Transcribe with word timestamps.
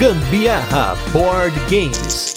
Gambiarra 0.00 0.96
Board 1.12 1.54
Games. 1.68 2.34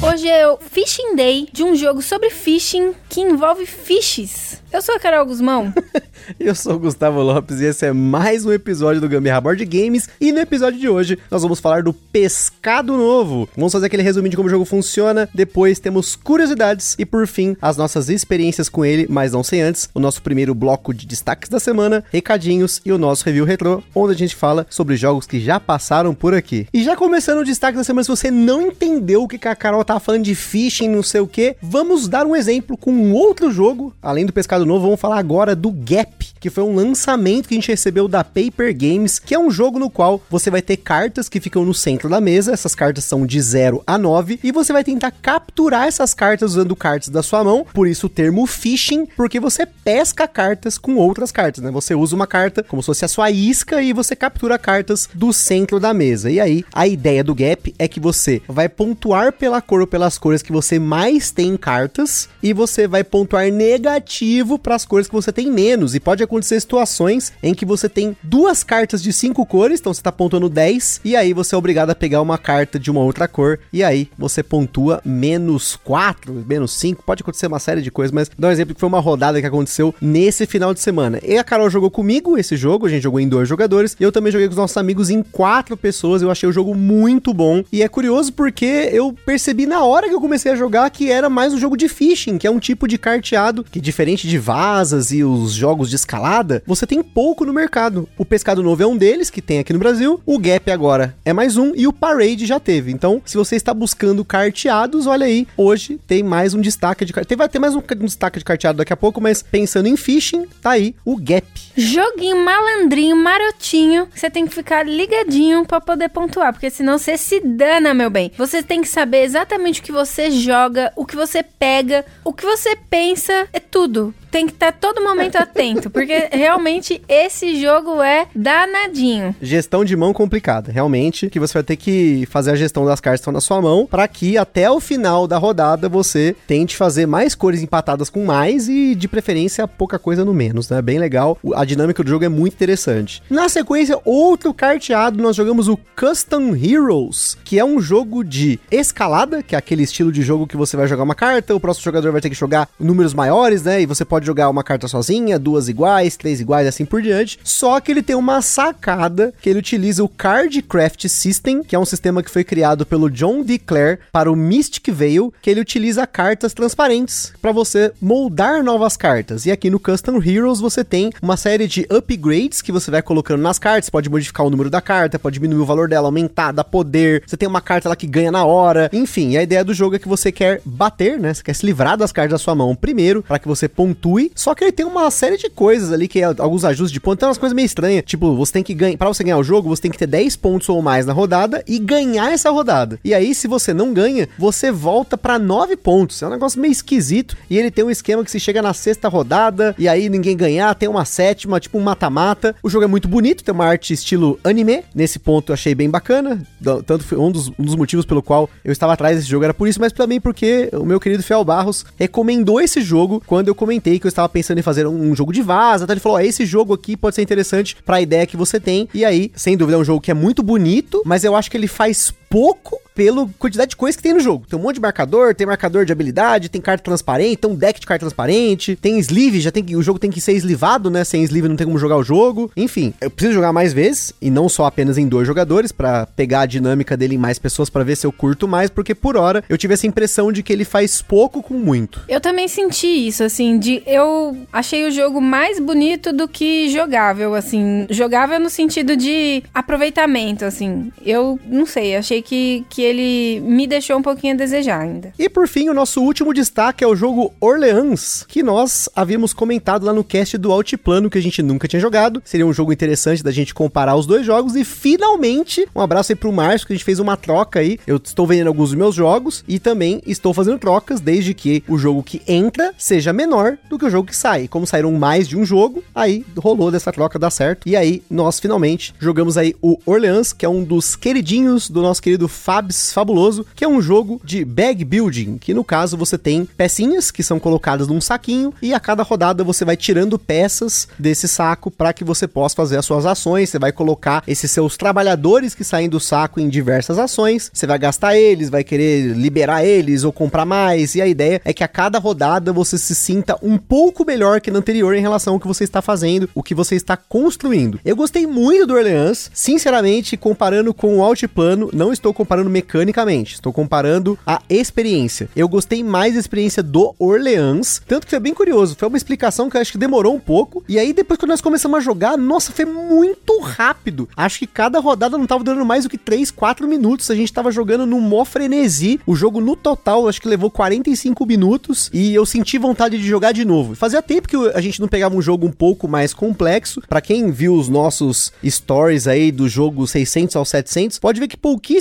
Hoje 0.00 0.28
é 0.28 0.46
o 0.46 0.56
Fishing 0.58 1.16
Day 1.16 1.48
de 1.52 1.64
um 1.64 1.74
jogo 1.74 2.00
sobre 2.00 2.30
fishing 2.30 2.94
que 3.08 3.20
envolve 3.20 3.66
fishes. 3.66 4.47
Eu 4.70 4.82
sou 4.82 4.94
a 4.94 5.00
Carol 5.00 5.24
Guzmão. 5.24 5.72
Eu 6.38 6.54
sou 6.54 6.74
o 6.74 6.78
Gustavo 6.78 7.22
Lopes 7.22 7.60
e 7.60 7.64
esse 7.64 7.86
é 7.86 7.92
mais 7.92 8.44
um 8.44 8.52
episódio 8.52 9.00
do 9.00 9.08
Gambiarra 9.08 9.40
Board 9.40 9.64
Games. 9.64 10.10
E 10.20 10.30
no 10.30 10.40
episódio 10.40 10.78
de 10.78 10.86
hoje 10.86 11.18
nós 11.30 11.40
vamos 11.40 11.58
falar 11.58 11.82
do 11.82 11.94
Pescado 11.94 12.94
Novo. 12.94 13.48
Vamos 13.56 13.72
fazer 13.72 13.86
aquele 13.86 14.02
resuminho 14.02 14.30
de 14.30 14.36
como 14.36 14.46
o 14.46 14.50
jogo 14.50 14.66
funciona, 14.66 15.26
depois 15.32 15.78
temos 15.78 16.14
curiosidades 16.14 16.94
e 16.98 17.06
por 17.06 17.26
fim 17.26 17.56
as 17.62 17.78
nossas 17.78 18.10
experiências 18.10 18.68
com 18.68 18.84
ele, 18.84 19.06
mas 19.08 19.32
não 19.32 19.42
sem 19.42 19.62
antes 19.62 19.88
o 19.94 20.00
nosso 20.00 20.20
primeiro 20.20 20.54
bloco 20.54 20.92
de 20.92 21.06
destaques 21.06 21.48
da 21.48 21.58
semana, 21.58 22.04
recadinhos 22.12 22.82
e 22.84 22.92
o 22.92 22.98
nosso 22.98 23.24
review 23.24 23.46
retrô, 23.46 23.82
onde 23.94 24.12
a 24.12 24.18
gente 24.18 24.36
fala 24.36 24.66
sobre 24.68 24.96
jogos 24.96 25.26
que 25.26 25.40
já 25.40 25.58
passaram 25.58 26.14
por 26.14 26.34
aqui. 26.34 26.66
E 26.74 26.84
já 26.84 26.94
começando 26.94 27.38
o 27.38 27.44
destaque 27.44 27.78
da 27.78 27.84
semana, 27.84 28.04
se 28.04 28.10
você 28.10 28.30
não 28.30 28.60
entendeu 28.60 29.22
o 29.22 29.28
que 29.28 29.48
a 29.48 29.56
Carol 29.56 29.84
tava 29.84 30.00
falando 30.00 30.24
de 30.24 30.34
fishing, 30.34 30.88
não 30.88 31.02
sei 31.02 31.22
o 31.22 31.26
que, 31.26 31.56
vamos 31.62 32.06
dar 32.06 32.26
um 32.26 32.36
exemplo 32.36 32.76
com 32.76 32.92
um 32.92 33.14
outro 33.14 33.50
jogo, 33.50 33.94
além 34.02 34.26
do 34.26 34.32
Pescado 34.32 34.57
Novo, 34.66 34.84
vamos 34.84 35.00
falar 35.00 35.18
agora 35.18 35.54
do 35.54 35.70
Gap 35.70 36.28
que 36.40 36.50
foi 36.50 36.64
um 36.64 36.74
lançamento 36.74 37.48
que 37.48 37.54
a 37.54 37.56
gente 37.56 37.68
recebeu 37.68 38.06
da 38.06 38.22
Paper 38.22 38.76
Games, 38.76 39.18
que 39.18 39.34
é 39.34 39.38
um 39.38 39.50
jogo 39.50 39.78
no 39.78 39.90
qual 39.90 40.22
você 40.30 40.50
vai 40.50 40.62
ter 40.62 40.76
cartas 40.76 41.28
que 41.28 41.40
ficam 41.40 41.64
no 41.64 41.74
centro 41.74 42.08
da 42.08 42.20
mesa, 42.20 42.52
essas 42.52 42.74
cartas 42.74 43.04
são 43.04 43.26
de 43.26 43.40
0 43.40 43.82
a 43.86 43.98
9, 43.98 44.40
e 44.42 44.52
você 44.52 44.72
vai 44.72 44.84
tentar 44.84 45.10
capturar 45.10 45.88
essas 45.88 46.14
cartas 46.14 46.52
usando 46.52 46.76
cartas 46.76 47.08
da 47.08 47.22
sua 47.22 47.42
mão, 47.42 47.66
por 47.72 47.86
isso 47.86 48.06
o 48.06 48.10
termo 48.10 48.46
fishing, 48.46 49.06
porque 49.16 49.40
você 49.40 49.66
pesca 49.66 50.26
cartas 50.28 50.78
com 50.78 50.96
outras 50.96 51.32
cartas, 51.32 51.62
né? 51.62 51.70
Você 51.70 51.94
usa 51.94 52.14
uma 52.14 52.26
carta 52.26 52.62
como 52.62 52.82
se 52.82 52.86
fosse 52.86 53.04
a 53.04 53.08
sua 53.08 53.30
isca 53.30 53.82
e 53.82 53.92
você 53.92 54.14
captura 54.14 54.58
cartas 54.58 55.08
do 55.14 55.32
centro 55.32 55.80
da 55.80 55.92
mesa. 55.92 56.30
E 56.30 56.40
aí, 56.40 56.64
a 56.72 56.86
ideia 56.86 57.24
do 57.24 57.34
Gap 57.34 57.74
é 57.78 57.88
que 57.88 58.00
você 58.00 58.40
vai 58.46 58.68
pontuar 58.68 59.32
pela 59.32 59.60
cor 59.60 59.80
ou 59.80 59.86
pelas 59.86 60.18
cores 60.18 60.42
que 60.42 60.52
você 60.52 60.78
mais 60.78 61.30
tem 61.30 61.56
cartas, 61.56 62.28
e 62.42 62.52
você 62.52 62.86
vai 62.86 63.02
pontuar 63.02 63.50
negativo 63.50 64.47
para 64.56 64.76
as 64.76 64.84
cores 64.84 65.08
que 65.08 65.14
você 65.14 65.32
tem 65.32 65.50
menos, 65.50 65.96
e 65.96 66.00
pode 66.00 66.22
acontecer 66.22 66.60
situações 66.60 67.32
em 67.42 67.52
que 67.52 67.64
você 67.64 67.88
tem 67.88 68.16
duas 68.22 68.62
cartas 68.62 69.02
de 69.02 69.12
cinco 69.12 69.44
cores, 69.44 69.80
então 69.80 69.92
você 69.92 70.00
tá 70.00 70.12
pontuando 70.12 70.48
10, 70.48 71.00
e 71.04 71.16
aí 71.16 71.32
você 71.32 71.56
é 71.56 71.58
obrigado 71.58 71.90
a 71.90 71.94
pegar 71.94 72.22
uma 72.22 72.38
carta 72.38 72.78
de 72.78 72.88
uma 72.88 73.00
outra 73.00 73.26
cor, 73.26 73.58
e 73.72 73.82
aí 73.82 74.08
você 74.16 74.44
pontua 74.44 75.00
menos 75.04 75.74
4, 75.74 76.44
menos 76.46 76.72
5, 76.74 77.02
pode 77.02 77.22
acontecer 77.22 77.48
uma 77.48 77.58
série 77.58 77.82
de 77.82 77.90
coisas, 77.90 78.12
mas 78.12 78.30
dá 78.38 78.46
um 78.46 78.52
exemplo 78.52 78.74
que 78.74 78.80
foi 78.80 78.88
uma 78.88 79.00
rodada 79.00 79.40
que 79.40 79.46
aconteceu 79.46 79.92
nesse 80.00 80.46
final 80.46 80.72
de 80.72 80.80
semana. 80.80 81.18
E 81.24 81.36
a 81.36 81.42
Carol 81.42 81.68
jogou 81.68 81.90
comigo 81.90 82.38
esse 82.38 82.56
jogo, 82.56 82.86
a 82.86 82.88
gente 82.88 83.02
jogou 83.02 83.18
em 83.18 83.28
dois 83.28 83.48
jogadores, 83.48 83.96
e 83.98 84.04
eu 84.04 84.12
também 84.12 84.30
joguei 84.30 84.46
com 84.46 84.52
os 84.52 84.58
nossos 84.58 84.76
amigos 84.76 85.10
em 85.10 85.22
quatro 85.22 85.76
pessoas, 85.76 86.22
eu 86.22 86.30
achei 86.30 86.48
o 86.48 86.52
jogo 86.52 86.74
muito 86.74 87.34
bom, 87.34 87.64
e 87.72 87.82
é 87.82 87.88
curioso 87.88 88.32
porque 88.32 88.90
eu 88.92 89.12
percebi 89.26 89.66
na 89.66 89.82
hora 89.82 90.08
que 90.08 90.14
eu 90.14 90.20
comecei 90.20 90.52
a 90.52 90.56
jogar 90.56 90.88
que 90.90 91.10
era 91.10 91.28
mais 91.28 91.52
um 91.52 91.58
jogo 91.58 91.76
de 91.76 91.88
fishing, 91.88 92.38
que 92.38 92.46
é 92.46 92.50
um 92.50 92.58
tipo 92.58 92.86
de 92.86 92.98
carteado 92.98 93.64
que 93.64 93.80
diferente 93.80 94.28
de 94.28 94.37
vasas 94.38 95.10
e 95.10 95.22
os 95.24 95.52
jogos 95.52 95.90
de 95.90 95.96
escalada, 95.96 96.62
você 96.66 96.86
tem 96.86 97.02
pouco 97.02 97.44
no 97.44 97.52
mercado. 97.52 98.08
O 98.16 98.24
Pescado 98.24 98.62
Novo 98.62 98.82
é 98.82 98.86
um 98.86 98.96
deles, 98.96 99.30
que 99.30 99.42
tem 99.42 99.58
aqui 99.58 99.72
no 99.72 99.78
Brasil, 99.78 100.20
o 100.24 100.38
Gap 100.38 100.70
agora 100.70 101.16
é 101.24 101.32
mais 101.32 101.56
um, 101.56 101.72
e 101.74 101.86
o 101.86 101.92
Parade 101.92 102.46
já 102.46 102.60
teve. 102.60 102.92
Então, 102.92 103.20
se 103.24 103.36
você 103.36 103.56
está 103.56 103.72
buscando 103.74 104.24
carteados, 104.24 105.06
olha 105.06 105.26
aí, 105.26 105.46
hoje 105.56 105.98
tem 106.06 106.22
mais 106.22 106.54
um 106.54 106.60
destaque 106.60 107.04
de 107.04 107.12
carteado. 107.12 107.38
Vai 107.38 107.48
ter 107.48 107.58
mais 107.58 107.74
um, 107.74 107.78
um 107.78 108.04
destaque 108.06 108.38
de 108.38 108.44
carteado 108.44 108.78
daqui 108.78 108.92
a 108.92 108.96
pouco, 108.96 109.20
mas 109.20 109.42
pensando 109.42 109.86
em 109.86 109.96
fishing, 109.96 110.46
tá 110.60 110.70
aí 110.70 110.94
o 111.04 111.16
Gap. 111.16 111.46
Joguinho 111.76 112.44
malandrinho, 112.44 113.16
marotinho, 113.16 114.08
você 114.14 114.30
tem 114.30 114.46
que 114.46 114.54
ficar 114.54 114.84
ligadinho 114.86 115.64
para 115.64 115.80
poder 115.80 116.08
pontuar, 116.08 116.52
porque 116.52 116.70
senão 116.70 116.98
você 116.98 117.16
se 117.16 117.40
dana, 117.40 117.94
meu 117.94 118.10
bem. 118.10 118.32
Você 118.36 118.62
tem 118.62 118.82
que 118.82 118.88
saber 118.88 119.22
exatamente 119.22 119.80
o 119.80 119.84
que 119.84 119.92
você 119.92 120.30
joga, 120.30 120.92
o 120.96 121.04
que 121.04 121.16
você 121.16 121.42
pega, 121.42 122.04
o 122.24 122.32
que 122.32 122.44
você 122.44 122.76
pensa, 122.76 123.48
é 123.52 123.60
tudo 123.60 124.14
tem 124.30 124.46
que 124.46 124.52
estar 124.52 124.72
todo 124.72 125.02
momento 125.02 125.36
atento, 125.36 125.90
porque 125.90 126.28
realmente 126.32 127.02
esse 127.08 127.60
jogo 127.60 128.02
é 128.02 128.26
danadinho. 128.34 129.34
Gestão 129.40 129.84
de 129.84 129.96
mão 129.96 130.12
complicada, 130.12 130.70
realmente, 130.72 131.30
que 131.30 131.40
você 131.40 131.54
vai 131.54 131.62
ter 131.62 131.76
que 131.76 132.26
fazer 132.30 132.52
a 132.52 132.56
gestão 132.56 132.84
das 132.84 133.00
cartas 133.00 133.20
que 133.20 133.22
estão 133.22 133.32
na 133.32 133.40
sua 133.40 133.60
mão, 133.60 133.86
para 133.86 134.06
que 134.08 134.36
até 134.36 134.70
o 134.70 134.80
final 134.80 135.26
da 135.26 135.38
rodada 135.38 135.88
você 135.88 136.34
tente 136.46 136.76
fazer 136.76 137.06
mais 137.06 137.34
cores 137.34 137.62
empatadas 137.62 138.10
com 138.10 138.24
mais 138.24 138.68
e 138.68 138.94
de 138.94 139.08
preferência 139.08 139.66
pouca 139.66 139.98
coisa 139.98 140.24
no 140.24 140.34
menos, 140.34 140.68
né? 140.68 140.80
Bem 140.82 140.98
legal. 140.98 141.38
A 141.54 141.64
dinâmica 141.64 142.02
do 142.02 142.10
jogo 142.10 142.24
é 142.24 142.28
muito 142.28 142.54
interessante. 142.54 143.22
Na 143.30 143.48
sequência, 143.48 143.98
outro 144.04 144.52
carteado, 144.52 145.22
nós 145.22 145.36
jogamos 145.36 145.68
o 145.68 145.78
Custom 145.96 146.54
Heroes, 146.54 147.36
que 147.44 147.58
é 147.58 147.64
um 147.64 147.80
jogo 147.80 148.24
de 148.24 148.58
escalada, 148.70 149.42
que 149.42 149.54
é 149.54 149.58
aquele 149.58 149.82
estilo 149.82 150.12
de 150.12 150.22
jogo 150.22 150.46
que 150.46 150.56
você 150.56 150.76
vai 150.76 150.86
jogar 150.86 151.02
uma 151.02 151.14
carta, 151.14 151.54
o 151.54 151.60
próximo 151.60 151.84
jogador 151.84 152.12
vai 152.12 152.20
ter 152.20 152.30
que 152.30 152.36
jogar 152.36 152.68
números 152.78 153.14
maiores, 153.14 153.62
né? 153.62 153.80
E 153.80 153.86
você 153.86 154.04
pode 154.04 154.17
jogar 154.26 154.48
uma 154.48 154.64
carta 154.64 154.88
sozinha, 154.88 155.38
duas 155.38 155.68
iguais, 155.68 156.16
três 156.16 156.40
iguais, 156.40 156.66
assim 156.66 156.84
por 156.84 157.02
diante. 157.02 157.38
Só 157.42 157.80
que 157.80 157.90
ele 157.90 158.02
tem 158.02 158.16
uma 158.16 158.42
sacada 158.42 159.32
que 159.40 159.48
ele 159.48 159.58
utiliza 159.58 160.02
o 160.02 160.08
Cardcraft 160.08 161.06
System, 161.08 161.62
que 161.62 161.74
é 161.74 161.78
um 161.78 161.84
sistema 161.84 162.22
que 162.22 162.30
foi 162.30 162.44
criado 162.44 162.86
pelo 162.86 163.10
John 163.10 163.42
D. 163.42 163.58
Clare 163.58 163.98
para 164.12 164.30
o 164.30 164.36
Mystic 164.36 164.90
Veil, 164.90 165.32
que 165.40 165.50
ele 165.50 165.60
utiliza 165.60 166.06
cartas 166.06 166.52
transparentes 166.52 167.32
para 167.40 167.52
você 167.52 167.92
moldar 168.00 168.62
novas 168.62 168.96
cartas. 168.96 169.46
E 169.46 169.50
aqui 169.50 169.70
no 169.70 169.80
Custom 169.80 170.22
Heroes 170.22 170.60
você 170.60 170.84
tem 170.84 171.10
uma 171.20 171.36
série 171.36 171.66
de 171.66 171.86
upgrades 171.90 172.62
que 172.62 172.72
você 172.72 172.90
vai 172.90 173.02
colocando 173.02 173.42
nas 173.42 173.58
cartas, 173.58 173.90
pode 173.90 174.08
modificar 174.08 174.46
o 174.46 174.50
número 174.50 174.70
da 174.70 174.80
carta, 174.80 175.18
pode 175.18 175.34
diminuir 175.34 175.60
o 175.60 175.66
valor 175.66 175.88
dela, 175.88 176.08
aumentar, 176.08 176.52
dar 176.52 176.64
poder. 176.64 177.22
Você 177.26 177.36
tem 177.36 177.48
uma 177.48 177.60
carta 177.60 177.88
lá 177.88 177.96
que 177.96 178.06
ganha 178.06 178.30
na 178.30 178.44
hora. 178.44 178.90
Enfim, 178.92 179.36
a 179.36 179.42
ideia 179.42 179.64
do 179.64 179.74
jogo 179.74 179.96
é 179.96 179.98
que 179.98 180.08
você 180.08 180.32
quer 180.32 180.60
bater, 180.64 181.18
né? 181.18 181.34
Você 181.34 181.42
quer 181.42 181.54
se 181.54 181.64
livrar 181.64 181.96
das 181.96 182.12
cartas 182.12 182.32
da 182.32 182.38
sua 182.38 182.54
mão 182.54 182.74
primeiro, 182.74 183.22
para 183.22 183.38
que 183.38 183.48
você 183.48 183.68
pontue. 183.68 184.07
Só 184.34 184.54
que 184.54 184.64
ele 184.64 184.72
tem 184.72 184.86
uma 184.86 185.10
série 185.10 185.36
de 185.36 185.50
coisas 185.50 185.92
ali 185.92 186.08
que 186.08 186.20
é 186.20 186.24
alguns 186.24 186.64
ajustes 186.64 186.92
de 186.92 187.00
ponto, 187.00 187.18
tem 187.18 187.28
umas 187.28 187.38
coisas 187.38 187.54
meio 187.54 187.66
estranhas. 187.66 188.04
Tipo, 188.04 188.34
você 188.34 188.52
tem 188.52 188.62
que 188.62 188.74
ganhar, 188.74 188.96
para 188.96 189.08
você 189.08 189.24
ganhar 189.24 189.38
o 189.38 189.44
jogo, 189.44 189.68
você 189.68 189.82
tem 189.82 189.90
que 189.90 189.98
ter 189.98 190.06
10 190.06 190.36
pontos 190.36 190.68
ou 190.68 190.80
mais 190.80 191.06
na 191.06 191.12
rodada 191.12 191.62
e 191.66 191.78
ganhar 191.78 192.32
essa 192.32 192.50
rodada. 192.50 192.98
E 193.04 193.12
aí, 193.12 193.34
se 193.34 193.48
você 193.48 193.74
não 193.74 193.92
ganha, 193.92 194.28
você 194.38 194.70
volta 194.70 195.16
para 195.18 195.38
9 195.38 195.76
pontos. 195.76 196.22
É 196.22 196.26
um 196.26 196.30
negócio 196.30 196.60
meio 196.60 196.72
esquisito. 196.72 197.36
E 197.50 197.58
ele 197.58 197.70
tem 197.70 197.84
um 197.84 197.90
esquema 197.90 198.24
que 198.24 198.30
se 198.30 198.40
chega 198.40 198.62
na 198.62 198.72
sexta 198.72 199.08
rodada 199.08 199.74
e 199.78 199.88
aí 199.88 200.08
ninguém 200.08 200.36
ganhar, 200.36 200.74
tem 200.74 200.88
uma 200.88 201.04
sétima, 201.04 201.60
tipo 201.60 201.78
um 201.78 201.82
mata-mata. 201.82 202.54
O 202.62 202.70
jogo 202.70 202.84
é 202.84 202.88
muito 202.88 203.08
bonito, 203.08 203.44
tem 203.44 203.54
uma 203.54 203.66
arte 203.66 203.92
estilo 203.92 204.38
anime. 204.44 204.84
Nesse 204.94 205.18
ponto 205.18 205.50
eu 205.50 205.54
achei 205.54 205.74
bem 205.74 205.90
bacana. 205.90 206.42
Tanto 206.86 207.04
foi 207.04 207.18
um 207.18 207.30
dos, 207.30 207.48
um 207.58 207.64
dos 207.64 207.74
motivos 207.74 208.04
pelo 208.04 208.22
qual 208.22 208.48
eu 208.64 208.72
estava 208.72 208.92
atrás 208.92 209.16
desse 209.16 209.28
jogo 209.28 209.44
era 209.44 209.54
por 209.54 209.68
isso, 209.68 209.80
mas 209.80 209.92
também 209.92 210.20
porque 210.20 210.68
o 210.72 210.84
meu 210.84 211.00
querido 211.00 211.22
Fel 211.22 211.44
Barros 211.44 211.84
recomendou 211.96 212.60
esse 212.60 212.80
jogo 212.80 213.22
quando 213.26 213.48
eu 213.48 213.54
comentei 213.54 213.97
que 213.98 214.06
eu 214.06 214.10
estava 214.10 214.28
pensando 214.28 214.58
em 214.58 214.62
fazer 214.62 214.86
um, 214.86 215.14
jogo 215.14 215.32
de 215.32 215.42
vaza. 215.42 215.84
Então 215.84 215.94
ele 215.94 216.00
falou: 216.00 216.18
oh, 216.18 216.20
esse 216.20 216.44
jogo 216.46 216.74
aqui 216.74 216.96
pode 216.96 217.16
ser 217.16 217.22
interessante 217.22 217.76
para 217.84 217.96
a 217.96 218.00
ideia 218.00 218.26
que 218.26 218.36
você 218.36 218.58
tem. 218.60 218.88
E 218.92 219.04
aí, 219.04 219.30
sem 219.34 219.56
dúvida, 219.56 219.76
é 219.76 219.80
um 219.80 219.84
jogo 219.84 220.00
que 220.00 220.10
é 220.10 220.14
muito 220.14 220.42
bonito, 220.42 221.02
mas 221.04 221.24
eu 221.24 221.34
acho 221.34 221.50
que 221.50 221.56
ele 221.56 221.68
faz 221.68 222.12
pouco 222.28 222.80
pela 222.98 223.28
quantidade 223.38 223.70
de 223.70 223.76
coisas 223.76 223.96
que 223.96 224.02
tem 224.02 224.12
no 224.12 224.18
jogo. 224.18 224.44
Tem 224.48 224.58
um 224.58 224.62
monte 224.62 224.74
de 224.74 224.80
marcador, 224.80 225.32
tem 225.32 225.46
marcador 225.46 225.84
de 225.84 225.92
habilidade, 225.92 226.48
tem 226.48 226.60
carta 226.60 226.82
transparente, 226.82 227.36
tem 227.36 227.48
um 227.48 227.54
deck 227.54 227.78
de 227.78 227.86
carta 227.86 228.00
transparente, 228.00 228.74
tem 228.74 228.98
sleeve, 228.98 229.40
já 229.40 229.52
tem 229.52 229.62
que 229.62 229.76
o 229.76 229.82
jogo 229.82 230.00
tem 230.00 230.10
que 230.10 230.20
ser 230.20 230.32
eslivado, 230.32 230.90
né? 230.90 231.04
Sem 231.04 231.22
sleeve 231.22 231.46
não 231.46 231.54
tem 231.54 231.64
como 231.64 231.78
jogar 231.78 231.96
o 231.96 232.02
jogo. 232.02 232.50
Enfim, 232.56 232.92
eu 233.00 233.08
preciso 233.08 233.34
jogar 233.34 233.52
mais 233.52 233.72
vezes 233.72 234.12
e 234.20 234.30
não 234.30 234.48
só 234.48 234.66
apenas 234.66 234.98
em 234.98 235.06
dois 235.06 235.28
jogadores 235.28 235.70
para 235.70 236.06
pegar 236.06 236.40
a 236.40 236.46
dinâmica 236.46 236.96
dele 236.96 237.14
em 237.14 237.18
mais 237.18 237.38
pessoas 237.38 237.70
para 237.70 237.84
ver 237.84 237.96
se 237.96 238.04
eu 238.04 238.10
curto 238.10 238.48
mais, 238.48 238.68
porque 238.68 238.96
por 238.96 239.16
hora 239.16 239.44
eu 239.48 239.56
tive 239.56 239.74
essa 239.74 239.86
impressão 239.86 240.32
de 240.32 240.42
que 240.42 240.52
ele 240.52 240.64
faz 240.64 241.00
pouco 241.00 241.40
com 241.40 241.54
muito. 241.54 242.00
Eu 242.08 242.20
também 242.20 242.48
senti 242.48 242.88
isso, 243.06 243.22
assim, 243.22 243.60
de 243.60 243.80
eu 243.86 244.36
achei 244.52 244.88
o 244.88 244.90
jogo 244.90 245.20
mais 245.20 245.60
bonito 245.60 246.12
do 246.12 246.26
que 246.26 246.68
jogável, 246.68 247.36
assim, 247.36 247.86
jogável 247.90 248.40
no 248.40 248.50
sentido 248.50 248.96
de 248.96 249.42
aproveitamento, 249.54 250.44
assim. 250.44 250.90
Eu 251.06 251.38
não 251.46 251.64
sei, 251.64 251.94
achei 251.94 252.17
que, 252.22 252.64
que 252.68 252.82
ele 252.82 253.40
me 253.40 253.66
deixou 253.66 253.96
um 253.96 254.02
pouquinho 254.02 254.34
a 254.34 254.36
desejar 254.36 254.80
ainda. 254.80 255.12
E 255.18 255.28
por 255.28 255.48
fim, 255.48 255.68
o 255.68 255.74
nosso 255.74 256.02
último 256.02 256.32
destaque 256.32 256.84
é 256.84 256.86
o 256.86 256.96
jogo 256.96 257.32
Orleans, 257.40 258.24
que 258.28 258.42
nós 258.42 258.88
havíamos 258.94 259.32
comentado 259.32 259.84
lá 259.84 259.92
no 259.92 260.04
cast 260.04 260.36
do 260.36 260.52
Altiplano 260.52 261.10
que 261.10 261.18
a 261.18 261.22
gente 261.22 261.42
nunca 261.42 261.68
tinha 261.68 261.80
jogado. 261.80 262.22
Seria 262.24 262.46
um 262.46 262.52
jogo 262.52 262.72
interessante 262.72 263.22
da 263.22 263.30
gente 263.30 263.54
comparar 263.54 263.96
os 263.96 264.06
dois 264.06 264.24
jogos 264.24 264.56
e 264.56 264.64
finalmente, 264.64 265.66
um 265.74 265.80
abraço 265.80 266.12
aí 266.12 266.16
pro 266.16 266.32
Márcio 266.32 266.66
que 266.66 266.72
a 266.72 266.76
gente 266.76 266.84
fez 266.84 266.98
uma 266.98 267.16
troca 267.16 267.60
aí. 267.60 267.78
Eu 267.86 267.96
estou 267.96 268.26
vendendo 268.26 268.48
alguns 268.48 268.70
dos 268.70 268.78
meus 268.78 268.94
jogos 268.94 269.44
e 269.46 269.58
também 269.58 270.02
estou 270.06 270.32
fazendo 270.34 270.58
trocas 270.58 271.00
desde 271.00 271.34
que 271.34 271.62
o 271.68 271.78
jogo 271.78 272.02
que 272.02 272.22
entra 272.26 272.72
seja 272.76 273.12
menor 273.12 273.58
do 273.68 273.78
que 273.78 273.84
o 273.84 273.90
jogo 273.90 274.08
que 274.08 274.16
sai. 274.16 274.48
Como 274.48 274.66
saíram 274.66 274.92
mais 274.92 275.28
de 275.28 275.36
um 275.36 275.44
jogo, 275.44 275.82
aí 275.94 276.24
rolou 276.36 276.70
dessa 276.70 276.92
troca 276.92 277.18
dar 277.18 277.30
certo. 277.30 277.68
E 277.68 277.76
aí 277.76 278.02
nós 278.10 278.40
finalmente 278.40 278.94
jogamos 278.98 279.36
aí 279.36 279.54
o 279.62 279.78
Orleans, 279.86 280.32
que 280.32 280.44
é 280.44 280.48
um 280.48 280.64
dos 280.64 280.96
queridinhos 280.96 281.68
do 281.68 281.82
nosso 281.82 282.02
querido 282.08 282.26
Fabs 282.26 282.90
Fabuloso, 282.90 283.44
que 283.54 283.62
é 283.62 283.68
um 283.68 283.82
jogo 283.82 284.18
de 284.24 284.42
bag 284.42 284.82
building, 284.82 285.36
que 285.36 285.52
no 285.52 285.62
caso 285.62 285.94
você 285.94 286.16
tem 286.16 286.46
pecinhas 286.46 287.10
que 287.10 287.22
são 287.22 287.38
colocadas 287.38 287.86
num 287.86 288.00
saquinho 288.00 288.54
e 288.62 288.72
a 288.72 288.80
cada 288.80 289.02
rodada 289.02 289.44
você 289.44 289.62
vai 289.62 289.76
tirando 289.76 290.18
peças 290.18 290.88
desse 290.98 291.28
saco 291.28 291.70
para 291.70 291.92
que 291.92 292.04
você 292.04 292.26
possa 292.26 292.56
fazer 292.56 292.78
as 292.78 292.86
suas 292.86 293.04
ações. 293.04 293.50
Você 293.50 293.58
vai 293.58 293.72
colocar 293.72 294.22
esses 294.26 294.50
seus 294.50 294.78
trabalhadores 294.78 295.54
que 295.54 295.62
saem 295.62 295.86
do 295.86 296.00
saco 296.00 296.40
em 296.40 296.48
diversas 296.48 296.98
ações. 296.98 297.50
Você 297.52 297.66
vai 297.66 297.78
gastar 297.78 298.16
eles, 298.16 298.48
vai 298.48 298.64
querer 298.64 299.12
liberar 299.14 299.62
eles 299.62 300.02
ou 300.02 300.10
comprar 300.10 300.46
mais. 300.46 300.94
E 300.94 301.02
a 301.02 301.06
ideia 301.06 301.42
é 301.44 301.52
que 301.52 301.62
a 301.62 301.68
cada 301.68 301.98
rodada 301.98 302.54
você 302.54 302.78
se 302.78 302.94
sinta 302.94 303.36
um 303.42 303.58
pouco 303.58 304.02
melhor 304.02 304.40
que 304.40 304.50
na 304.50 304.60
anterior 304.60 304.94
em 304.94 305.02
relação 305.02 305.34
ao 305.34 305.40
que 305.40 305.46
você 305.46 305.64
está 305.64 305.82
fazendo, 305.82 306.26
o 306.34 306.42
que 306.42 306.54
você 306.54 306.74
está 306.74 306.96
construindo. 306.96 307.78
Eu 307.84 307.94
gostei 307.94 308.26
muito 308.26 308.66
do 308.66 308.74
Orleans, 308.74 309.30
sinceramente, 309.34 310.16
comparando 310.16 310.72
com 310.72 310.96
o 310.96 311.02
Altiplano, 311.02 311.68
não 311.72 311.92
estou 311.98 312.14
comparando 312.14 312.50
mecanicamente, 312.50 313.34
estou 313.34 313.52
comparando 313.52 314.18
a 314.26 314.40
experiência. 314.48 315.28
Eu 315.36 315.48
gostei 315.48 315.84
mais 315.84 316.14
da 316.14 316.20
experiência 316.20 316.62
do 316.62 316.94
Orleans, 316.98 317.82
tanto 317.86 318.06
que 318.06 318.10
foi 318.10 318.20
bem 318.20 318.34
curioso, 318.34 318.76
foi 318.78 318.88
uma 318.88 318.96
explicação 318.96 319.50
que 319.50 319.56
eu 319.56 319.60
acho 319.60 319.72
que 319.72 319.78
demorou 319.78 320.14
um 320.14 320.20
pouco, 320.20 320.64
e 320.68 320.78
aí 320.78 320.92
depois 320.92 321.18
que 321.18 321.26
nós 321.26 321.40
começamos 321.40 321.78
a 321.78 321.80
jogar, 321.80 322.16
nossa, 322.16 322.52
foi 322.52 322.64
muito 322.64 323.38
rápido. 323.40 324.08
Acho 324.16 324.38
que 324.38 324.46
cada 324.46 324.78
rodada 324.78 325.16
não 325.16 325.24
estava 325.24 325.44
durando 325.44 325.64
mais 325.64 325.84
do 325.84 325.90
que 325.90 325.98
3, 325.98 326.30
4 326.30 326.66
minutos, 326.66 327.10
a 327.10 327.14
gente 327.14 327.28
estava 327.28 327.50
jogando 327.50 327.86
no 327.86 328.00
mó 328.00 328.24
frenesi, 328.24 329.00
o 329.06 329.14
jogo 329.14 329.40
no 329.40 329.56
total 329.56 330.08
acho 330.08 330.20
que 330.20 330.28
levou 330.28 330.50
45 330.50 331.26
minutos, 331.26 331.90
e 331.92 332.14
eu 332.14 332.24
senti 332.24 332.58
vontade 332.58 332.98
de 332.98 333.06
jogar 333.06 333.32
de 333.32 333.44
novo. 333.44 333.74
Fazia 333.74 334.02
tempo 334.02 334.28
que 334.28 334.36
a 334.54 334.60
gente 334.60 334.80
não 334.80 334.88
pegava 334.88 335.16
um 335.16 335.22
jogo 335.22 335.46
um 335.46 335.52
pouco 335.52 335.88
mais 335.88 336.14
complexo, 336.14 336.82
para 336.88 337.00
quem 337.00 337.30
viu 337.30 337.54
os 337.54 337.68
nossos 337.68 338.32
stories 338.44 339.06
aí 339.06 339.30
do 339.30 339.48
jogo 339.48 339.86
600 339.86 340.36
ao 340.36 340.44
700, 340.44 340.98
pode 340.98 341.20
ver 341.20 341.28
que 341.28 341.36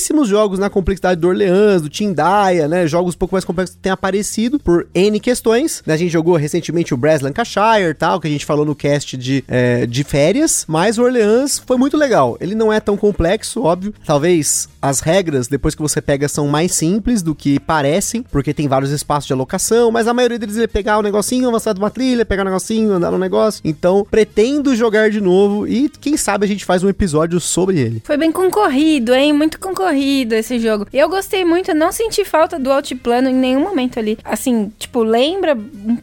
pouquíssimos 0.07 0.27
jogos 0.29 0.59
na 0.59 0.69
complexidade 0.69 1.19
do 1.19 1.27
Orleans, 1.27 1.81
do 1.81 1.89
Tindaya, 1.89 2.67
né, 2.67 2.87
jogos 2.87 3.13
um 3.13 3.17
pouco 3.17 3.35
mais 3.35 3.43
complexos 3.43 3.77
têm 3.81 3.91
aparecido 3.91 4.59
por 4.59 4.87
N 4.93 5.19
questões. 5.19 5.83
Né, 5.85 5.93
a 5.93 5.97
gente 5.97 6.11
jogou 6.11 6.35
recentemente 6.35 6.93
o 6.93 6.97
Brass 6.97 7.21
Lancashire, 7.21 7.93
tal, 7.97 8.19
que 8.19 8.27
a 8.27 8.31
gente 8.31 8.45
falou 8.45 8.65
no 8.65 8.75
cast 8.75 9.17
de, 9.17 9.43
é, 9.47 9.85
de 9.85 10.03
férias, 10.03 10.65
mas 10.67 10.97
o 10.97 11.03
Orleans 11.03 11.61
foi 11.65 11.77
muito 11.77 11.97
legal. 11.97 12.37
Ele 12.39 12.55
não 12.55 12.71
é 12.71 12.79
tão 12.79 12.95
complexo, 12.95 13.63
óbvio. 13.63 13.93
Talvez 14.05 14.69
as 14.81 15.01
regras, 15.01 15.47
depois 15.47 15.75
que 15.75 15.81
você 15.81 16.01
pega, 16.01 16.27
são 16.29 16.47
mais 16.47 16.71
simples 16.71 17.21
do 17.21 17.35
que 17.35 17.59
parecem, 17.59 18.23
porque 18.23 18.53
tem 18.53 18.67
vários 18.67 18.91
espaços 18.91 19.27
de 19.27 19.33
alocação, 19.33 19.91
mas 19.91 20.07
a 20.07 20.13
maioria 20.13 20.39
deles 20.39 20.57
é 20.57 20.67
pegar 20.67 20.97
o 20.97 20.99
um 20.99 21.03
negocinho, 21.03 21.49
avançar 21.49 21.73
de 21.73 21.79
uma 21.79 21.89
trilha, 21.89 22.25
pegar 22.25 22.43
o 22.43 22.45
um 22.45 22.49
negocinho, 22.49 22.93
andar 22.93 23.11
no 23.11 23.17
negócio. 23.17 23.61
Então, 23.65 24.07
pretendo 24.09 24.75
jogar 24.75 25.09
de 25.09 25.19
novo 25.19 25.67
e 25.67 25.89
quem 25.89 26.15
sabe 26.15 26.45
a 26.45 26.47
gente 26.47 26.63
faz 26.63 26.83
um 26.83 26.89
episódio 26.89 27.39
sobre 27.39 27.79
ele. 27.79 28.01
Foi 28.05 28.15
bem 28.15 28.31
concorrido, 28.31 29.13
hein? 29.13 29.33
Muito 29.33 29.59
concorrido 29.59 29.96
esse 30.31 30.59
jogo. 30.59 30.87
Eu 30.93 31.09
gostei 31.09 31.43
muito, 31.43 31.73
não 31.73 31.91
senti 31.91 32.23
falta 32.23 32.59
do 32.59 32.71
altiplano 32.71 33.29
em 33.29 33.33
nenhum 33.33 33.61
momento 33.61 33.99
ali. 33.99 34.17
Assim, 34.23 34.71
tipo, 34.77 35.03
lembra 35.03 35.57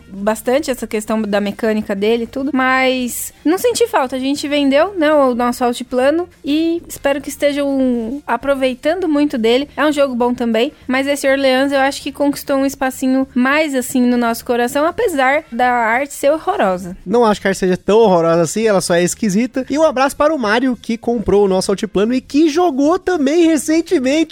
bastante 0.08 0.70
essa 0.70 0.87
questão 0.87 1.20
da 1.23 1.41
mecânica 1.41 1.94
dele 1.94 2.25
e 2.25 2.26
tudo, 2.26 2.50
mas 2.52 3.32
não 3.44 3.58
senti 3.58 3.87
falta. 3.87 4.17
A 4.17 4.19
gente 4.19 4.46
vendeu, 4.49 4.94
né, 4.96 5.12
o 5.12 5.35
nosso 5.35 5.64
altiplano 5.64 6.29
e 6.44 6.82
espero 6.88 7.20
que 7.20 7.29
estejam 7.29 8.23
aproveitando 8.26 9.08
muito 9.08 9.38
dele. 9.38 9.69
É 9.76 9.85
um 9.85 9.93
jogo 9.93 10.14
bom 10.14 10.35
também, 10.35 10.73
mas 10.87 11.06
esse 11.06 11.29
Orleans 11.29 11.73
eu 11.73 11.81
acho 11.81 12.02
que 12.02 12.12
conquistou 12.12 12.56
um 12.56 12.67
espacinho 12.67 13.26
mais 13.35 13.75
assim 13.75 14.00
no 14.00 14.17
nosso 14.17 14.44
coração, 14.44 14.87
apesar 14.87 15.44
da 15.50 15.70
arte 15.70 16.14
ser 16.14 16.31
horrorosa. 16.31 16.96
Não 17.06 17.25
acho 17.25 17.41
que 17.41 17.46
a 17.46 17.50
arte 17.50 17.58
seja 17.58 17.76
tão 17.76 17.99
horrorosa 17.99 18.43
assim, 18.43 18.67
ela 18.67 18.81
só 18.81 18.94
é 18.94 19.02
esquisita. 19.02 19.67
E 19.69 19.79
um 19.79 19.82
abraço 19.82 20.17
para 20.17 20.35
o 20.35 20.38
Mário 20.38 20.76
que 20.81 20.96
comprou 20.96 21.44
o 21.44 21.49
nosso 21.49 21.70
altiplano 21.70 22.14
e 22.14 22.20
que 22.20 22.49
jogou 22.49 22.99
também 22.99 23.44
recentemente. 23.44 23.83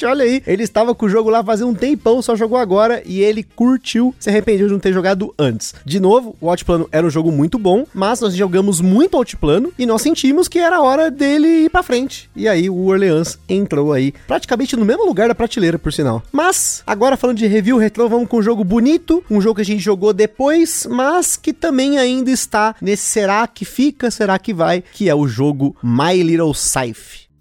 Olha 0.05 0.25
aí, 0.25 0.43
ele 0.47 0.63
estava 0.63 0.95
com 0.95 1.07
o 1.07 1.09
jogo 1.09 1.31
lá 1.31 1.43
fazia 1.45 1.67
um 1.67 1.75
tempão, 1.75 2.23
só 2.23 2.35
jogou 2.35 2.59
agora 2.59 3.03
e 3.05 3.21
ele 3.21 3.43
curtiu, 3.43 4.15
se 4.19 4.31
arrependeu 4.31 4.67
de 4.67 4.73
não 4.73 4.81
ter 4.81 4.93
jogado 4.93 5.35
antes. 5.39 5.75
De 5.85 6.01
novo, 6.01 6.37
o 6.41 6.49
Altiplano 6.49 6.89
era 6.91 7.07
um 7.07 7.11
jogo 7.11 7.31
muito 7.31 7.59
bom, 7.59 7.87
mas 7.93 8.21
nós 8.21 8.35
jogamos 8.35 8.81
muito 8.81 9.17
Altiplano 9.17 9.73
e 9.79 9.87
nós 9.87 10.03
sentimos 10.03 10.49
que 10.49 10.59
era 10.59 10.81
hora 10.81 11.11
dele 11.11 11.65
ir 11.65 11.71
para 11.71 11.83
frente. 11.83 12.31
E 12.35 12.49
aí 12.49 12.69
o 12.69 12.87
Orleans 12.87 13.39
entrou 13.49 13.93
aí, 13.93 14.13
praticamente 14.27 14.77
no 14.77 14.85
mesmo 14.85 15.05
lugar 15.05 15.29
da 15.29 15.35
prateleira, 15.35 15.79
por 15.79 15.93
sinal. 15.93 16.23
Mas, 16.33 16.83
agora 16.87 17.17
falando 17.17 17.39
de 17.39 17.47
review 17.47 17.77
retrô, 17.77 18.09
vamos 18.09 18.29
com 18.29 18.39
um 18.39 18.43
jogo 18.43 18.65
bonito, 18.65 19.23
um 19.31 19.41
jogo 19.41 19.57
que 19.57 19.63
a 19.63 19.65
gente 19.65 19.83
jogou 19.83 20.13
depois, 20.13 20.87
mas 20.91 21.37
que 21.37 21.53
também 21.53 21.99
ainda 21.99 22.31
está 22.31 22.75
nesse 22.81 23.05
será 23.05 23.47
que 23.47 23.65
fica, 23.65 24.11
será 24.11 24.39
que 24.39 24.55
vai, 24.55 24.83
que 24.93 25.09
é 25.09 25.15
o 25.15 25.27
jogo 25.27 25.77
My 25.83 26.23
Little 26.23 26.55
Scythe. 26.55 27.32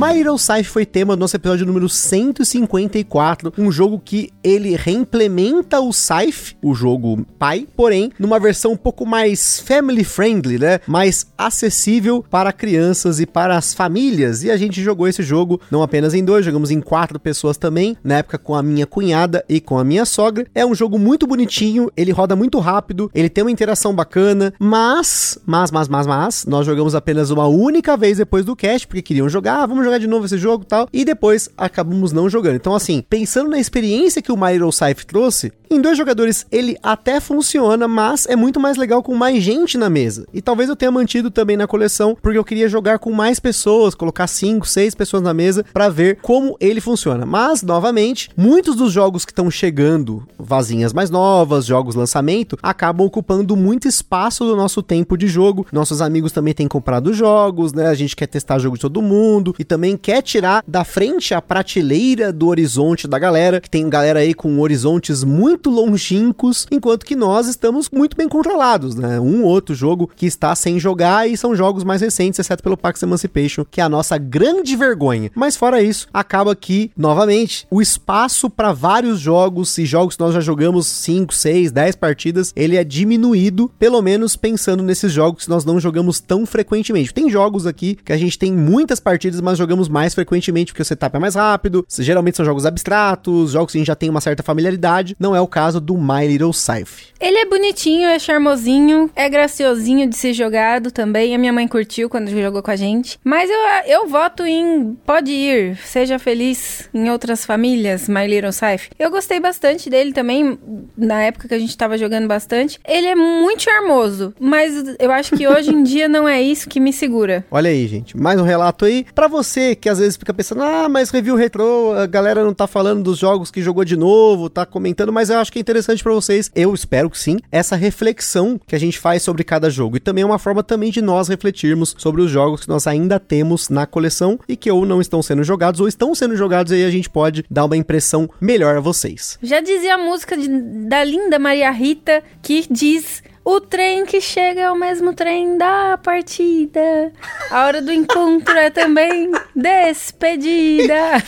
My 0.00 0.14
Little 0.14 0.38
Scythe 0.38 0.64
foi 0.64 0.86
tema 0.86 1.14
do 1.14 1.20
nosso 1.20 1.36
episódio 1.36 1.66
número 1.66 1.86
154, 1.86 3.52
um 3.58 3.70
jogo 3.70 4.00
que 4.02 4.32
ele 4.42 4.74
reimplementa 4.74 5.78
o 5.78 5.92
Scythe, 5.92 6.56
o 6.62 6.74
jogo 6.74 7.26
pai, 7.38 7.68
porém 7.76 8.10
numa 8.18 8.40
versão 8.40 8.72
um 8.72 8.78
pouco 8.78 9.04
mais 9.04 9.60
family 9.60 10.02
friendly, 10.02 10.58
né? 10.58 10.80
Mais 10.86 11.26
acessível 11.36 12.24
para 12.30 12.50
crianças 12.50 13.20
e 13.20 13.26
para 13.26 13.58
as 13.58 13.74
famílias. 13.74 14.42
E 14.42 14.50
a 14.50 14.56
gente 14.56 14.82
jogou 14.82 15.06
esse 15.06 15.22
jogo 15.22 15.60
não 15.70 15.82
apenas 15.82 16.14
em 16.14 16.24
dois, 16.24 16.46
jogamos 16.46 16.70
em 16.70 16.80
quatro 16.80 17.20
pessoas 17.20 17.58
também, 17.58 17.94
na 18.02 18.20
época 18.20 18.38
com 18.38 18.54
a 18.54 18.62
minha 18.62 18.86
cunhada 18.86 19.44
e 19.50 19.60
com 19.60 19.78
a 19.78 19.84
minha 19.84 20.06
sogra. 20.06 20.46
É 20.54 20.64
um 20.64 20.74
jogo 20.74 20.98
muito 20.98 21.26
bonitinho, 21.26 21.90
ele 21.94 22.10
roda 22.10 22.34
muito 22.34 22.58
rápido, 22.58 23.10
ele 23.14 23.28
tem 23.28 23.44
uma 23.44 23.50
interação 23.50 23.94
bacana, 23.94 24.54
mas, 24.58 25.38
mas, 25.44 25.70
mas, 25.70 25.88
mas, 25.88 26.06
mas, 26.06 26.46
nós 26.46 26.64
jogamos 26.64 26.94
apenas 26.94 27.28
uma 27.28 27.46
única 27.46 27.98
vez 27.98 28.16
depois 28.16 28.46
do 28.46 28.56
cast, 28.56 28.86
porque 28.86 29.02
queriam 29.02 29.28
jogar, 29.28 29.66
vamos 29.66 29.84
jogar 29.84 29.89
de 29.98 30.06
novo 30.06 30.26
esse 30.26 30.38
jogo 30.38 30.64
tal. 30.64 30.88
E 30.92 31.04
depois 31.04 31.48
acabamos 31.56 32.12
não 32.12 32.28
jogando. 32.28 32.56
Então, 32.56 32.74
assim, 32.74 33.04
pensando 33.08 33.50
na 33.50 33.58
experiência 33.58 34.22
que 34.22 34.32
o 34.32 34.36
My 34.36 34.52
Little 34.52 34.72
Scythe 34.72 35.06
trouxe, 35.06 35.52
em 35.70 35.80
dois 35.80 35.96
jogadores 35.96 36.44
ele 36.50 36.76
até 36.82 37.20
funciona, 37.20 37.86
mas 37.86 38.26
é 38.26 38.34
muito 38.34 38.58
mais 38.58 38.76
legal 38.76 39.02
com 39.02 39.14
mais 39.14 39.40
gente 39.42 39.78
na 39.78 39.88
mesa. 39.88 40.26
E 40.34 40.42
talvez 40.42 40.68
eu 40.68 40.74
tenha 40.74 40.90
mantido 40.90 41.30
também 41.30 41.56
na 41.56 41.66
coleção, 41.66 42.16
porque 42.20 42.36
eu 42.36 42.44
queria 42.44 42.68
jogar 42.68 42.98
com 42.98 43.12
mais 43.12 43.38
pessoas, 43.38 43.94
colocar 43.94 44.26
5, 44.26 44.66
6 44.66 44.96
pessoas 44.96 45.22
na 45.22 45.32
mesa 45.32 45.64
para 45.72 45.88
ver 45.88 46.18
como 46.22 46.56
ele 46.58 46.80
funciona. 46.80 47.24
Mas, 47.24 47.62
novamente, 47.62 48.28
muitos 48.36 48.74
dos 48.74 48.92
jogos 48.92 49.24
que 49.24 49.30
estão 49.30 49.48
chegando, 49.48 50.26
vazinhas 50.36 50.92
mais 50.92 51.08
novas, 51.08 51.66
jogos 51.66 51.94
lançamento, 51.94 52.58
acabam 52.60 53.06
ocupando 53.06 53.56
muito 53.56 53.86
espaço 53.86 54.44
do 54.44 54.56
nosso 54.56 54.82
tempo 54.82 55.16
de 55.16 55.28
jogo. 55.28 55.64
Nossos 55.72 56.02
amigos 56.02 56.32
também 56.32 56.52
têm 56.52 56.66
comprado 56.66 57.12
jogos, 57.12 57.72
né? 57.72 57.86
A 57.86 57.94
gente 57.94 58.16
quer 58.16 58.26
testar 58.26 58.58
jogo 58.58 58.76
de 58.76 58.82
todo 58.82 59.00
mundo 59.00 59.54
e 59.56 59.64
também 59.64 59.79
quer 59.96 60.22
tirar 60.22 60.62
da 60.66 60.84
frente 60.84 61.34
a 61.34 61.42
prateleira 61.42 62.32
do 62.32 62.48
horizonte 62.48 63.08
da 63.08 63.18
galera, 63.18 63.60
que 63.60 63.70
tem 63.70 63.88
galera 63.88 64.20
aí 64.20 64.34
com 64.34 64.58
horizontes 64.60 65.24
muito 65.24 65.70
longínquos, 65.70 66.66
enquanto 66.70 67.04
que 67.06 67.16
nós 67.16 67.46
estamos 67.46 67.88
muito 67.90 68.16
bem 68.16 68.28
controlados, 68.28 68.94
né? 68.94 69.20
Um 69.20 69.44
outro 69.44 69.74
jogo 69.74 70.10
que 70.14 70.26
está 70.26 70.54
sem 70.54 70.78
jogar 70.78 71.28
e 71.28 71.36
são 71.36 71.54
jogos 71.54 71.84
mais 71.84 72.00
recentes, 72.00 72.38
exceto 72.38 72.62
pelo 72.62 72.76
Pax 72.76 73.02
Emancipation, 73.02 73.64
que 73.68 73.80
é 73.80 73.84
a 73.84 73.88
nossa 73.88 74.18
grande 74.18 74.76
vergonha. 74.76 75.30
Mas 75.34 75.56
fora 75.56 75.82
isso, 75.82 76.08
acaba 76.12 76.54
que, 76.54 76.90
novamente, 76.96 77.66
o 77.70 77.80
espaço 77.80 78.50
para 78.50 78.72
vários 78.72 79.18
jogos 79.20 79.76
e 79.78 79.84
jogos 79.84 80.16
que 80.16 80.22
nós 80.22 80.34
já 80.34 80.40
jogamos 80.40 80.86
5, 80.86 81.34
6, 81.34 81.72
10 81.72 81.96
partidas, 81.96 82.52
ele 82.54 82.76
é 82.76 82.84
diminuído, 82.84 83.70
pelo 83.78 84.02
menos 84.02 84.36
pensando 84.36 84.82
nesses 84.82 85.12
jogos 85.12 85.44
que 85.44 85.50
nós 85.50 85.64
não 85.64 85.80
jogamos 85.80 86.20
tão 86.20 86.44
frequentemente. 86.44 87.14
Tem 87.14 87.30
jogos 87.30 87.66
aqui 87.66 87.96
que 88.04 88.12
a 88.12 88.16
gente 88.16 88.38
tem 88.38 88.52
muitas 88.52 89.00
partidas, 89.00 89.40
mas 89.40 89.58
jogamos 89.58 89.69
mais 89.88 90.14
frequentemente 90.14 90.72
porque 90.72 90.82
o 90.82 90.84
setup 90.84 91.16
é 91.16 91.18
mais 91.18 91.34
rápido. 91.34 91.84
Geralmente 91.98 92.36
são 92.36 92.44
jogos 92.44 92.66
abstratos, 92.66 93.52
jogos 93.52 93.72
que 93.72 93.78
a 93.78 93.80
gente 93.80 93.86
já 93.86 93.94
tem 93.94 94.10
uma 94.10 94.20
certa 94.20 94.42
familiaridade. 94.42 95.16
Não 95.18 95.34
é 95.34 95.40
o 95.40 95.46
caso 95.46 95.80
do 95.80 95.96
My 95.96 96.26
Little 96.26 96.52
Scythe. 96.52 97.10
Ele 97.20 97.38
é 97.38 97.46
bonitinho, 97.46 98.08
é 98.08 98.18
charmosinho, 98.18 99.10
é 99.14 99.28
graciosinho 99.28 100.08
de 100.08 100.16
ser 100.16 100.32
jogado 100.32 100.90
também. 100.90 101.34
A 101.34 101.38
minha 101.38 101.52
mãe 101.52 101.68
curtiu 101.68 102.08
quando 102.08 102.30
jogou 102.30 102.62
com 102.62 102.70
a 102.70 102.76
gente. 102.76 103.18
Mas 103.22 103.50
eu, 103.50 103.58
eu 103.86 104.08
voto 104.08 104.44
em 104.44 104.96
pode 105.04 105.30
ir, 105.30 105.76
seja 105.84 106.18
feliz 106.18 106.88
em 106.94 107.10
outras 107.10 107.44
famílias, 107.44 108.08
My 108.08 108.26
Little 108.26 108.52
Scythe. 108.52 108.90
Eu 108.98 109.10
gostei 109.10 109.40
bastante 109.40 109.90
dele 109.90 110.12
também, 110.12 110.58
na 110.96 111.22
época 111.22 111.48
que 111.48 111.54
a 111.54 111.58
gente 111.58 111.76
tava 111.76 111.98
jogando 111.98 112.26
bastante. 112.26 112.78
Ele 112.86 113.06
é 113.06 113.14
muito 113.14 113.62
charmoso, 113.62 114.34
mas 114.40 114.72
eu 114.98 115.10
acho 115.12 115.36
que 115.36 115.46
hoje 115.46 115.70
em 115.70 115.82
dia 115.82 116.08
não 116.08 116.28
é 116.28 116.40
isso 116.40 116.68
que 116.68 116.80
me 116.80 116.92
segura. 116.92 117.44
Olha 117.50 117.70
aí, 117.70 117.86
gente, 117.86 118.16
mais 118.16 118.40
um 118.40 118.44
relato 118.44 118.84
aí. 118.84 119.04
Para 119.14 119.28
você 119.28 119.59
você 119.60 119.76
que 119.76 119.88
às 119.88 119.98
vezes 119.98 120.16
fica 120.16 120.32
pensando, 120.32 120.62
ah, 120.62 120.88
mas 120.88 121.10
review 121.10 121.36
retrô, 121.36 121.92
a 121.92 122.06
galera 122.06 122.42
não 122.42 122.54
tá 122.54 122.66
falando 122.66 123.02
dos 123.02 123.18
jogos 123.18 123.50
que 123.50 123.62
jogou 123.62 123.84
de 123.84 123.96
novo, 123.96 124.48
tá 124.48 124.64
comentando, 124.64 125.12
mas 125.12 125.28
eu 125.28 125.38
acho 125.38 125.52
que 125.52 125.58
é 125.58 125.60
interessante 125.60 126.02
para 126.02 126.12
vocês, 126.12 126.50
eu 126.54 126.74
espero 126.74 127.10
que 127.10 127.18
sim, 127.18 127.38
essa 127.52 127.76
reflexão 127.76 128.58
que 128.66 128.74
a 128.74 128.78
gente 128.78 128.98
faz 128.98 129.22
sobre 129.22 129.44
cada 129.44 129.68
jogo. 129.68 129.96
E 129.96 130.00
também 130.00 130.22
é 130.22 130.26
uma 130.26 130.38
forma 130.38 130.62
também 130.62 130.90
de 130.90 131.02
nós 131.02 131.28
refletirmos 131.28 131.94
sobre 131.98 132.22
os 132.22 132.30
jogos 132.30 132.62
que 132.62 132.68
nós 132.68 132.86
ainda 132.86 133.20
temos 133.20 133.68
na 133.68 133.86
coleção 133.86 134.38
e 134.48 134.56
que 134.56 134.70
ou 134.70 134.86
não 134.86 135.00
estão 135.00 135.22
sendo 135.22 135.44
jogados 135.44 135.80
ou 135.80 135.88
estão 135.88 136.14
sendo 136.14 136.36
jogados 136.36 136.72
aí 136.72 136.84
a 136.84 136.90
gente 136.90 137.10
pode 137.10 137.44
dar 137.50 137.64
uma 137.64 137.76
impressão 137.76 138.28
melhor 138.40 138.76
a 138.76 138.80
vocês. 138.80 139.38
Já 139.42 139.60
dizia 139.60 139.96
a 139.96 139.98
música 139.98 140.36
de, 140.36 140.48
da 140.88 141.04
linda 141.04 141.38
Maria 141.38 141.70
Rita 141.70 142.22
que 142.42 142.64
diz 142.70 143.22
o 143.50 143.60
trem 143.60 144.06
que 144.06 144.20
chega 144.20 144.60
é 144.60 144.70
o 144.70 144.76
mesmo 144.76 145.12
trem 145.12 145.58
da 145.58 145.98
partida. 145.98 147.12
A 147.50 147.64
hora 147.64 147.82
do 147.82 147.92
encontro 147.92 148.56
é 148.56 148.70
também 148.70 149.30
despedida. 149.54 151.20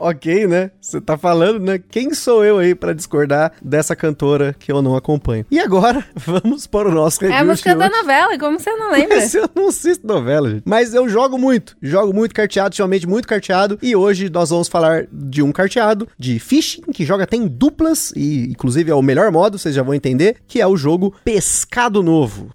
Ok, 0.00 0.46
né? 0.46 0.70
Você 0.80 1.00
tá 1.00 1.16
falando, 1.16 1.60
né? 1.60 1.78
Quem 1.78 2.14
sou 2.14 2.44
eu 2.44 2.58
aí 2.58 2.74
para 2.74 2.92
discordar 2.92 3.52
dessa 3.62 3.94
cantora 3.94 4.54
que 4.58 4.72
eu 4.72 4.80
não 4.82 4.96
acompanho? 4.96 5.44
E 5.50 5.60
agora, 5.60 6.04
vamos 6.16 6.66
para 6.66 6.88
o 6.88 6.92
nosso 6.92 7.20
review. 7.20 7.36
É 7.36 7.40
a 7.40 7.44
música 7.44 7.74
da 7.74 7.88
novela, 7.88 8.38
como 8.38 8.58
você 8.58 8.70
não 8.72 8.90
lembra? 8.90 9.16
Mas 9.16 9.34
eu 9.34 9.48
não 9.54 9.68
assisto 9.68 10.06
novela, 10.06 10.50
gente. 10.50 10.62
Mas 10.64 10.94
eu 10.94 11.08
jogo 11.08 11.38
muito. 11.38 11.76
Jogo 11.82 12.12
muito 12.14 12.34
carteado, 12.34 12.68
ultimamente 12.68 13.06
muito 13.06 13.28
carteado. 13.28 13.78
E 13.82 13.94
hoje 13.94 14.30
nós 14.30 14.50
vamos 14.50 14.68
falar 14.68 15.06
de 15.12 15.42
um 15.42 15.52
carteado 15.52 16.08
de 16.18 16.38
fishing, 16.38 16.82
que 16.92 17.04
joga 17.04 17.24
até 17.24 17.36
em 17.36 17.46
duplas, 17.46 18.12
e 18.16 18.44
inclusive 18.44 18.90
é 18.90 18.94
o 18.94 19.02
melhor 19.02 19.30
modo, 19.30 19.58
vocês 19.58 19.74
já 19.74 19.82
vão 19.82 19.94
entender, 19.94 20.36
que 20.46 20.60
é 20.60 20.66
o 20.66 20.76
jogo 20.76 21.14
Pescado 21.24 22.02
Novo. 22.02 22.50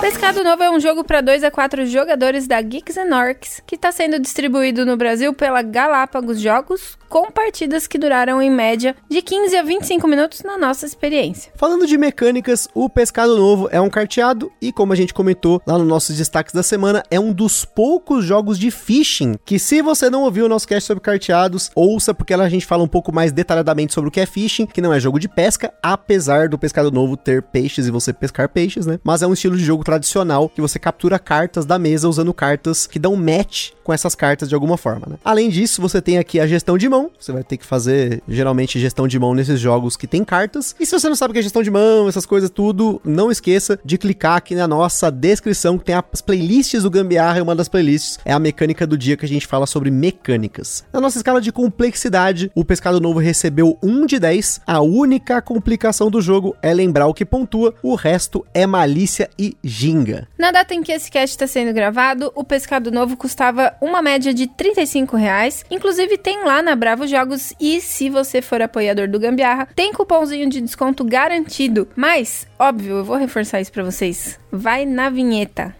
Pescado 0.00 0.42
Novo 0.42 0.62
é 0.62 0.70
um 0.70 0.80
jogo 0.80 1.04
para 1.04 1.20
2 1.20 1.44
a 1.44 1.50
4 1.50 1.84
jogadores 1.84 2.46
da 2.46 2.60
Geeks 2.62 2.96
and 2.96 3.14
Orcs, 3.14 3.62
que 3.66 3.74
está 3.74 3.92
sendo 3.92 4.18
distribuído 4.18 4.86
no 4.86 4.96
Brasil 4.96 5.34
pela 5.34 5.60
Galápagos 5.60 6.40
Jogos, 6.40 6.98
com 7.06 7.30
partidas 7.30 7.86
que 7.86 7.98
duraram 7.98 8.40
em 8.40 8.48
média 8.48 8.96
de 9.10 9.20
15 9.20 9.56
a 9.56 9.62
25 9.62 10.08
minutos 10.08 10.42
na 10.42 10.56
nossa 10.56 10.86
experiência. 10.86 11.52
Falando 11.54 11.86
de 11.86 11.98
mecânicas, 11.98 12.66
o 12.72 12.88
Pescado 12.88 13.36
Novo 13.36 13.68
é 13.70 13.80
um 13.80 13.90
carteado 13.90 14.50
e, 14.62 14.72
como 14.72 14.92
a 14.92 14.96
gente 14.96 15.12
comentou 15.12 15.60
lá 15.66 15.76
nos 15.76 15.86
nossos 15.86 16.16
destaques 16.16 16.54
da 16.54 16.62
semana, 16.62 17.02
é 17.10 17.20
um 17.20 17.32
dos 17.32 17.64
poucos 17.64 18.24
jogos 18.24 18.58
de 18.58 18.70
fishing 18.70 19.34
que, 19.44 19.58
se 19.58 19.82
você 19.82 20.08
não 20.08 20.22
ouviu 20.22 20.46
o 20.46 20.48
nosso 20.48 20.66
cast 20.66 20.86
sobre 20.86 21.02
carteados, 21.02 21.70
ouça, 21.74 22.14
porque 22.14 22.34
lá 22.34 22.44
a 22.44 22.48
gente 22.48 22.64
fala 22.64 22.82
um 22.82 22.88
pouco 22.88 23.12
mais 23.12 23.32
detalhadamente 23.32 23.92
sobre 23.92 24.08
o 24.08 24.10
que 24.10 24.20
é 24.20 24.26
fishing, 24.26 24.64
que 24.64 24.80
não 24.80 24.94
é 24.94 25.00
jogo 25.00 25.18
de 25.18 25.28
pesca, 25.28 25.74
apesar 25.82 26.48
do 26.48 26.58
Pescado 26.58 26.90
Novo 26.90 27.18
ter 27.18 27.42
peixes 27.42 27.86
e 27.86 27.90
você 27.90 28.14
pescar 28.14 28.48
peixes, 28.48 28.86
né? 28.86 28.98
Mas 29.04 29.20
é 29.20 29.26
um 29.26 29.32
estilo 29.32 29.56
de 29.56 29.64
jogo 29.64 29.84
tradicional 29.90 30.48
que 30.48 30.60
você 30.60 30.78
captura 30.78 31.18
cartas 31.18 31.66
da 31.66 31.78
mesa 31.78 32.08
usando 32.08 32.32
cartas 32.32 32.86
que 32.86 32.98
dão 32.98 33.16
match 33.16 33.70
com 33.82 33.92
essas 33.92 34.14
cartas 34.14 34.48
de 34.48 34.54
alguma 34.54 34.76
forma, 34.76 35.06
né? 35.10 35.16
Além 35.24 35.48
disso, 35.48 35.82
você 35.82 36.00
tem 36.00 36.16
aqui 36.16 36.38
a 36.38 36.46
gestão 36.46 36.78
de 36.78 36.88
mão, 36.88 37.10
você 37.18 37.32
vai 37.32 37.42
ter 37.42 37.56
que 37.56 37.66
fazer 37.66 38.22
geralmente 38.28 38.78
gestão 38.78 39.08
de 39.08 39.18
mão 39.18 39.34
nesses 39.34 39.58
jogos 39.58 39.96
que 39.96 40.06
tem 40.06 40.24
cartas. 40.24 40.76
E 40.78 40.86
se 40.86 40.92
você 40.92 41.08
não 41.08 41.16
sabe 41.16 41.30
o 41.30 41.34
que 41.34 41.40
é 41.40 41.42
gestão 41.42 41.62
de 41.62 41.70
mão, 41.70 42.08
essas 42.08 42.24
coisas 42.24 42.50
tudo, 42.50 43.00
não 43.04 43.32
esqueça 43.32 43.78
de 43.84 43.98
clicar 43.98 44.36
aqui 44.36 44.54
na 44.54 44.68
nossa 44.68 45.10
descrição 45.10 45.76
que 45.76 45.84
tem 45.84 45.94
as 45.96 46.20
playlists 46.20 46.84
do 46.84 46.90
Gambiarra 46.90 47.40
uma 47.42 47.54
das 47.54 47.68
playlists 47.68 48.18
é 48.24 48.32
a 48.32 48.38
mecânica 48.38 48.86
do 48.86 48.96
dia 48.96 49.16
que 49.16 49.24
a 49.24 49.28
gente 49.28 49.46
fala 49.46 49.66
sobre 49.66 49.90
mecânicas. 49.90 50.84
Na 50.92 51.00
nossa 51.00 51.18
escala 51.18 51.40
de 51.40 51.50
complexidade, 51.50 52.50
o 52.54 52.64
Pescado 52.64 53.00
Novo 53.00 53.18
recebeu 53.18 53.76
1 53.82 54.06
de 54.06 54.18
10. 54.18 54.60
A 54.66 54.80
única 54.80 55.40
complicação 55.42 56.10
do 56.10 56.20
jogo 56.20 56.54
é 56.62 56.72
lembrar 56.72 57.06
o 57.06 57.14
que 57.14 57.24
pontua, 57.24 57.74
o 57.82 57.94
resto 57.94 58.44
é 58.54 58.66
malícia 58.66 59.28
e 59.38 59.56
ginga. 59.80 60.28
Na 60.36 60.50
data 60.50 60.74
em 60.74 60.82
que 60.82 60.92
esse 60.92 61.10
cast 61.10 61.34
está 61.34 61.46
sendo 61.46 61.72
gravado, 61.72 62.30
o 62.34 62.44
Pescado 62.44 62.90
Novo 62.90 63.16
custava 63.16 63.74
uma 63.80 64.02
média 64.02 64.34
de 64.34 64.46
35 64.46 65.16
reais. 65.16 65.64
Inclusive 65.70 66.18
tem 66.18 66.44
lá 66.44 66.62
na 66.62 66.76
Bravo 66.76 67.06
Jogos 67.06 67.54
e 67.58 67.80
se 67.80 68.10
você 68.10 68.42
for 68.42 68.60
apoiador 68.60 69.08
do 69.08 69.18
Gambiarra, 69.18 69.68
tem 69.74 69.92
cupomzinho 69.92 70.50
de 70.50 70.60
desconto 70.60 71.02
garantido. 71.02 71.88
Mas, 71.96 72.46
óbvio, 72.58 72.98
eu 72.98 73.04
vou 73.04 73.16
reforçar 73.16 73.60
isso 73.60 73.72
para 73.72 73.84
vocês. 73.84 74.38
Vai 74.52 74.84
na 74.84 75.08
vinheta. 75.08 75.79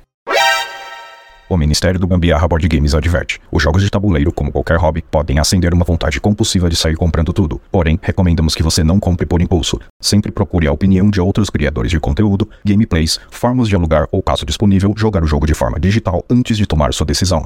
O 1.51 1.57
Ministério 1.57 1.99
do 1.99 2.07
Gambiarra 2.07 2.47
Board 2.47 2.69
Games 2.69 2.95
adverte: 2.95 3.41
os 3.51 3.61
jogos 3.61 3.83
de 3.83 3.91
tabuleiro, 3.91 4.33
como 4.33 4.53
qualquer 4.53 4.79
hobby, 4.79 5.03
podem 5.03 5.41
acender 5.41 5.75
uma 5.75 5.85
vontade 5.85 6.21
compulsiva 6.21 6.71
de 6.71 6.77
sair 6.77 6.95
comprando 6.95 7.33
tudo. 7.33 7.61
Porém, 7.73 7.99
recomendamos 8.01 8.55
que 8.55 8.63
você 8.63 8.85
não 8.85 9.01
compre 9.01 9.27
por 9.27 9.43
impulso. 9.43 9.81
Sempre 10.01 10.31
procure 10.31 10.69
a 10.69 10.73
opinião 10.73 11.11
de 11.11 11.21
outros 11.21 11.51
criadores 11.51 11.91
de 11.91 11.99
conteúdo, 11.99 12.49
gameplays, 12.65 13.19
formas 13.33 13.67
de 13.67 13.75
alugar 13.75 14.07
ou, 14.13 14.23
caso 14.23 14.47
disponível, 14.47 14.95
jogar 14.97 15.25
o 15.25 15.27
jogo 15.27 15.45
de 15.45 15.53
forma 15.53 15.81
digital 15.81 16.25
antes 16.31 16.57
de 16.57 16.67
tomar 16.67 16.95
sua 16.95 17.05
decisão. 17.05 17.45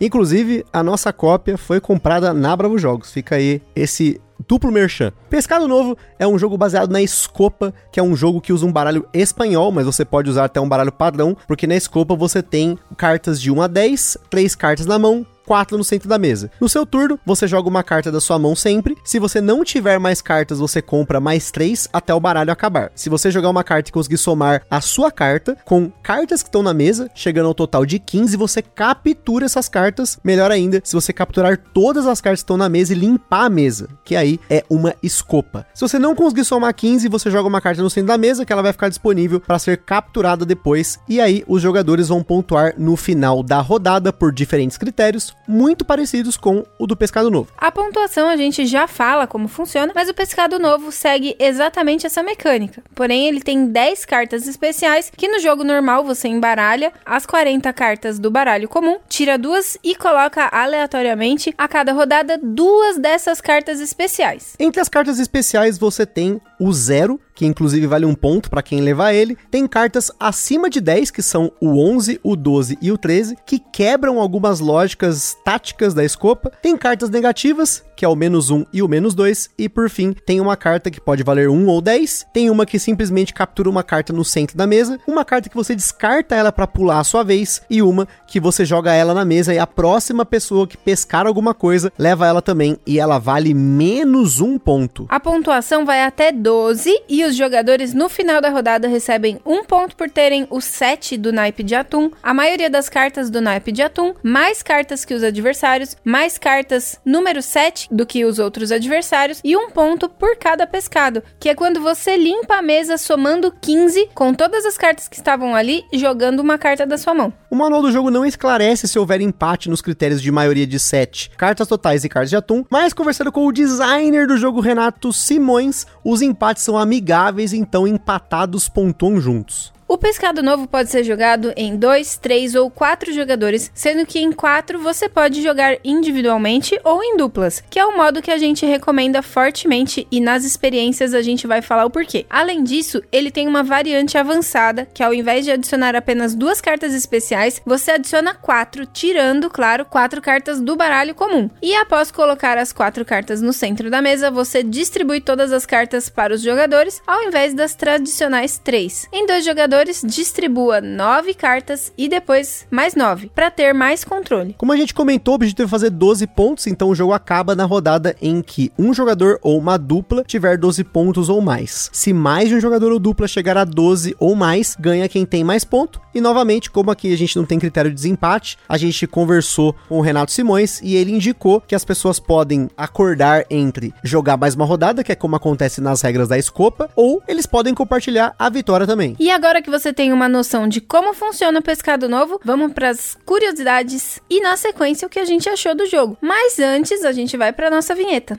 Inclusive, 0.00 0.64
a 0.72 0.80
nossa 0.80 1.12
cópia 1.12 1.58
foi 1.58 1.80
comprada 1.80 2.32
na 2.32 2.54
Bravo 2.54 2.78
Jogos. 2.78 3.10
Fica 3.10 3.34
aí 3.34 3.60
esse 3.74 4.20
duplo 4.46 4.70
merchan. 4.70 5.12
Pescado 5.30 5.68
Novo 5.68 5.96
é 6.18 6.26
um 6.26 6.38
jogo 6.38 6.56
baseado 6.56 6.90
na 6.90 7.02
Escopa, 7.02 7.72
que 7.92 8.00
é 8.00 8.02
um 8.02 8.16
jogo 8.16 8.40
que 8.40 8.52
usa 8.52 8.66
um 8.66 8.72
baralho 8.72 9.06
espanhol, 9.12 9.70
mas 9.72 9.86
você 9.86 10.04
pode 10.04 10.30
usar 10.30 10.44
até 10.44 10.60
um 10.60 10.68
baralho 10.68 10.92
padrão, 10.92 11.36
porque 11.46 11.66
na 11.66 11.76
Escopa 11.76 12.14
você 12.14 12.42
tem 12.42 12.78
cartas 12.96 13.40
de 13.40 13.50
1 13.50 13.62
a 13.62 13.66
10, 13.66 14.18
3 14.30 14.54
cartas 14.54 14.86
na 14.86 14.98
mão, 14.98 15.26
4 15.44 15.76
no 15.76 15.84
centro 15.84 16.08
da 16.08 16.18
mesa. 16.18 16.50
No 16.60 16.68
seu 16.68 16.84
turno, 16.86 17.18
você 17.24 17.46
joga 17.46 17.68
uma 17.68 17.82
carta 17.82 18.10
da 18.10 18.20
sua 18.20 18.38
mão 18.38 18.56
sempre. 18.56 18.96
Se 19.04 19.18
você 19.18 19.40
não 19.40 19.64
tiver 19.64 19.98
mais 19.98 20.20
cartas, 20.20 20.58
você 20.58 20.80
compra 20.80 21.20
mais 21.20 21.50
3 21.50 21.88
até 21.92 22.14
o 22.14 22.20
baralho 22.20 22.52
acabar. 22.52 22.90
Se 22.94 23.08
você 23.08 23.30
jogar 23.30 23.50
uma 23.50 23.64
carta 23.64 23.90
e 23.90 23.92
conseguir 23.92 24.18
somar 24.18 24.62
a 24.70 24.80
sua 24.80 25.10
carta 25.10 25.56
com 25.64 25.90
cartas 26.02 26.42
que 26.42 26.48
estão 26.48 26.62
na 26.62 26.74
mesa, 26.74 27.10
chegando 27.14 27.46
ao 27.46 27.54
total 27.54 27.84
de 27.84 27.98
15, 27.98 28.36
você 28.36 28.62
captura 28.62 29.46
essas 29.46 29.68
cartas. 29.68 30.18
Melhor 30.24 30.50
ainda, 30.50 30.80
se 30.84 30.94
você 30.94 31.12
capturar 31.12 31.58
todas 31.72 32.06
as 32.06 32.20
cartas 32.20 32.40
que 32.40 32.44
estão 32.44 32.56
na 32.56 32.68
mesa 32.68 32.92
e 32.92 32.96
limpar 32.96 33.46
a 33.46 33.50
mesa, 33.50 33.88
que 34.04 34.16
aí 34.16 34.38
é 34.48 34.64
uma 34.68 34.94
escopa. 35.02 35.66
Se 35.74 35.80
você 35.80 35.98
não 35.98 36.14
conseguir 36.14 36.44
somar 36.44 36.74
15, 36.74 37.08
você 37.08 37.30
joga 37.30 37.48
uma 37.48 37.60
carta 37.60 37.82
no 37.82 37.90
centro 37.90 38.08
da 38.08 38.18
mesa 38.18 38.44
que 38.44 38.52
ela 38.52 38.62
vai 38.62 38.72
ficar 38.72 38.88
disponível 38.88 39.40
para 39.40 39.58
ser 39.58 39.78
capturada 39.78 40.44
depois. 40.44 40.98
E 41.08 41.20
aí 41.20 41.44
os 41.46 41.60
jogadores 41.60 42.08
vão 42.08 42.22
pontuar 42.22 42.74
no 42.78 42.96
final 42.96 43.42
da 43.42 43.60
rodada 43.60 44.12
por 44.12 44.32
diferentes 44.32 44.76
critérios, 44.76 45.33
muito 45.46 45.84
parecidos 45.84 46.36
com 46.36 46.64
o 46.78 46.86
do 46.86 46.96
pescado 46.96 47.30
novo. 47.30 47.50
A 47.56 47.70
pontuação 47.70 48.28
a 48.28 48.36
gente 48.36 48.66
já 48.66 48.86
fala 48.86 49.26
como 49.26 49.48
funciona, 49.48 49.92
mas 49.94 50.08
o 50.08 50.14
pescado 50.14 50.58
novo 50.58 50.90
segue 50.90 51.36
exatamente 51.38 52.06
essa 52.06 52.22
mecânica. 52.22 52.82
Porém, 52.94 53.28
ele 53.28 53.40
tem 53.40 53.66
10 53.66 54.04
cartas 54.04 54.46
especiais 54.46 55.10
que 55.14 55.28
no 55.28 55.38
jogo 55.38 55.64
normal 55.64 56.04
você 56.04 56.28
embaralha 56.28 56.92
as 57.04 57.26
40 57.26 57.72
cartas 57.72 58.18
do 58.18 58.30
baralho 58.30 58.68
comum, 58.68 58.98
tira 59.08 59.38
duas 59.38 59.76
e 59.82 59.94
coloca 59.94 60.48
aleatoriamente 60.50 61.54
a 61.56 61.68
cada 61.68 61.92
rodada 61.92 62.38
duas 62.42 62.98
dessas 62.98 63.40
cartas 63.40 63.80
especiais. 63.80 64.54
Entre 64.58 64.80
as 64.80 64.88
cartas 64.88 65.18
especiais 65.18 65.78
você 65.78 66.06
tem 66.06 66.40
o 66.64 66.72
zero, 66.72 67.20
que 67.34 67.44
inclusive 67.44 67.86
vale 67.86 68.06
um 68.06 68.14
ponto 68.14 68.48
para 68.48 68.62
quem 68.62 68.80
levar 68.80 69.12
ele. 69.12 69.36
Tem 69.50 69.66
cartas 69.66 70.10
acima 70.18 70.70
de 70.70 70.80
10, 70.80 71.10
que 71.10 71.22
são 71.22 71.52
o 71.60 71.78
11, 71.78 72.20
o 72.22 72.34
12 72.34 72.78
e 72.80 72.90
o 72.90 72.96
13, 72.96 73.36
que 73.44 73.58
quebram 73.58 74.18
algumas 74.18 74.60
lógicas 74.60 75.36
táticas 75.44 75.92
da 75.92 76.04
escopa. 76.04 76.50
Tem 76.62 76.76
cartas 76.76 77.10
negativas, 77.10 77.84
que 77.94 78.04
é 78.04 78.08
o 78.08 78.16
menos 78.16 78.50
1 78.50 78.64
e 78.72 78.82
o 78.82 78.88
menos 78.88 79.14
2. 79.14 79.50
E 79.58 79.68
por 79.68 79.90
fim, 79.90 80.12
tem 80.12 80.40
uma 80.40 80.56
carta 80.56 80.90
que 80.90 81.00
pode 81.00 81.22
valer 81.22 81.50
1 81.50 81.66
ou 81.66 81.80
10. 81.82 82.26
Tem 82.32 82.48
uma 82.48 82.64
que 82.64 82.78
simplesmente 82.78 83.34
captura 83.34 83.68
uma 83.68 83.82
carta 83.82 84.12
no 84.12 84.24
centro 84.24 84.56
da 84.56 84.66
mesa. 84.66 84.98
Uma 85.06 85.24
carta 85.24 85.50
que 85.50 85.56
você 85.56 85.74
descarta 85.74 86.34
ela 86.34 86.52
para 86.52 86.66
pular 86.66 87.00
a 87.00 87.04
sua 87.04 87.22
vez. 87.22 87.60
E 87.68 87.82
uma 87.82 88.08
que 88.26 88.40
você 88.40 88.64
joga 88.64 88.94
ela 88.94 89.12
na 89.12 89.24
mesa 89.24 89.52
e 89.52 89.58
a 89.58 89.66
próxima 89.66 90.24
pessoa 90.24 90.66
que 90.66 90.76
pescar 90.76 91.26
alguma 91.26 91.52
coisa 91.52 91.92
leva 91.98 92.26
ela 92.26 92.40
também. 92.40 92.78
E 92.86 92.98
ela 92.98 93.18
vale 93.18 93.52
menos 93.52 94.40
um 94.40 94.58
ponto. 94.58 95.06
A 95.08 95.20
pontuação 95.20 95.84
vai 95.84 96.04
até 96.04 96.32
12 96.54 97.02
e 97.08 97.24
os 97.24 97.34
jogadores 97.34 97.92
no 97.92 98.08
final 98.08 98.40
da 98.40 98.48
rodada 98.48 98.86
recebem 98.86 99.40
um 99.44 99.64
ponto 99.64 99.96
por 99.96 100.08
terem 100.08 100.46
o 100.48 100.60
7 100.60 101.16
do 101.16 101.32
naipe 101.32 101.64
de 101.64 101.74
atum, 101.74 102.12
a 102.22 102.32
maioria 102.32 102.70
das 102.70 102.88
cartas 102.88 103.28
do 103.28 103.40
naipe 103.40 103.72
de 103.72 103.82
atum, 103.82 104.14
mais 104.22 104.62
cartas 104.62 105.04
que 105.04 105.14
os 105.14 105.24
adversários, 105.24 105.96
mais 106.04 106.38
cartas 106.38 107.00
número 107.04 107.42
7 107.42 107.88
do 107.90 108.06
que 108.06 108.24
os 108.24 108.38
outros 108.38 108.70
adversários 108.70 109.40
e 109.42 109.56
um 109.56 109.68
ponto 109.68 110.08
por 110.08 110.36
cada 110.36 110.64
pescado, 110.64 111.24
que 111.40 111.48
é 111.48 111.56
quando 111.56 111.80
você 111.80 112.16
limpa 112.16 112.54
a 112.54 112.62
mesa 112.62 112.96
somando 112.98 113.50
15 113.50 114.10
com 114.14 114.32
todas 114.32 114.64
as 114.64 114.78
cartas 114.78 115.08
que 115.08 115.16
estavam 115.16 115.56
ali 115.56 115.84
jogando 115.92 116.38
uma 116.38 116.56
carta 116.56 116.86
da 116.86 116.96
sua 116.96 117.14
mão. 117.14 117.32
O 117.50 117.56
manual 117.56 117.82
do 117.82 117.90
jogo 117.90 118.12
não 118.12 118.24
esclarece 118.24 118.86
se 118.86 118.96
houver 118.96 119.20
empate 119.20 119.68
nos 119.68 119.82
critérios 119.82 120.22
de 120.22 120.30
maioria 120.30 120.68
de 120.68 120.78
7, 120.78 121.32
cartas 121.36 121.66
totais 121.66 122.04
e 122.04 122.08
cartas 122.08 122.30
de 122.30 122.36
atum, 122.36 122.64
mas 122.70 122.92
conversando 122.92 123.32
com 123.32 123.44
o 123.44 123.52
designer 123.52 124.28
do 124.28 124.36
jogo 124.36 124.60
Renato 124.60 125.12
Simões, 125.12 125.84
os 126.04 126.22
empates 126.34 126.64
são 126.64 126.76
amigáveis, 126.76 127.52
então 127.52 127.86
empatados 127.86 128.68
pontuam 128.68 129.20
juntos. 129.20 129.72
O 129.94 129.96
pescado 129.96 130.42
novo 130.42 130.66
pode 130.66 130.90
ser 130.90 131.04
jogado 131.04 131.52
em 131.56 131.76
2, 131.76 132.16
3 132.16 132.56
ou 132.56 132.68
4 132.68 133.12
jogadores, 133.12 133.70
sendo 133.72 134.04
que 134.04 134.18
em 134.18 134.32
4 134.32 134.80
você 134.80 135.08
pode 135.08 135.40
jogar 135.40 135.78
individualmente 135.84 136.76
ou 136.82 137.00
em 137.00 137.16
duplas, 137.16 137.62
que 137.70 137.78
é 137.78 137.86
o 137.86 137.96
modo 137.96 138.20
que 138.20 138.32
a 138.32 138.36
gente 138.36 138.66
recomenda 138.66 139.22
fortemente 139.22 140.04
e 140.10 140.18
nas 140.18 140.44
experiências 140.44 141.14
a 141.14 141.22
gente 141.22 141.46
vai 141.46 141.62
falar 141.62 141.84
o 141.84 141.90
porquê. 141.90 142.26
Além 142.28 142.64
disso, 142.64 143.04
ele 143.12 143.30
tem 143.30 143.46
uma 143.46 143.62
variante 143.62 144.18
avançada, 144.18 144.84
que 144.92 145.00
ao 145.00 145.14
invés 145.14 145.44
de 145.44 145.52
adicionar 145.52 145.94
apenas 145.94 146.34
duas 146.34 146.60
cartas 146.60 146.92
especiais, 146.92 147.62
você 147.64 147.92
adiciona 147.92 148.34
quatro, 148.34 148.86
tirando, 148.86 149.48
claro, 149.48 149.84
quatro 149.84 150.20
cartas 150.20 150.60
do 150.60 150.74
baralho 150.74 151.14
comum. 151.14 151.48
E 151.62 151.72
após 151.76 152.10
colocar 152.10 152.58
as 152.58 152.72
quatro 152.72 153.04
cartas 153.04 153.40
no 153.40 153.52
centro 153.52 153.88
da 153.88 154.02
mesa, 154.02 154.28
você 154.28 154.60
distribui 154.60 155.20
todas 155.20 155.52
as 155.52 155.64
cartas 155.64 156.08
para 156.08 156.34
os 156.34 156.42
jogadores, 156.42 157.00
ao 157.06 157.22
invés 157.22 157.54
das 157.54 157.76
tradicionais 157.76 158.58
três. 158.58 159.06
Em 159.12 159.24
dois 159.24 159.44
jogadores, 159.44 159.83
distribua 159.84 160.80
nove 160.80 161.34
cartas 161.34 161.92
e 161.96 162.08
depois 162.08 162.66
mais 162.70 162.94
nove, 162.94 163.30
para 163.34 163.50
ter 163.50 163.72
mais 163.72 164.04
controle. 164.04 164.54
Como 164.58 164.72
a 164.72 164.76
gente 164.76 164.94
comentou, 164.94 165.32
o 165.32 165.36
objetivo 165.36 165.66
é 165.66 165.70
fazer 165.70 165.90
12 165.90 166.26
pontos, 166.28 166.66
então 166.66 166.88
o 166.88 166.94
jogo 166.94 167.12
acaba 167.12 167.54
na 167.54 167.64
rodada 167.64 168.16
em 168.20 168.42
que 168.42 168.72
um 168.78 168.94
jogador 168.94 169.38
ou 169.42 169.58
uma 169.58 169.76
dupla 169.76 170.24
tiver 170.24 170.56
12 170.56 170.84
pontos 170.84 171.28
ou 171.28 171.40
mais. 171.40 171.90
Se 171.92 172.12
mais 172.12 172.48
de 172.48 172.54
um 172.54 172.60
jogador 172.60 172.92
ou 172.92 172.98
dupla 172.98 173.28
chegar 173.28 173.56
a 173.56 173.64
12 173.64 174.16
ou 174.18 174.34
mais, 174.34 174.76
ganha 174.78 175.08
quem 175.08 175.26
tem 175.26 175.44
mais 175.44 175.64
ponto. 175.64 176.00
E 176.14 176.20
novamente, 176.20 176.70
como 176.70 176.90
aqui 176.90 177.12
a 177.12 177.16
gente 177.16 177.36
não 177.36 177.44
tem 177.44 177.58
critério 177.58 177.90
de 177.90 177.96
desempate, 177.96 178.56
a 178.68 178.76
gente 178.76 179.06
conversou 179.06 179.74
com 179.88 179.98
o 179.98 180.00
Renato 180.00 180.30
Simões 180.30 180.80
e 180.80 180.94
ele 180.94 181.12
indicou 181.12 181.60
que 181.60 181.74
as 181.74 181.84
pessoas 181.84 182.20
podem 182.20 182.68
acordar 182.76 183.44
entre 183.50 183.92
jogar 184.02 184.36
mais 184.36 184.54
uma 184.54 184.64
rodada, 184.64 185.02
que 185.02 185.10
é 185.10 185.16
como 185.16 185.36
acontece 185.36 185.80
nas 185.80 186.02
regras 186.02 186.28
da 186.28 186.38
Escopa, 186.38 186.88
ou 186.94 187.22
eles 187.26 187.46
podem 187.46 187.74
compartilhar 187.74 188.34
a 188.38 188.48
vitória 188.48 188.86
também. 188.86 189.16
E 189.18 189.30
agora 189.30 189.60
que 189.64 189.70
você 189.70 189.92
tem 189.92 190.12
uma 190.12 190.28
noção 190.28 190.68
de 190.68 190.80
como 190.80 191.14
funciona 191.14 191.58
o 191.58 191.62
pescado 191.62 192.08
novo, 192.08 192.38
vamos 192.44 192.72
para 192.72 192.90
as 192.90 193.16
curiosidades 193.24 194.20
e 194.30 194.40
na 194.40 194.56
sequência 194.56 195.06
o 195.06 195.10
que 195.10 195.18
a 195.18 195.24
gente 195.24 195.48
achou 195.48 195.74
do 195.74 195.86
jogo. 195.86 196.16
Mas 196.20 196.58
antes, 196.60 197.04
a 197.04 197.10
gente 197.10 197.36
vai 197.36 197.52
para 197.52 197.70
nossa 197.70 197.94
vinheta. 197.94 198.38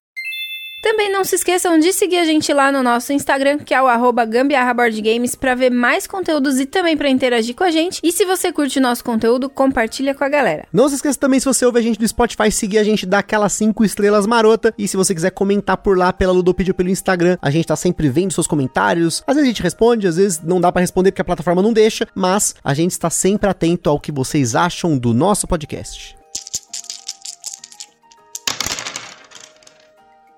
Também 0.91 1.09
não 1.09 1.23
se 1.23 1.35
esqueçam 1.35 1.79
de 1.79 1.93
seguir 1.93 2.17
a 2.17 2.25
gente 2.25 2.51
lá 2.51 2.69
no 2.69 2.83
nosso 2.83 3.13
Instagram, 3.13 3.59
que 3.59 3.73
é 3.73 3.81
o 3.81 3.87
arroba 3.87 4.25
Gambiarra 4.25 4.73
Board 4.73 5.01
Games, 5.01 5.35
para 5.35 5.55
ver 5.55 5.69
mais 5.69 6.05
conteúdos 6.05 6.59
e 6.59 6.65
também 6.65 6.97
para 6.97 7.09
interagir 7.09 7.55
com 7.55 7.63
a 7.63 7.71
gente. 7.71 8.01
E 8.03 8.11
se 8.11 8.25
você 8.25 8.51
curte 8.51 8.77
o 8.77 8.81
nosso 8.81 9.01
conteúdo, 9.01 9.49
compartilha 9.49 10.13
com 10.13 10.25
a 10.25 10.27
galera. 10.27 10.65
Não 10.73 10.89
se 10.89 10.95
esqueça 10.95 11.17
também, 11.17 11.39
se 11.39 11.45
você 11.45 11.65
ouve 11.65 11.79
a 11.79 11.81
gente 11.81 11.97
do 11.97 12.05
Spotify, 12.05 12.51
seguir 12.51 12.77
a 12.77 12.83
gente, 12.83 13.05
dar 13.05 13.19
aquelas 13.19 13.53
5 13.53 13.85
estrelas 13.85 14.27
marota. 14.27 14.73
E 14.77 14.85
se 14.85 14.97
você 14.97 15.15
quiser 15.15 15.31
comentar 15.31 15.77
por 15.77 15.97
lá, 15.97 16.11
pela 16.11 16.33
Ludopedia 16.33 16.71
ou 16.71 16.75
pelo 16.75 16.89
Instagram, 16.89 17.37
a 17.41 17.49
gente 17.49 17.67
tá 17.67 17.77
sempre 17.77 18.09
vendo 18.09 18.33
seus 18.33 18.45
comentários. 18.45 19.23
Às 19.25 19.35
vezes 19.35 19.47
a 19.47 19.49
gente 19.49 19.63
responde, 19.63 20.07
às 20.07 20.17
vezes 20.17 20.41
não 20.43 20.59
dá 20.59 20.73
para 20.73 20.81
responder 20.81 21.13
porque 21.13 21.21
a 21.21 21.25
plataforma 21.25 21.61
não 21.61 21.71
deixa, 21.71 22.05
mas 22.13 22.53
a 22.61 22.73
gente 22.73 22.91
está 22.91 23.09
sempre 23.09 23.49
atento 23.49 23.89
ao 23.89 23.97
que 23.97 24.11
vocês 24.11 24.55
acham 24.55 24.97
do 24.97 25.13
nosso 25.13 25.47
podcast. 25.47 26.20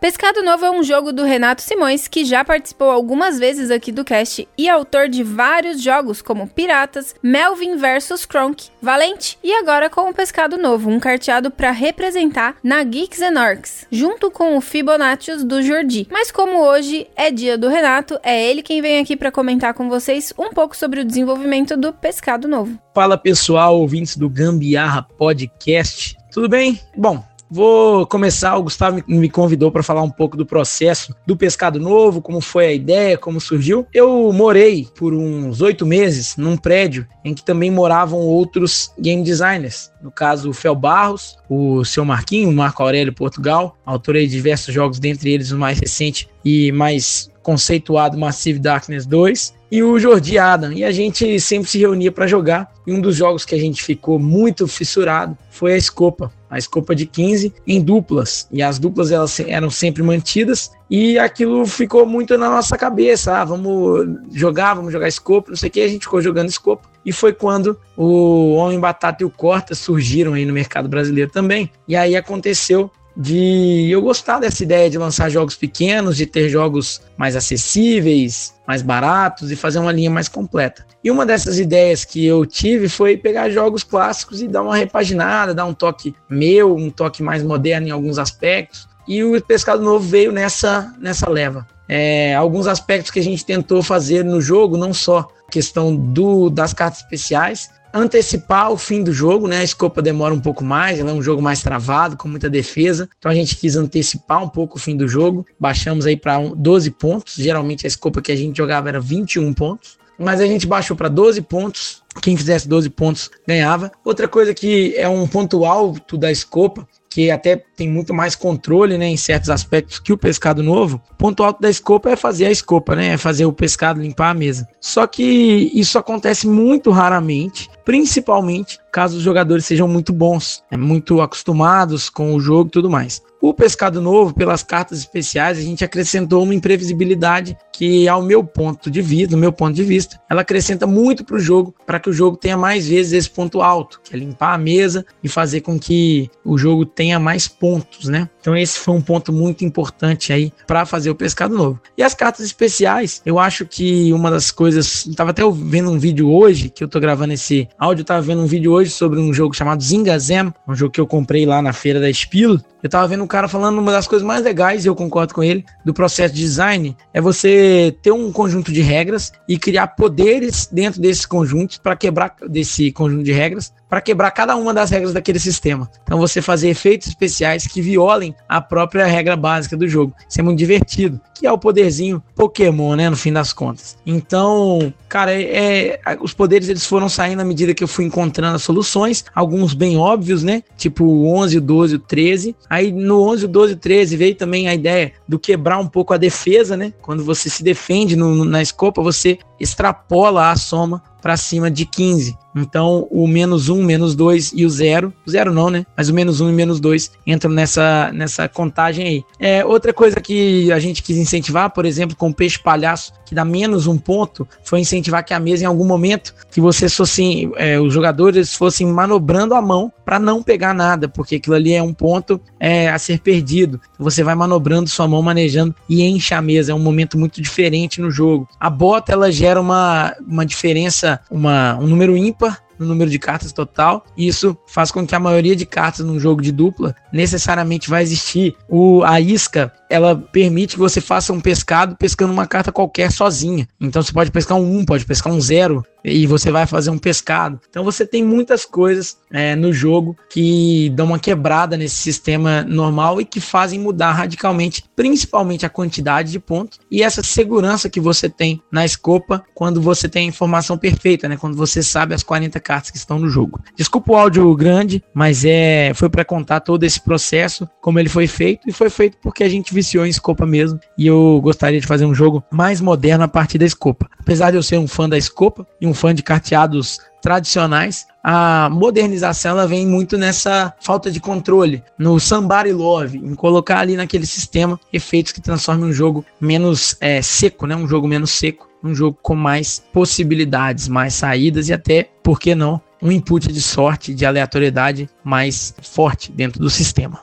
Pescado 0.03 0.43
Novo 0.43 0.65
é 0.65 0.69
um 0.69 0.83
jogo 0.83 1.13
do 1.13 1.23
Renato 1.23 1.61
Simões, 1.61 2.09
que 2.09 2.25
já 2.25 2.43
participou 2.43 2.89
algumas 2.89 3.39
vezes 3.39 3.71
aqui 3.71 3.89
do 3.89 4.03
cast 4.03 4.45
e 4.57 4.67
é 4.67 4.69
autor 4.69 5.07
de 5.07 5.23
vários 5.23 5.81
jogos 5.81 6.21
como 6.21 6.45
Piratas, 6.45 7.15
Melvin 7.23 7.77
vs 7.77 8.25
Kronk, 8.25 8.67
Valente 8.81 9.37
e 9.41 9.53
agora 9.53 9.89
com 9.89 10.09
o 10.09 10.13
Pescado 10.13 10.57
Novo, 10.57 10.89
um 10.89 10.99
carteado 10.99 11.49
para 11.49 11.71
representar 11.71 12.57
na 12.61 12.83
Geeks 12.83 13.21
and 13.21 13.41
Orcs, 13.41 13.87
junto 13.89 14.29
com 14.29 14.57
o 14.57 14.61
Fibonaccios 14.61 15.41
do 15.41 15.63
Jordi. 15.63 16.05
Mas 16.11 16.31
como 16.31 16.57
hoje 16.57 17.07
é 17.15 17.31
dia 17.31 17.57
do 17.57 17.69
Renato, 17.69 18.19
é 18.23 18.49
ele 18.49 18.61
quem 18.61 18.81
vem 18.81 18.99
aqui 18.99 19.15
para 19.15 19.31
comentar 19.31 19.73
com 19.73 19.87
vocês 19.87 20.33
um 20.37 20.49
pouco 20.49 20.75
sobre 20.75 20.99
o 20.99 21.05
desenvolvimento 21.05 21.77
do 21.77 21.93
Pescado 21.93 22.45
Novo. 22.45 22.77
Fala 22.93 23.17
pessoal, 23.17 23.79
ouvintes 23.79 24.17
do 24.17 24.29
Gambiarra 24.29 25.01
Podcast, 25.01 26.17
tudo 26.29 26.49
bem? 26.49 26.77
Bom, 26.93 27.23
Vou 27.55 28.07
começar, 28.07 28.57
o 28.57 28.63
Gustavo 28.63 29.03
me 29.07 29.29
convidou 29.29 29.71
para 29.71 29.83
falar 29.83 30.01
um 30.01 30.09
pouco 30.09 30.35
do 30.35 30.43
processo 30.43 31.15
do 31.23 31.37
pescado 31.37 31.79
novo, 31.79 32.19
como 32.19 32.41
foi 32.41 32.65
a 32.65 32.73
ideia, 32.73 33.15
como 33.15 33.39
surgiu. 33.39 33.85
Eu 33.93 34.33
morei 34.33 34.87
por 34.97 35.13
uns 35.13 35.61
oito 35.61 35.85
meses 35.85 36.35
num 36.35 36.57
prédio 36.57 37.07
em 37.23 37.31
que 37.31 37.45
também 37.45 37.69
moravam 37.69 38.17
outros 38.21 38.91
game 38.99 39.21
designers. 39.21 39.91
No 40.01 40.09
caso, 40.09 40.49
o 40.49 40.53
Fel 40.53 40.73
Barros, 40.73 41.37
o 41.47 41.85
seu 41.85 42.03
Marquinho, 42.03 42.49
o 42.49 42.53
Marco 42.53 42.81
Aurélio 42.81 43.13
Portugal, 43.13 43.77
autor 43.85 44.15
de 44.15 44.25
diversos 44.25 44.73
jogos, 44.73 44.97
dentre 44.97 45.31
eles 45.31 45.51
o 45.51 45.57
mais 45.59 45.77
recente 45.77 46.27
e 46.43 46.71
mais 46.71 47.31
conceituado 47.41 48.17
Massive 48.17 48.59
Darkness 48.59 49.05
2, 49.05 49.53
e 49.71 49.83
o 49.83 49.99
Jordi 49.99 50.37
Adam. 50.37 50.71
E 50.71 50.83
a 50.83 50.91
gente 50.91 51.39
sempre 51.39 51.69
se 51.69 51.79
reunia 51.79 52.11
para 52.11 52.27
jogar. 52.27 52.71
E 52.85 52.93
um 52.93 53.01
dos 53.01 53.15
jogos 53.15 53.43
que 53.43 53.55
a 53.55 53.59
gente 53.59 53.83
ficou 53.83 54.19
muito 54.19 54.67
fissurado 54.67 55.37
foi 55.49 55.73
a 55.73 55.77
Escopa 55.77 56.31
a 56.53 56.59
escopa 56.59 56.93
de 56.93 57.07
15 57.07 57.51
em 57.65 57.81
duplas. 57.81 58.47
E 58.51 58.61
as 58.61 58.77
duplas 58.77 59.11
elas 59.11 59.39
eram 59.39 59.71
sempre 59.71 60.03
mantidas 60.03 60.71
e 60.87 61.17
aquilo 61.17 61.65
ficou 61.65 62.05
muito 62.05 62.37
na 62.37 62.47
nossa 62.47 62.77
cabeça. 62.77 63.39
Ah, 63.39 63.43
vamos 63.43 64.07
jogar, 64.31 64.75
vamos 64.75 64.93
jogar 64.93 65.07
escopa, 65.07 65.49
não 65.49 65.57
sei 65.57 65.69
o 65.69 65.71
que. 65.71 65.81
A 65.81 65.87
gente 65.87 66.03
ficou 66.03 66.21
jogando 66.21 66.49
escopa. 66.49 66.87
E 67.03 67.11
foi 67.11 67.33
quando 67.33 67.75
o 67.97 68.53
Homem 68.53 68.79
Batata 68.79 69.23
e 69.23 69.25
o 69.25 69.31
Corta 69.31 69.73
surgiram 69.73 70.33
aí 70.33 70.45
no 70.45 70.53
mercado 70.53 70.87
brasileiro 70.87 71.31
também. 71.31 71.71
E 71.87 71.95
aí 71.95 72.15
aconteceu 72.15 72.91
de 73.15 73.89
eu 73.91 74.01
gostar 74.01 74.39
dessa 74.39 74.63
ideia 74.63 74.89
de 74.89 74.97
lançar 74.97 75.29
jogos 75.29 75.55
pequenos, 75.55 76.17
de 76.17 76.25
ter 76.25 76.49
jogos 76.49 77.01
mais 77.15 77.35
acessíveis, 77.35 78.53
mais 78.67 78.81
baratos 78.81 79.51
e 79.51 79.55
fazer 79.55 79.79
uma 79.79 79.91
linha 79.91 80.09
mais 80.09 80.27
completa. 80.27 80.85
E 81.03 81.11
uma 81.11 81.25
dessas 81.25 81.59
ideias 81.59 82.03
que 82.05 82.25
eu 82.25 82.45
tive 82.45 82.89
foi 82.89 83.17
pegar 83.17 83.49
jogos 83.49 83.83
clássicos 83.83 84.41
e 84.41 84.47
dar 84.47 84.63
uma 84.63 84.75
repaginada, 84.75 85.53
dar 85.53 85.65
um 85.65 85.73
toque 85.73 86.15
meu, 86.29 86.75
um 86.75 86.89
toque 86.89 87.21
mais 87.21 87.43
moderno 87.43 87.87
em 87.87 87.91
alguns 87.91 88.17
aspectos. 88.17 88.87
E 89.07 89.23
o 89.23 89.39
Pescado 89.41 89.83
Novo 89.83 90.07
veio 90.07 90.31
nessa, 90.31 90.93
nessa 90.99 91.29
leva. 91.29 91.67
É, 91.87 92.33
alguns 92.33 92.67
aspectos 92.67 93.11
que 93.11 93.19
a 93.19 93.23
gente 93.23 93.45
tentou 93.45 93.83
fazer 93.83 94.23
no 94.23 94.41
jogo, 94.41 94.77
não 94.77 94.93
só 94.93 95.27
questão 95.51 95.95
do, 95.95 96.49
das 96.49 96.73
cartas 96.73 97.01
especiais, 97.01 97.69
antecipar 97.93 98.71
o 98.71 98.77
fim 98.77 99.03
do 99.03 99.13
jogo, 99.13 99.47
né? 99.47 99.59
A 99.59 99.63
Escopa 99.63 100.01
demora 100.01 100.33
um 100.33 100.39
pouco 100.39 100.63
mais, 100.63 100.99
ela 100.99 101.11
é 101.11 101.13
um 101.13 101.21
jogo 101.21 101.41
mais 101.41 101.61
travado, 101.61 102.17
com 102.17 102.27
muita 102.27 102.49
defesa. 102.49 103.07
Então 103.19 103.31
a 103.31 103.35
gente 103.35 103.55
quis 103.55 103.75
antecipar 103.75 104.43
um 104.43 104.49
pouco 104.49 104.77
o 104.77 104.79
fim 104.79 104.97
do 104.97 105.07
jogo. 105.07 105.45
Baixamos 105.59 106.05
aí 106.05 106.17
para 106.17 106.39
12 106.39 106.91
pontos. 106.91 107.35
Geralmente 107.35 107.85
a 107.85 107.87
Escopa 107.87 108.21
que 108.21 108.31
a 108.31 108.35
gente 108.35 108.57
jogava 108.57 108.89
era 108.89 108.99
21 108.99 109.53
pontos. 109.53 109.97
Mas 110.17 110.41
a 110.41 110.45
gente 110.45 110.65
baixou 110.65 110.95
para 110.95 111.09
12 111.09 111.41
pontos. 111.43 112.03
Quem 112.21 112.37
fizesse 112.37 112.67
12 112.67 112.89
pontos 112.89 113.29
ganhava. 113.47 113.91
Outra 114.03 114.27
coisa 114.27 114.53
que 114.53 114.95
é 114.95 115.07
um 115.07 115.27
ponto 115.27 115.65
alto 115.65 116.17
da 116.17 116.31
Escopa 116.31 116.87
que 117.13 117.29
até 117.29 117.63
tem 117.75 117.87
muito 117.87 118.11
mais 118.11 118.35
controle, 118.35 118.97
né, 118.97 119.05
em 119.05 119.17
certos 119.17 119.51
aspectos 119.51 119.99
que 119.99 120.11
o 120.11 120.17
pescado 120.17 120.63
novo. 120.63 120.99
Ponto 121.15 121.43
alto 121.43 121.61
da 121.61 121.69
escopa 121.69 122.09
é 122.09 122.15
fazer 122.15 122.47
a 122.47 122.51
escopa, 122.51 122.95
né, 122.95 123.09
é 123.09 123.17
fazer 123.17 123.45
o 123.45 123.53
pescado 123.53 124.01
limpar 124.01 124.31
a 124.31 124.33
mesa. 124.33 124.67
Só 124.81 125.05
que 125.05 125.69
isso 125.75 125.99
acontece 125.99 126.47
muito 126.47 126.89
raramente 126.89 127.69
principalmente 127.83 128.79
caso 128.91 129.17
os 129.17 129.23
jogadores 129.23 129.65
sejam 129.65 129.87
muito 129.87 130.13
bons, 130.13 130.63
é, 130.69 130.77
muito 130.77 131.19
acostumados 131.19 132.09
com 132.09 132.35
o 132.35 132.39
jogo 132.39 132.67
e 132.67 132.71
tudo 132.71 132.89
mais. 132.89 133.21
O 133.41 133.53
pescado 133.53 134.01
novo, 134.01 134.33
pelas 134.33 134.63
cartas 134.63 134.99
especiais, 134.99 135.57
a 135.57 135.61
gente 135.61 135.83
acrescentou 135.83 136.43
uma 136.43 136.55
imprevisibilidade 136.55 137.57
que, 137.73 138.07
ao 138.07 138.21
meu 138.21 138.41
ponto 138.41 138.89
de 138.89 139.01
vista, 139.01 139.35
meu 139.35 139.51
ponto 139.51 139.73
de 139.73 139.83
vista, 139.83 140.17
ela 140.29 140.43
acrescenta 140.43 140.87
muito 140.87 141.25
para 141.25 141.35
o 141.35 141.39
jogo, 141.39 141.75
para 141.85 141.99
que 141.99 142.09
o 142.09 142.13
jogo 142.13 142.37
tenha 142.37 142.55
mais 142.55 142.87
vezes 142.87 143.11
esse 143.11 143.29
ponto 143.29 143.61
alto, 143.61 143.99
que 144.01 144.15
é 144.15 144.17
limpar 144.17 144.53
a 144.53 144.57
mesa 144.57 145.05
e 145.21 145.27
fazer 145.27 145.59
com 145.59 145.77
que 145.77 146.29
o 146.45 146.57
jogo 146.57 146.85
tenha 146.85 147.19
mais 147.19 147.45
pontos, 147.45 148.07
né? 148.07 148.29
Então 148.39 148.55
esse 148.55 148.79
foi 148.79 148.93
um 148.93 149.01
ponto 149.01 149.33
muito 149.33 149.65
importante 149.65 150.31
aí 150.31 150.53
para 150.65 150.85
fazer 150.85 151.09
o 151.09 151.15
pescado 151.15 151.57
novo. 151.57 151.81
E 151.97 152.03
as 152.03 152.13
cartas 152.13 152.45
especiais, 152.45 153.21
eu 153.25 153.39
acho 153.39 153.65
que 153.65 154.13
uma 154.13 154.31
das 154.31 154.51
coisas, 154.51 155.05
estava 155.05 155.31
até 155.31 155.41
vendo 155.51 155.91
um 155.91 155.99
vídeo 155.99 156.31
hoje, 156.31 156.69
que 156.69 156.81
eu 156.81 156.87
tô 156.87 156.97
gravando 156.97 157.33
esse 157.33 157.67
áudio, 157.77 158.01
estava 158.01 158.21
vendo 158.21 158.41
um 158.41 158.45
vídeo 158.45 158.71
hoje 158.71 158.91
sobre 158.91 159.19
um 159.19 159.33
jogo 159.33 159.53
chamado 159.53 159.83
Zingazem, 159.83 160.53
um 160.67 160.75
jogo 160.75 160.91
que 160.91 161.01
eu 161.01 161.07
comprei 161.07 161.45
lá 161.45 161.61
na 161.61 161.73
feira 161.73 161.99
da 161.99 162.11
Spiel, 162.11 162.59
eu 162.81 162.89
tava 162.89 163.07
vendo 163.07 163.23
um 163.23 163.27
cara 163.27 163.47
falando 163.47 163.79
uma 163.79 163.91
das 163.91 164.07
coisas 164.07 164.25
mais 164.25 164.43
legais, 164.43 164.83
e 164.83 164.87
eu 164.87 164.95
concordo 164.95 165.33
com 165.33 165.43
ele, 165.43 165.65
do 165.85 165.93
processo 165.93 166.33
de 166.33 166.41
design, 166.41 166.95
é 167.13 167.21
você 167.21 167.95
ter 168.01 168.11
um 168.11 168.31
conjunto 168.31 168.71
de 168.71 168.81
regras 168.81 169.31
e 169.47 169.57
criar 169.57 169.87
poderes 169.87 170.67
dentro 170.71 170.99
desses 171.01 171.25
conjuntos 171.25 171.77
para 171.77 171.95
quebrar 171.95 172.35
desse 172.47 172.91
conjunto 172.91 173.23
de 173.23 173.31
regras 173.31 173.73
para 173.93 174.01
quebrar 174.01 174.31
cada 174.31 174.55
uma 174.55 174.73
das 174.73 174.89
regras 174.89 175.13
daquele 175.13 175.37
sistema. 175.37 175.87
Então 176.01 176.17
você 176.17 176.41
fazer 176.41 176.67
efeitos 176.67 177.09
especiais 177.09 177.67
que 177.67 177.79
violem 177.79 178.33
a 178.49 178.59
própria 178.59 179.05
regra 179.05 179.35
básica 179.35 179.77
do 179.77 179.87
jogo. 179.87 180.15
Isso 180.27 180.39
é 180.39 180.43
muito 180.43 180.57
divertido, 180.57 181.21
que 181.35 181.45
é 181.45 181.51
o 181.51 181.59
poderzinho 181.59 182.19
Pokémon, 182.33 182.95
né, 182.95 183.07
no 183.07 183.15
fim 183.15 183.31
das 183.31 183.53
contas. 183.53 183.95
Então, 184.03 184.91
cara, 185.07 185.31
é, 185.31 185.99
é, 186.03 186.17
os 186.19 186.33
poderes 186.33 186.69
eles 186.69 186.87
foram 186.87 187.07
saindo 187.07 187.43
à 187.43 187.45
medida 187.45 187.71
que 187.71 187.83
eu 187.83 187.87
fui 187.87 188.03
encontrando 188.03 188.55
as 188.55 188.63
soluções, 188.63 189.25
alguns 189.35 189.75
bem 189.75 189.95
óbvios, 189.95 190.41
né, 190.41 190.63
tipo 190.75 191.05
o 191.05 191.31
11, 191.31 191.59
o 191.59 191.61
12, 191.61 191.95
o 191.97 191.99
13. 191.99 192.55
Aí 192.67 192.91
no 192.91 193.21
11, 193.21 193.45
o 193.45 193.47
12 193.47 193.73
e 193.73 193.75
o 193.75 193.79
13 193.79 194.17
veio 194.17 194.33
também 194.33 194.67
a 194.67 194.73
ideia 194.73 195.11
do 195.27 195.37
quebrar 195.37 195.77
um 195.77 195.87
pouco 195.87 196.15
a 196.15 196.17
defesa, 196.17 196.75
né? 196.75 196.93
Quando 196.99 197.23
você 197.23 197.47
se 197.47 197.63
defende 197.63 198.15
no, 198.15 198.43
na 198.43 198.59
escopa, 198.59 199.03
você 199.03 199.37
extrapola 199.59 200.49
a 200.49 200.55
soma 200.55 201.12
para 201.23 201.37
cima 201.37 201.71
de 201.71 201.85
15. 201.85 202.37
Então, 202.55 203.07
o 203.09 203.25
menos 203.27 203.69
1, 203.69 203.81
menos 203.81 204.13
2 204.13 204.51
e 204.55 204.65
o 204.65 204.69
0, 204.69 205.11
o 205.25 205.31
0 205.31 205.53
não, 205.53 205.69
né? 205.69 205.85
Mas 205.97 206.09
o 206.09 206.13
menos 206.13 206.39
1 206.39 206.49
e 206.49 206.53
menos 206.53 206.79
2 206.79 207.11
entram 207.25 207.51
nessa, 207.51 208.11
nessa 208.13 208.47
contagem 208.47 209.07
aí. 209.07 209.23
É, 209.39 209.65
outra 209.65 209.93
coisa 209.93 210.17
que 210.19 210.71
a 210.71 210.79
gente 210.79 211.01
quis 211.01 211.17
incentivar, 211.17 211.71
por 211.71 211.85
exemplo, 211.85 212.15
com 212.15 212.29
o 212.29 212.33
peixe 212.33 212.59
palhaço, 212.59 213.13
que 213.25 213.33
dá 213.33 213.43
menos 213.43 213.87
um 213.87 213.97
ponto, 213.97 214.47
foi 214.63 214.81
incentivar 214.81 215.25
que 215.25 215.33
a 215.33 215.39
mesa, 215.39 215.63
em 215.63 215.67
algum 215.67 215.85
momento, 215.85 216.35
que 216.51 216.61
vocês 216.61 216.93
fossem, 216.93 217.51
é, 217.55 217.79
os 217.79 217.93
jogadores 217.93 218.53
fossem 218.53 218.85
manobrando 218.85 219.55
a 219.55 219.61
mão 219.61 219.91
para 220.05 220.19
não 220.19 220.43
pegar 220.43 220.73
nada, 220.73 221.07
porque 221.07 221.35
aquilo 221.37 221.55
ali 221.55 221.73
é 221.73 221.81
um 221.81 221.93
ponto 221.93 222.39
é, 222.59 222.89
a 222.89 222.99
ser 222.99 223.19
perdido. 223.19 223.79
Você 223.97 224.21
vai 224.23 224.35
manobrando 224.35 224.89
sua 224.89 225.07
mão, 225.07 225.21
manejando 225.21 225.73
e 225.89 226.03
enche 226.03 226.33
a 226.33 226.41
mesa. 226.41 226.71
É 226.71 226.75
um 226.75 226.79
momento 226.79 227.17
muito 227.17 227.41
diferente 227.41 228.01
no 228.01 228.11
jogo. 228.11 228.47
A 228.59 228.69
bota, 228.69 229.13
ela 229.13 229.31
gera 229.31 229.59
uma, 229.59 230.13
uma 230.27 230.45
diferença, 230.45 231.12
uma, 231.29 231.77
um 231.79 231.87
número 231.87 232.15
ímpar 232.15 232.61
no 232.77 232.85
número 232.85 233.09
de 233.09 233.19
cartas 233.19 233.51
total. 233.51 234.05
Isso 234.17 234.57
faz 234.67 234.91
com 234.91 235.05
que 235.05 235.15
a 235.15 235.19
maioria 235.19 235.55
de 235.55 235.65
cartas 235.65 236.05
num 236.05 236.19
jogo 236.19 236.41
de 236.41 236.51
dupla 236.51 236.95
necessariamente 237.11 237.89
vai 237.89 238.03
existir. 238.03 238.55
O, 238.67 239.03
a 239.03 239.19
isca, 239.19 239.71
ela 239.89 240.15
permite 240.15 240.75
que 240.75 240.79
você 240.79 240.99
faça 240.99 241.33
um 241.33 241.39
pescado 241.39 241.95
pescando 241.95 242.33
uma 242.33 242.47
carta 242.47 242.71
qualquer 242.71 243.11
sozinha. 243.11 243.67
Então 243.79 244.01
você 244.01 244.11
pode 244.11 244.31
pescar 244.31 244.57
um 244.57 244.79
1, 244.79 244.85
pode 244.85 245.05
pescar 245.05 245.31
um 245.31 245.39
0 245.39 245.83
e 246.03 246.27
você 246.27 246.51
vai 246.51 246.65
fazer 246.65 246.89
um 246.89 246.97
pescado. 246.97 247.59
Então 247.69 247.83
você 247.83 248.05
tem 248.05 248.23
muitas 248.23 248.65
coisas 248.65 249.17
é, 249.31 249.55
no 249.55 249.71
jogo 249.71 250.17
que 250.29 250.91
dão 250.95 251.07
uma 251.07 251.19
quebrada 251.19 251.77
nesse 251.77 251.95
sistema 251.95 252.63
normal 252.63 253.21
e 253.21 253.25
que 253.25 253.39
fazem 253.39 253.79
mudar 253.79 254.11
radicalmente, 254.11 254.83
principalmente 254.95 255.65
a 255.65 255.69
quantidade 255.69 256.31
de 256.31 256.39
pontos 256.39 256.79
e 256.91 257.01
essa 257.01 257.23
segurança 257.23 257.89
que 257.89 257.99
você 257.99 258.29
tem 258.29 258.61
na 258.71 258.85
escopa 258.85 259.43
quando 259.53 259.81
você 259.81 260.09
tem 260.09 260.25
a 260.25 260.29
informação 260.29 260.77
perfeita, 260.77 261.29
né? 261.29 261.37
Quando 261.37 261.55
você 261.55 261.81
sabe 261.81 262.13
as 262.13 262.23
40 262.23 262.59
cartas 262.59 262.91
que 262.91 262.97
estão 262.97 263.19
no 263.19 263.29
jogo. 263.29 263.61
Desculpa 263.75 264.11
o 264.11 264.15
áudio 264.15 264.55
grande, 264.55 265.03
mas 265.13 265.45
é 265.45 265.93
foi 265.93 266.09
para 266.09 266.25
contar 266.25 266.59
todo 266.59 266.83
esse 266.83 266.99
processo, 266.99 267.67
como 267.81 267.99
ele 267.99 268.09
foi 268.09 268.27
feito 268.27 268.67
e 268.67 268.71
foi 268.71 268.89
feito 268.89 269.17
porque 269.21 269.43
a 269.43 269.49
gente 269.49 269.73
viciou 269.73 270.05
em 270.05 270.09
escopa 270.09 270.45
mesmo 270.45 270.79
e 270.97 271.07
eu 271.07 271.39
gostaria 271.41 271.79
de 271.79 271.87
fazer 271.87 272.05
um 272.05 272.13
jogo 272.13 272.43
mais 272.51 272.81
moderno 272.81 273.23
a 273.23 273.27
partir 273.27 273.57
da 273.57 273.65
escopa. 273.65 274.09
Apesar 274.19 274.51
de 274.51 274.57
eu 274.57 274.63
ser 274.63 274.77
um 274.77 274.87
fã 274.87 275.07
da 275.07 275.17
escopa 275.17 275.65
e 275.79 275.87
um 275.87 275.92
um 275.93 275.95
fã 275.95 276.13
de 276.13 276.23
carteados 276.23 276.99
tradicionais, 277.21 278.07
a 278.23 278.67
modernização 278.69 279.51
ela 279.51 279.67
vem 279.67 279.87
muito 279.87 280.17
nessa 280.17 280.73
falta 280.81 281.11
de 281.11 281.19
controle, 281.19 281.83
no 281.97 282.19
somebody 282.19 282.73
love, 282.73 283.17
em 283.17 283.35
colocar 283.35 283.79
ali 283.79 283.95
naquele 283.95 284.25
sistema 284.25 284.79
efeitos 284.91 285.31
que 285.31 285.39
transformem 285.39 285.85
um 285.85 285.93
jogo 285.93 286.25
menos 286.41 286.97
é, 286.99 287.21
seco, 287.21 287.67
né? 287.67 287.75
um 287.75 287.87
jogo 287.87 288.07
menos 288.07 288.31
seco, 288.31 288.67
um 288.83 288.93
jogo 288.93 289.17
com 289.21 289.35
mais 289.35 289.81
possibilidades, 289.93 290.87
mais 290.87 291.13
saídas 291.13 291.69
e 291.69 291.73
até, 291.73 292.09
por 292.21 292.39
que 292.39 292.55
não, 292.55 292.81
um 293.01 293.11
input 293.11 293.47
de 293.51 293.61
sorte, 293.61 294.13
de 294.13 294.25
aleatoriedade 294.25 295.07
mais 295.23 295.73
forte 295.81 296.31
dentro 296.31 296.59
do 296.59 296.69
sistema. 296.69 297.21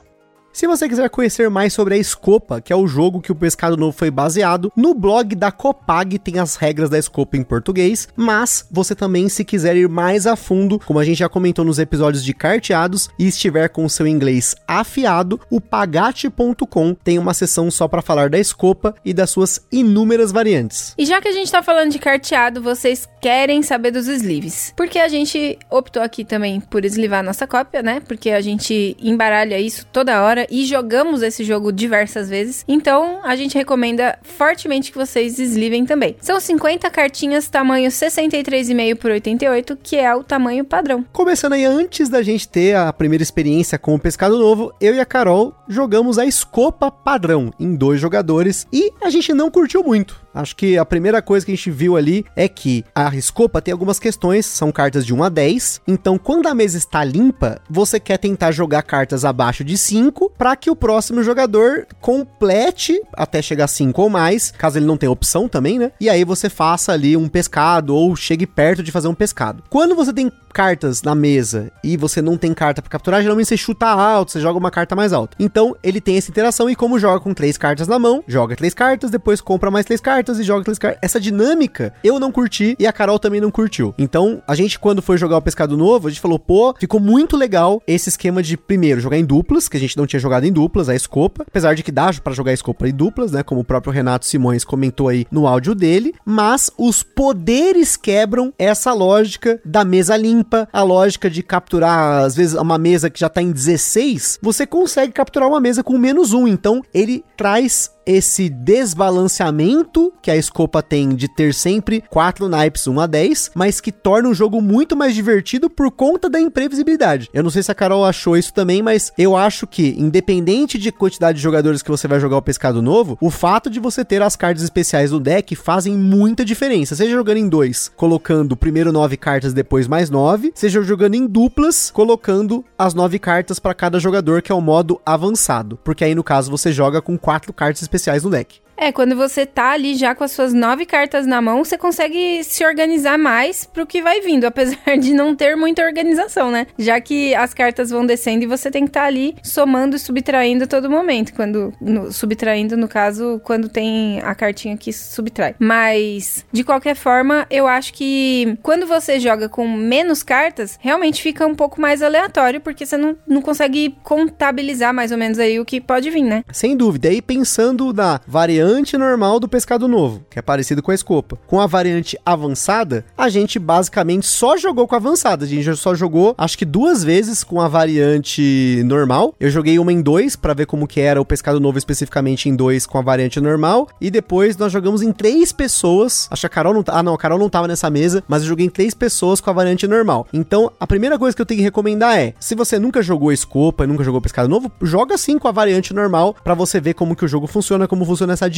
Se 0.53 0.67
você 0.67 0.87
quiser 0.87 1.09
conhecer 1.09 1.49
mais 1.49 1.71
sobre 1.71 1.95
a 1.95 1.97
Escopa, 1.97 2.59
que 2.59 2.73
é 2.73 2.75
o 2.75 2.85
jogo 2.85 3.21
que 3.21 3.31
o 3.31 3.35
Pescado 3.35 3.77
Novo 3.77 3.97
foi 3.97 4.11
baseado, 4.11 4.71
no 4.75 4.93
blog 4.93 5.33
da 5.33 5.49
Copag 5.49 6.19
tem 6.19 6.39
as 6.39 6.57
regras 6.57 6.89
da 6.89 6.99
Escopa 6.99 7.37
em 7.37 7.43
português, 7.43 8.09
mas 8.17 8.67
você 8.69 8.93
também, 8.93 9.29
se 9.29 9.45
quiser 9.45 9.77
ir 9.77 9.87
mais 9.87 10.27
a 10.27 10.35
fundo, 10.35 10.77
como 10.85 10.99
a 10.99 11.05
gente 11.05 11.19
já 11.19 11.29
comentou 11.29 11.63
nos 11.63 11.79
episódios 11.79 12.23
de 12.23 12.33
carteados, 12.33 13.09
e 13.17 13.27
estiver 13.27 13.69
com 13.69 13.85
o 13.85 13.89
seu 13.89 14.05
inglês 14.05 14.53
afiado, 14.67 15.39
o 15.49 15.61
pagate.com 15.61 16.93
tem 16.95 17.17
uma 17.17 17.33
seção 17.33 17.71
só 17.71 17.87
para 17.87 18.01
falar 18.01 18.29
da 18.29 18.37
Escopa 18.37 18.93
e 19.05 19.13
das 19.13 19.29
suas 19.29 19.65
inúmeras 19.71 20.33
variantes. 20.33 20.93
E 20.97 21.05
já 21.05 21.21
que 21.21 21.29
a 21.29 21.33
gente 21.33 21.49
tá 21.49 21.63
falando 21.63 21.91
de 21.91 21.99
carteado, 21.99 22.61
vocês 22.61 23.07
querem 23.21 23.63
saber 23.63 23.91
dos 23.91 24.07
sleeves. 24.07 24.73
Porque 24.75 24.99
a 24.99 25.07
gente 25.07 25.57
optou 25.69 26.03
aqui 26.03 26.25
também 26.25 26.59
por 26.59 26.83
eslivar 26.83 27.23
nossa 27.23 27.47
cópia, 27.47 27.81
né? 27.81 28.01
Porque 28.05 28.31
a 28.31 28.41
gente 28.41 28.97
embaralha 29.01 29.57
isso 29.57 29.85
toda 29.93 30.21
hora 30.21 30.40
e 30.49 30.65
jogamos 30.65 31.21
esse 31.21 31.43
jogo 31.43 31.71
diversas 31.71 32.29
vezes. 32.29 32.63
Então, 32.67 33.19
a 33.23 33.35
gente 33.35 33.57
recomenda 33.57 34.17
fortemente 34.23 34.91
que 34.91 34.97
vocês 34.97 35.39
eslivem 35.39 35.85
também. 35.85 36.15
São 36.21 36.39
50 36.39 36.89
cartinhas 36.89 37.49
tamanho 37.49 37.89
63,5 37.89 38.95
por 38.95 39.11
88, 39.11 39.77
que 39.81 39.97
é 39.97 40.13
o 40.15 40.23
tamanho 40.23 40.63
padrão. 40.63 41.05
Começando 41.11 41.53
aí 41.53 41.65
antes 41.65 42.09
da 42.09 42.21
gente 42.21 42.47
ter 42.47 42.75
a 42.75 42.91
primeira 42.93 43.23
experiência 43.23 43.77
com 43.77 43.95
o 43.95 43.99
Pescado 43.99 44.37
Novo, 44.37 44.73
eu 44.79 44.95
e 44.95 44.99
a 44.99 45.05
Carol 45.05 45.53
jogamos 45.67 46.17
a 46.17 46.25
Escopa 46.25 46.91
padrão 46.91 47.51
em 47.59 47.75
dois 47.75 47.99
jogadores 47.99 48.67
e 48.71 48.91
a 49.01 49.09
gente 49.09 49.33
não 49.33 49.51
curtiu 49.51 49.83
muito. 49.83 50.21
Acho 50.33 50.55
que 50.55 50.77
a 50.77 50.85
primeira 50.85 51.21
coisa 51.21 51.45
que 51.45 51.51
a 51.51 51.55
gente 51.55 51.71
viu 51.71 51.97
ali 51.97 52.25
é 52.35 52.47
que 52.47 52.85
a 52.95 53.13
escopa 53.15 53.61
tem 53.61 53.71
algumas 53.71 53.99
questões, 53.99 54.45
são 54.45 54.71
cartas 54.71 55.05
de 55.05 55.13
1 55.13 55.23
a 55.23 55.29
10. 55.29 55.81
Então, 55.87 56.17
quando 56.17 56.47
a 56.47 56.55
mesa 56.55 56.77
está 56.77 57.03
limpa, 57.03 57.59
você 57.69 57.99
quer 57.99 58.17
tentar 58.17 58.51
jogar 58.51 58.83
cartas 58.83 59.25
abaixo 59.25 59.63
de 59.63 59.77
5 59.77 60.31
para 60.37 60.55
que 60.55 60.69
o 60.69 60.75
próximo 60.75 61.21
jogador 61.23 61.85
complete 61.99 63.01
até 63.13 63.41
chegar 63.41 63.65
a 63.65 63.67
5 63.67 64.01
ou 64.01 64.09
mais, 64.09 64.51
caso 64.51 64.77
ele 64.77 64.85
não 64.85 64.97
tenha 64.97 65.11
opção 65.11 65.47
também, 65.47 65.77
né? 65.77 65.91
E 65.99 66.09
aí 66.09 66.23
você 66.23 66.49
faça 66.49 66.93
ali 66.93 67.17
um 67.17 67.27
pescado 67.27 67.95
ou 67.95 68.15
chegue 68.15 68.47
perto 68.47 68.81
de 68.81 68.91
fazer 68.91 69.07
um 69.07 69.13
pescado. 69.13 69.63
Quando 69.69 69.95
você 69.95 70.13
tem 70.13 70.31
cartas 70.53 71.01
na 71.01 71.15
mesa 71.15 71.71
e 71.83 71.95
você 71.95 72.21
não 72.21 72.37
tem 72.37 72.53
carta 72.53 72.81
para 72.81 72.91
capturar, 72.91 73.21
geralmente 73.21 73.47
você 73.47 73.57
chuta 73.57 73.87
alto, 73.87 74.31
você 74.31 74.41
joga 74.41 74.59
uma 74.59 74.71
carta 74.71 74.95
mais 74.95 75.13
alta. 75.13 75.35
Então, 75.39 75.75
ele 75.81 76.01
tem 76.01 76.17
essa 76.17 76.29
interação 76.29 76.69
e 76.69 76.75
como 76.75 76.99
joga 76.99 77.19
com 77.19 77.33
três 77.33 77.57
cartas 77.57 77.87
na 77.87 77.97
mão, 77.97 78.23
joga 78.27 78.55
três 78.55 78.73
cartas, 78.73 79.09
depois 79.09 79.39
compra 79.39 79.71
mais 79.71 79.85
três 79.85 80.01
cartas 80.01 80.20
e 80.29 80.43
joga 80.43 80.63
cartas. 80.63 80.99
Essa 81.01 81.19
dinâmica 81.19 81.93
eu 82.03 82.19
não 82.19 82.31
curti 82.31 82.75
e 82.79 82.87
a 82.87 82.93
Carol 82.93 83.19
também 83.19 83.41
não 83.41 83.51
curtiu. 83.51 83.93
Então, 83.97 84.41
a 84.47 84.55
gente 84.55 84.79
quando 84.79 85.01
foi 85.01 85.17
jogar 85.17 85.37
o 85.37 85.41
Pescado 85.41 85.77
Novo, 85.77 86.07
a 86.07 86.11
gente 86.11 86.21
falou, 86.21 86.39
pô, 86.39 86.73
ficou 86.79 86.99
muito 86.99 87.35
legal 87.35 87.81
esse 87.87 88.09
esquema 88.09 88.41
de 88.41 88.57
primeiro 88.57 89.01
jogar 89.01 89.17
em 89.17 89.25
duplas, 89.25 89.67
que 89.67 89.77
a 89.77 89.79
gente 89.79 89.97
não 89.97 90.05
tinha 90.05 90.19
jogado 90.19 90.45
em 90.45 90.51
duplas, 90.51 90.89
a 90.89 90.95
escopa, 90.95 91.43
apesar 91.47 91.75
de 91.75 91.83
que 91.83 91.91
dá 91.91 92.11
para 92.23 92.33
jogar 92.33 92.51
a 92.51 92.53
escopa 92.53 92.87
em 92.87 92.93
duplas, 92.93 93.31
né, 93.31 93.43
como 93.43 93.61
o 93.61 93.63
próprio 93.63 93.93
Renato 93.93 94.25
Simões 94.25 94.63
comentou 94.63 95.07
aí 95.07 95.25
no 95.31 95.47
áudio 95.47 95.73
dele, 95.73 96.13
mas 96.25 96.71
os 96.77 97.03
poderes 97.03 97.95
quebram 97.95 98.53
essa 98.57 98.93
lógica 98.93 99.59
da 99.63 99.85
mesa 99.85 100.17
limpa, 100.17 100.67
a 100.71 100.83
lógica 100.83 101.29
de 101.29 101.43
capturar, 101.43 102.23
às 102.23 102.35
vezes, 102.35 102.55
uma 102.55 102.77
mesa 102.77 103.09
que 103.09 103.19
já 103.19 103.29
tá 103.29 103.41
em 103.41 103.51
16, 103.51 104.39
você 104.41 104.65
consegue 104.65 105.13
capturar 105.13 105.47
uma 105.47 105.59
mesa 105.59 105.83
com 105.83 105.97
menos 105.97 106.33
um. 106.33 106.47
Então, 106.47 106.83
ele 106.93 107.23
traz 107.37 107.91
esse 108.11 108.49
desbalanceamento 108.49 110.11
que 110.21 110.29
a 110.29 110.35
escopa 110.35 110.83
tem 110.83 111.15
de 111.15 111.29
ter 111.29 111.53
sempre 111.53 112.03
quatro 112.09 112.49
naipes 112.49 112.85
1 112.85 112.99
a 112.99 113.07
10, 113.07 113.51
mas 113.55 113.79
que 113.79 113.91
torna 113.91 114.27
o 114.27 114.33
jogo 114.33 114.61
muito 114.61 114.97
mais 114.97 115.15
divertido 115.15 115.69
por 115.69 115.89
conta 115.89 116.29
da 116.29 116.39
imprevisibilidade. 116.39 117.29
Eu 117.33 117.41
não 117.41 117.49
sei 117.49 117.63
se 117.63 117.71
a 117.71 117.75
Carol 117.75 118.03
achou 118.03 118.35
isso 118.35 118.53
também, 118.53 118.81
mas 118.81 119.13
eu 119.17 119.35
acho 119.35 119.65
que, 119.65 119.95
independente 119.97 120.77
de 120.77 120.91
quantidade 120.91 121.37
de 121.37 121.43
jogadores 121.43 121.81
que 121.81 121.89
você 121.89 122.05
vai 122.05 122.19
jogar 122.19 122.35
o 122.35 122.41
pescado 122.41 122.81
novo, 122.81 123.17
o 123.21 123.29
fato 123.29 123.69
de 123.69 123.79
você 123.79 124.03
ter 124.03 124.21
as 124.21 124.35
cartas 124.35 124.63
especiais 124.63 125.11
no 125.11 125.19
deck 125.19 125.55
fazem 125.55 125.95
muita 125.95 126.43
diferença. 126.43 126.95
Seja 126.95 127.11
jogando 127.11 127.37
em 127.37 127.47
dois, 127.47 127.89
colocando 127.95 128.57
primeiro 128.57 128.91
nove 128.91 129.15
cartas, 129.15 129.53
depois 129.53 129.87
mais 129.87 130.09
nove, 130.09 130.51
seja 130.53 130.83
jogando 130.83 131.15
em 131.15 131.25
duplas, 131.25 131.89
colocando 131.91 132.65
as 132.77 132.93
nove 132.93 133.17
cartas 133.19 133.57
para 133.57 133.73
cada 133.73 133.99
jogador, 133.99 134.41
que 134.41 134.51
é 134.51 134.55
o 134.55 134.59
modo 134.59 134.99
avançado. 135.05 135.79
Porque 135.81 136.03
aí, 136.03 136.13
no 136.13 136.23
caso, 136.23 136.51
você 136.51 136.73
joga 136.73 137.01
com 137.01 137.17
quatro 137.17 137.53
cartas 137.53 137.81
especiais 137.81 138.00
no 138.23 138.29
deck. 138.31 138.59
É, 138.81 138.91
quando 138.91 139.15
você 139.15 139.45
tá 139.45 139.73
ali 139.73 139.93
já 139.93 140.15
com 140.15 140.23
as 140.23 140.31
suas 140.31 140.55
nove 140.55 140.87
cartas 140.87 141.27
na 141.27 141.39
mão, 141.39 141.63
você 141.63 141.77
consegue 141.77 142.43
se 142.43 142.65
organizar 142.65 143.15
mais 143.15 143.63
pro 143.63 143.85
que 143.85 144.01
vai 144.01 144.21
vindo, 144.21 144.45
apesar 144.49 144.97
de 144.99 145.13
não 145.13 145.35
ter 145.35 145.55
muita 145.55 145.85
organização, 145.85 146.49
né? 146.49 146.65
Já 146.79 146.99
que 146.99 147.35
as 147.35 147.53
cartas 147.53 147.91
vão 147.91 148.03
descendo 148.03 148.43
e 148.43 148.47
você 148.47 148.71
tem 148.71 148.85
que 148.85 148.89
estar 148.89 149.01
tá 149.01 149.05
ali 149.05 149.35
somando 149.43 149.95
e 149.95 149.99
subtraindo 149.99 150.63
a 150.63 150.67
todo 150.67 150.89
momento. 150.89 151.31
Quando. 151.35 151.71
No, 151.79 152.11
subtraindo, 152.11 152.75
no 152.75 152.87
caso, 152.87 153.39
quando 153.43 153.69
tem 153.69 154.19
a 154.21 154.33
cartinha 154.33 154.75
que 154.75 154.91
subtrai. 154.91 155.53
Mas, 155.59 156.43
de 156.51 156.63
qualquer 156.63 156.95
forma, 156.95 157.45
eu 157.51 157.67
acho 157.67 157.93
que 157.93 158.57
quando 158.63 158.87
você 158.87 159.19
joga 159.19 159.47
com 159.47 159.67
menos 159.67 160.23
cartas, 160.23 160.79
realmente 160.81 161.21
fica 161.21 161.45
um 161.45 161.53
pouco 161.53 161.79
mais 161.79 162.01
aleatório, 162.01 162.59
porque 162.59 162.87
você 162.87 162.97
não, 162.97 163.15
não 163.27 163.43
consegue 163.43 163.95
contabilizar 164.01 164.91
mais 164.91 165.11
ou 165.11 165.19
menos 165.19 165.37
aí 165.37 165.59
o 165.59 165.65
que 165.65 165.79
pode 165.79 166.09
vir, 166.09 166.23
né? 166.23 166.43
Sem 166.51 166.75
dúvida. 166.75 167.13
E 167.13 167.21
pensando 167.21 167.93
na 167.93 168.19
variante 168.27 168.70
variante 168.71 168.97
normal 168.97 169.39
do 169.39 169.49
pescado 169.49 169.87
novo, 169.87 170.23
que 170.29 170.39
é 170.39 170.41
parecido 170.41 170.81
com 170.81 170.91
a 170.91 170.95
escopa. 170.95 171.37
Com 171.45 171.59
a 171.59 171.67
variante 171.67 172.17
avançada, 172.25 173.03
a 173.17 173.27
gente 173.27 173.59
basicamente 173.59 174.25
só 174.25 174.55
jogou 174.55 174.87
com 174.87 174.95
a 174.95 174.97
avançada. 174.97 175.43
A 175.43 175.47
gente 175.47 175.75
só 175.75 175.93
jogou, 175.93 176.33
acho 176.37 176.57
que 176.57 176.63
duas 176.63 177.03
vezes 177.03 177.43
com 177.43 177.59
a 177.59 177.67
variante 177.67 178.81
normal. 178.85 179.35
Eu 179.39 179.49
joguei 179.49 179.77
uma 179.77 179.91
em 179.91 180.01
dois 180.01 180.35
para 180.35 180.53
ver 180.53 180.67
como 180.67 180.87
que 180.87 181.01
era 181.01 181.19
o 181.19 181.25
pescado 181.25 181.59
novo 181.59 181.77
especificamente 181.77 182.47
em 182.47 182.55
dois 182.55 182.85
com 182.85 182.97
a 182.97 183.01
variante 183.01 183.41
normal. 183.41 183.89
E 183.99 184.09
depois 184.09 184.55
nós 184.55 184.71
jogamos 184.71 185.01
em 185.01 185.11
três 185.11 185.51
pessoas. 185.51 186.27
Acho 186.31 186.41
que 186.41 186.47
a 186.47 186.49
Carol 186.49 186.73
não. 186.73 186.83
Ah, 186.87 187.03
não, 187.03 187.13
a 187.13 187.17
Carol 187.17 187.39
não 187.39 187.49
tava 187.49 187.67
nessa 187.67 187.89
mesa, 187.89 188.23
mas 188.27 188.43
eu 188.43 188.47
joguei 188.47 188.65
em 188.65 188.69
três 188.69 188.93
pessoas 188.93 189.41
com 189.41 189.49
a 189.49 189.53
variante 189.53 189.87
normal. 189.87 190.27
Então, 190.31 190.71
a 190.79 190.87
primeira 190.87 191.19
coisa 191.19 191.35
que 191.35 191.41
eu 191.41 191.45
tenho 191.45 191.59
que 191.59 191.63
recomendar 191.63 192.17
é: 192.17 192.33
se 192.39 192.55
você 192.55 192.79
nunca 192.79 193.01
jogou 193.01 193.31
escopa 193.31 193.85
nunca 193.85 194.03
jogou 194.03 194.21
pescado 194.21 194.47
novo, 194.47 194.71
joga 194.81 195.17
sim 195.17 195.37
com 195.37 195.47
a 195.47 195.51
variante 195.51 195.93
normal 195.93 196.35
para 196.43 196.53
você 196.53 196.79
ver 196.79 196.93
como 196.93 197.15
que 197.15 197.25
o 197.25 197.27
jogo 197.27 197.47
funciona, 197.47 197.87
como 197.87 198.05
funciona 198.05 198.33
essa. 198.33 198.49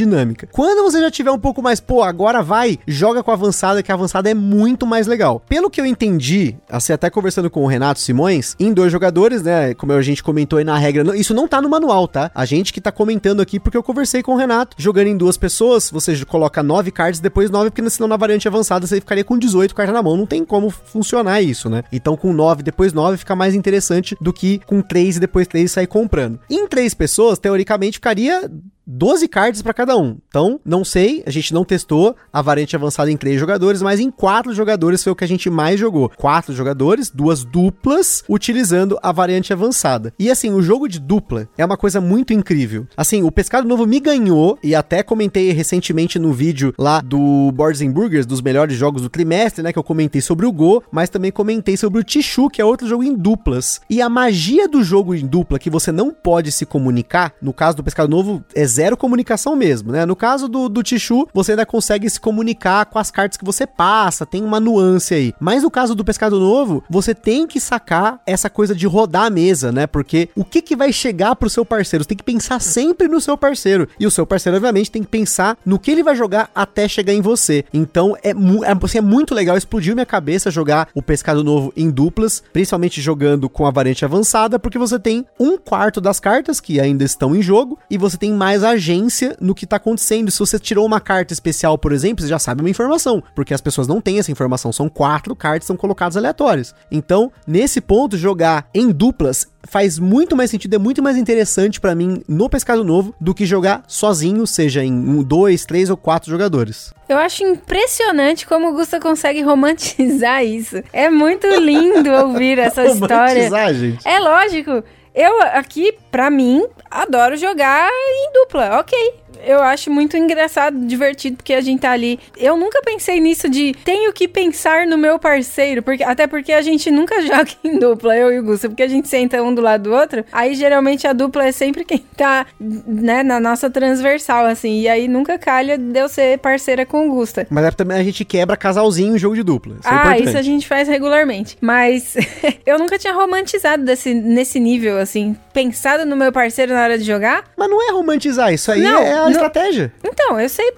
Quando 0.51 0.83
você 0.83 0.99
já 0.99 1.11
tiver 1.11 1.31
um 1.31 1.39
pouco 1.39 1.61
mais, 1.61 1.79
pô, 1.79 2.01
agora 2.01 2.41
vai, 2.41 2.79
joga 2.87 3.23
com 3.23 3.31
a 3.31 3.33
avançada, 3.33 3.83
que 3.83 3.91
a 3.91 3.95
avançada 3.95 4.29
é 4.29 4.33
muito 4.33 4.85
mais 4.85 5.07
legal. 5.07 5.39
Pelo 5.39 5.69
que 5.69 5.79
eu 5.79 5.85
entendi, 5.85 6.55
assim, 6.69 6.93
até 6.93 7.09
conversando 7.09 7.49
com 7.49 7.63
o 7.63 7.67
Renato 7.67 7.99
Simões, 7.99 8.55
em 8.59 8.73
dois 8.73 8.91
jogadores, 8.91 9.41
né, 9.43 9.73
como 9.73 9.93
a 9.93 10.01
gente 10.01 10.23
comentou 10.23 10.59
aí 10.59 10.65
na 10.65 10.77
regra, 10.77 11.15
isso 11.17 11.33
não 11.33 11.47
tá 11.47 11.61
no 11.61 11.69
manual, 11.69 12.07
tá? 12.07 12.31
A 12.33 12.45
gente 12.45 12.73
que 12.73 12.81
tá 12.81 12.91
comentando 12.91 13.41
aqui 13.41 13.59
porque 13.59 13.77
eu 13.77 13.83
conversei 13.83 14.21
com 14.21 14.33
o 14.33 14.37
Renato, 14.37 14.75
jogando 14.79 15.07
em 15.07 15.17
duas 15.17 15.37
pessoas, 15.37 15.89
você 15.89 16.23
coloca 16.25 16.63
nove 16.63 16.91
cards, 16.91 17.19
depois 17.19 17.49
nove, 17.49 17.69
porque 17.69 17.89
senão 17.89 18.07
na 18.07 18.17
variante 18.17 18.47
avançada 18.47 18.87
você 18.87 18.99
ficaria 18.99 19.23
com 19.23 19.37
18 19.37 19.73
cartas 19.75 19.93
na 19.93 20.01
mão, 20.01 20.17
não 20.17 20.25
tem 20.25 20.43
como 20.45 20.69
funcionar 20.69 21.41
isso, 21.41 21.69
né? 21.69 21.83
Então 21.91 22.15
com 22.15 22.33
nove, 22.33 22.63
depois 22.63 22.93
nove, 22.93 23.17
fica 23.17 23.35
mais 23.35 23.55
interessante 23.55 24.15
do 24.19 24.33
que 24.33 24.59
com 24.65 24.81
três 24.81 25.17
e 25.17 25.19
depois 25.19 25.47
três 25.47 25.71
sair 25.71 25.87
comprando. 25.87 26.39
Em 26.49 26.67
três 26.67 26.93
pessoas, 26.93 27.39
teoricamente, 27.39 27.97
ficaria 27.97 28.49
12 28.86 29.28
cards 29.28 29.62
para 29.62 29.74
cada 29.74 29.98
um. 29.98 30.17
Então, 30.28 30.60
não 30.65 30.84
sei, 30.84 31.24
a 31.26 31.30
gente 31.30 31.54
não 31.54 31.63
testou 31.63 32.15
a 32.32 32.41
variante 32.41 32.76
avançada 32.76 33.12
em 33.12 33.17
3 33.17 33.39
jogadores, 33.39 33.82
mas 33.82 34.00
em 34.00 34.12
4 34.12 34.54
jogadores 34.54 35.04
foi 35.04 35.12
o 35.12 35.15
que 35.15 35.24
a 35.24 35.28
gente 35.28 35.50
mais 35.50 35.80
jogou. 35.80 36.10
4 36.17 36.54
jogadores, 36.54 37.10
duas 37.10 37.43
duplas, 37.43 38.24
utilizando 38.28 38.98
a 39.02 39.12
variante 39.12 39.54
avançada. 39.54 40.13
E 40.19 40.30
assim, 40.30 40.52
o 40.52 40.62
jogo 40.62 40.88
de 40.88 41.00
dupla 41.00 41.48
é 41.58 41.65
uma 41.65 41.78
coisa 41.78 42.02
muito 42.02 42.34
incrível. 42.34 42.86
Assim, 42.98 43.24
o 43.24 43.32
Pescado 43.32 43.67
Novo 43.67 43.86
me 43.86 44.00
ganhou, 44.00 44.58
e 44.63 44.76
até 44.76 45.04
comentei 45.04 45.52
recentemente 45.52 46.19
no 46.19 46.34
vídeo 46.34 46.74
lá 46.78 47.02
do 47.02 47.52
Boards 47.54 47.82
and 47.82 47.91
Burgers, 47.91 48.26
dos 48.26 48.41
melhores 48.41 48.76
jogos 48.76 49.02
do 49.02 49.10
trimestre, 49.10 49.63
né, 49.63 49.72
que 49.72 49.80
eu 49.80 49.84
comentei 49.84 50.22
sobre 50.22 50.46
o 50.46 50.52
Go, 50.52 50.84
mas 50.91 51.10
também 51.10 51.32
comentei 51.32 51.78
sobre 51.78 52.00
o 52.00 52.04
Tichu, 52.04 52.50
que 52.50 52.62
é 52.62 52.65
outro 52.65 52.88
jogo 52.88 53.04
em 53.04 53.15
duplas. 53.15 53.82
E 53.89 54.02
a 54.02 54.10
magia 54.10 54.67
do 54.67 54.84
jogo 54.84 55.15
em 55.15 55.26
dupla, 55.26 55.60
que 55.60 55.69
você 55.69 55.91
não 55.91 56.12
pode 56.12 56.52
se 56.52 56.65
comunicar, 56.65 57.34
no 57.41 57.54
caso 57.54 57.78
do 57.78 57.84
Pescado 57.84 58.10
Novo, 58.10 58.43
é 58.54 58.65
zero 58.73 58.97
comunicação 58.97 59.55
mesmo, 59.55 59.91
né? 59.91 60.05
No 60.05 60.15
caso 60.15 60.47
do, 60.47 60.67
do 60.67 60.83
Tichu, 60.83 61.27
você 61.33 61.51
ainda 61.51 61.65
consegue 61.65 62.09
se 62.09 62.19
comunicar 62.19 62.86
com 62.86 62.99
as 62.99 63.12
cartas 63.12 63.38
que 63.38 63.45
você 63.45 63.65
passa, 63.65 64.25
tem 64.25 64.43
uma 64.43 64.59
nuance 64.59 65.13
aí. 65.13 65.33
Mas 65.39 65.63
no 65.63 65.71
caso 65.71 65.95
do 65.95 66.03
Pescado 66.03 66.39
Novo, 66.39 66.83
você 66.89 67.13
tem 67.13 67.45
que 67.47 67.59
sacar 67.59 68.21
essa 68.25 68.49
coisa 68.49 68.75
de 68.75 68.88
rodar 68.88 69.25
a 69.25 69.29
mesa, 69.29 69.71
né? 69.71 69.88
Porque 69.88 70.29
o 70.36 70.43
que 70.43 70.62
que 70.62 70.75
vai 70.75 70.91
chegar 70.91 71.36
pro 71.36 71.49
seu 71.49 71.65
parceiro? 71.65 72.03
Você 72.03 72.09
tem 72.09 72.17
que 72.17 72.23
pensar 72.23 72.59
sempre 72.59 73.07
no 73.07 73.21
seu 73.21 73.38
parceiro. 73.38 73.88
E 73.99 74.05
o 74.05 74.12
seu 74.12 74.25
parceiro, 74.25 74.57
obviamente, 74.57 74.91
tem 74.91 75.03
que 75.03 75.09
pensar 75.09 75.57
no 75.65 75.79
que 75.79 75.91
ele 75.91 76.03
vai 76.03 76.15
jogar 76.15 76.49
até 76.55 76.88
chegar 76.88 77.13
em 77.13 77.21
você. 77.21 77.65
Então, 77.73 78.15
é, 78.23 78.31
é, 78.31 78.83
assim, 78.83 78.97
é 78.97 79.01
muito 79.01 79.36
legal, 79.36 79.57
explodiu 79.57 79.93
minha 79.93 80.05
cabeça 80.05 80.51
jogar 80.51 80.88
o 80.93 81.01
Pescado 81.01 81.43
Novo 81.43 81.71
em 81.75 81.89
duplas, 81.89 82.43
principalmente 82.51 83.01
jogando 83.01 83.49
com 83.49 83.65
a 83.65 83.71
variante 83.71 84.05
avançada, 84.05 84.59
porque 84.59 84.77
você 84.77 84.99
tem 84.99 85.25
um 85.39 85.57
quarto 85.57 85.99
das 85.99 86.19
cartas 86.19 86.59
que 86.59 86.79
ainda 86.79 87.03
estão 87.03 87.36
em 87.36 87.41
jogo 87.41 87.77
e 87.89 87.97
você 87.97 88.17
tem 88.17 88.31
mais 88.33 88.62
agência 88.69 89.36
no 89.39 89.54
que 89.56 89.65
tá 89.65 89.76
acontecendo. 89.76 90.32
Se 90.32 90.39
você 90.39 90.58
tirou 90.58 90.86
uma 90.86 90.99
carta 90.99 91.34
especial, 91.34 91.78
por 91.78 91.91
exemplo, 91.91 92.23
você 92.23 92.30
já 92.30 92.39
sabe 92.39 92.62
uma 92.62 92.69
informação, 92.69 93.23
porque 93.36 93.54
as 93.54 93.62
pessoas 93.62 93.88
não 93.88 94.02
têm 94.02 94.19
essa 94.19 94.32
informação. 94.32 94.71
São 94.71 94.89
quatro 94.89 95.36
cartas 95.36 95.67
são 95.67 95.78
colocadas 95.78 96.17
aleatórias. 96.17 96.73
Então, 96.91 97.32
nesse 97.45 97.82
ponto, 97.82 98.17
jogar 98.17 98.67
em 98.73 98.91
duplas 98.91 99.47
faz 99.69 99.97
muito 99.97 100.36
mais 100.36 100.52
sentido, 100.52 100.76
é 100.76 100.78
muito 100.78 101.02
mais 101.02 101.17
interessante 101.17 101.80
para 101.80 101.95
mim 101.95 102.21
no 102.28 102.49
Pescado 102.49 102.84
Novo 102.84 103.15
do 103.19 103.34
que 103.34 103.45
jogar 103.45 103.84
sozinho, 103.88 104.45
seja 104.45 104.84
em 104.84 104.93
um, 104.93 105.23
dois, 105.23 105.65
três 105.65 105.89
ou 105.89 105.97
quatro 105.97 106.30
jogadores. 106.30 106.93
Eu 107.08 107.17
acho 107.17 107.43
impressionante 107.43 108.45
como 108.45 108.69
o 108.69 108.73
Gusta 108.73 108.99
consegue 108.99 109.41
romantizar 109.41 110.43
isso. 110.43 110.82
É 110.91 111.10
muito 111.10 111.47
lindo 111.47 112.10
ouvir 112.12 112.60
essa 112.60 112.86
história. 112.86 113.73
Gente. 113.73 114.08
É 114.08 114.19
lógico. 114.19 114.84
Eu 115.15 115.41
aqui, 115.41 115.97
pra 116.12 116.30
mim, 116.30 116.67
adoro 116.89 117.38
jogar 117.38 117.89
em 117.89 118.34
dupla, 118.34 118.80
ok 118.80 119.22
eu 119.45 119.62
acho 119.62 119.91
muito 119.91 120.15
engraçado, 120.17 120.77
divertido, 120.86 121.38
porque 121.38 121.53
a 121.53 121.62
gente 121.62 121.82
tá 121.82 121.91
ali. 121.91 122.19
Eu 122.38 122.58
nunca 122.58 122.82
pensei 122.82 123.19
nisso 123.19 123.49
de 123.49 123.73
tenho 123.84 124.12
que 124.13 124.27
pensar 124.27 124.88
no 124.88 124.97
meu 124.97 125.19
parceiro, 125.19 125.82
porque 125.84 126.03
até 126.03 126.27
porque 126.27 126.51
a 126.53 126.62
gente 126.62 126.89
nunca 126.89 127.21
joga 127.25 127.49
em 127.63 127.77
dupla, 127.77 128.15
eu 128.15 128.32
e 128.32 128.39
o 128.39 128.43
Gusto, 128.43 128.69
porque 128.69 128.84
a 128.84 128.88
gente 128.88 129.08
senta 129.08 129.41
um 129.43 129.53
do 129.53 129.62
lado 129.62 129.84
do 129.84 129.93
outro. 129.93 130.23
Aí 130.32 130.56
geralmente 130.56 131.06
a 131.06 131.13
dupla 131.13 131.45
é 131.45 131.51
sempre 131.51 131.84
quem 131.84 131.99
tá, 132.15 132.45
né, 132.60 133.23
na 133.23 133.39
nossa 133.39 133.69
transversal, 133.69 134.45
assim. 134.45 134.82
E 134.82 134.88
aí 134.88 135.08
nunca 135.08 135.38
calha 135.38 135.77
de 135.77 135.99
eu 135.99 136.08
ser 136.08 136.38
parceira 136.39 136.86
com 136.86 137.08
o 137.10 137.12
Gusta. 137.12 137.45
Mas 137.49 137.65
é 137.65 137.71
também 137.71 137.97
a 137.97 138.03
gente 138.03 138.23
quebra 138.23 138.56
casalzinho 138.56 139.15
em 139.15 139.19
jogo 139.19 139.36
de 139.36 139.43
dupla. 139.43 139.75
Isso 139.79 139.89
é 139.89 139.91
ah, 139.91 140.17
isso 140.17 140.38
a 140.38 140.41
gente 140.41 140.67
faz 140.67 140.88
regularmente. 140.88 141.58
Mas 141.60 142.15
eu 142.65 142.79
nunca 142.79 142.97
tinha 142.97 143.13
romantizado 143.13 143.84
desse, 143.84 144.13
nesse 144.13 144.60
nível, 144.60 144.97
assim, 144.97 145.36
pensado 145.53 146.06
no 146.06 146.15
meu 146.15 146.32
parceiro 146.32 146.73
na 146.73 146.82
hora 146.82 146.97
de 146.97 147.03
jogar. 147.03 147.43
Mas 147.58 147.69
não 147.69 147.89
é 147.89 147.91
romantizar, 147.91 148.53
isso 148.53 148.71
aí 148.71 148.82
não, 148.82 149.01
é 149.01 149.13
a 149.13 149.33
estratégia. 149.34 149.93
Então, 150.04 150.39
eu 150.39 150.50
sei, 150.50 150.74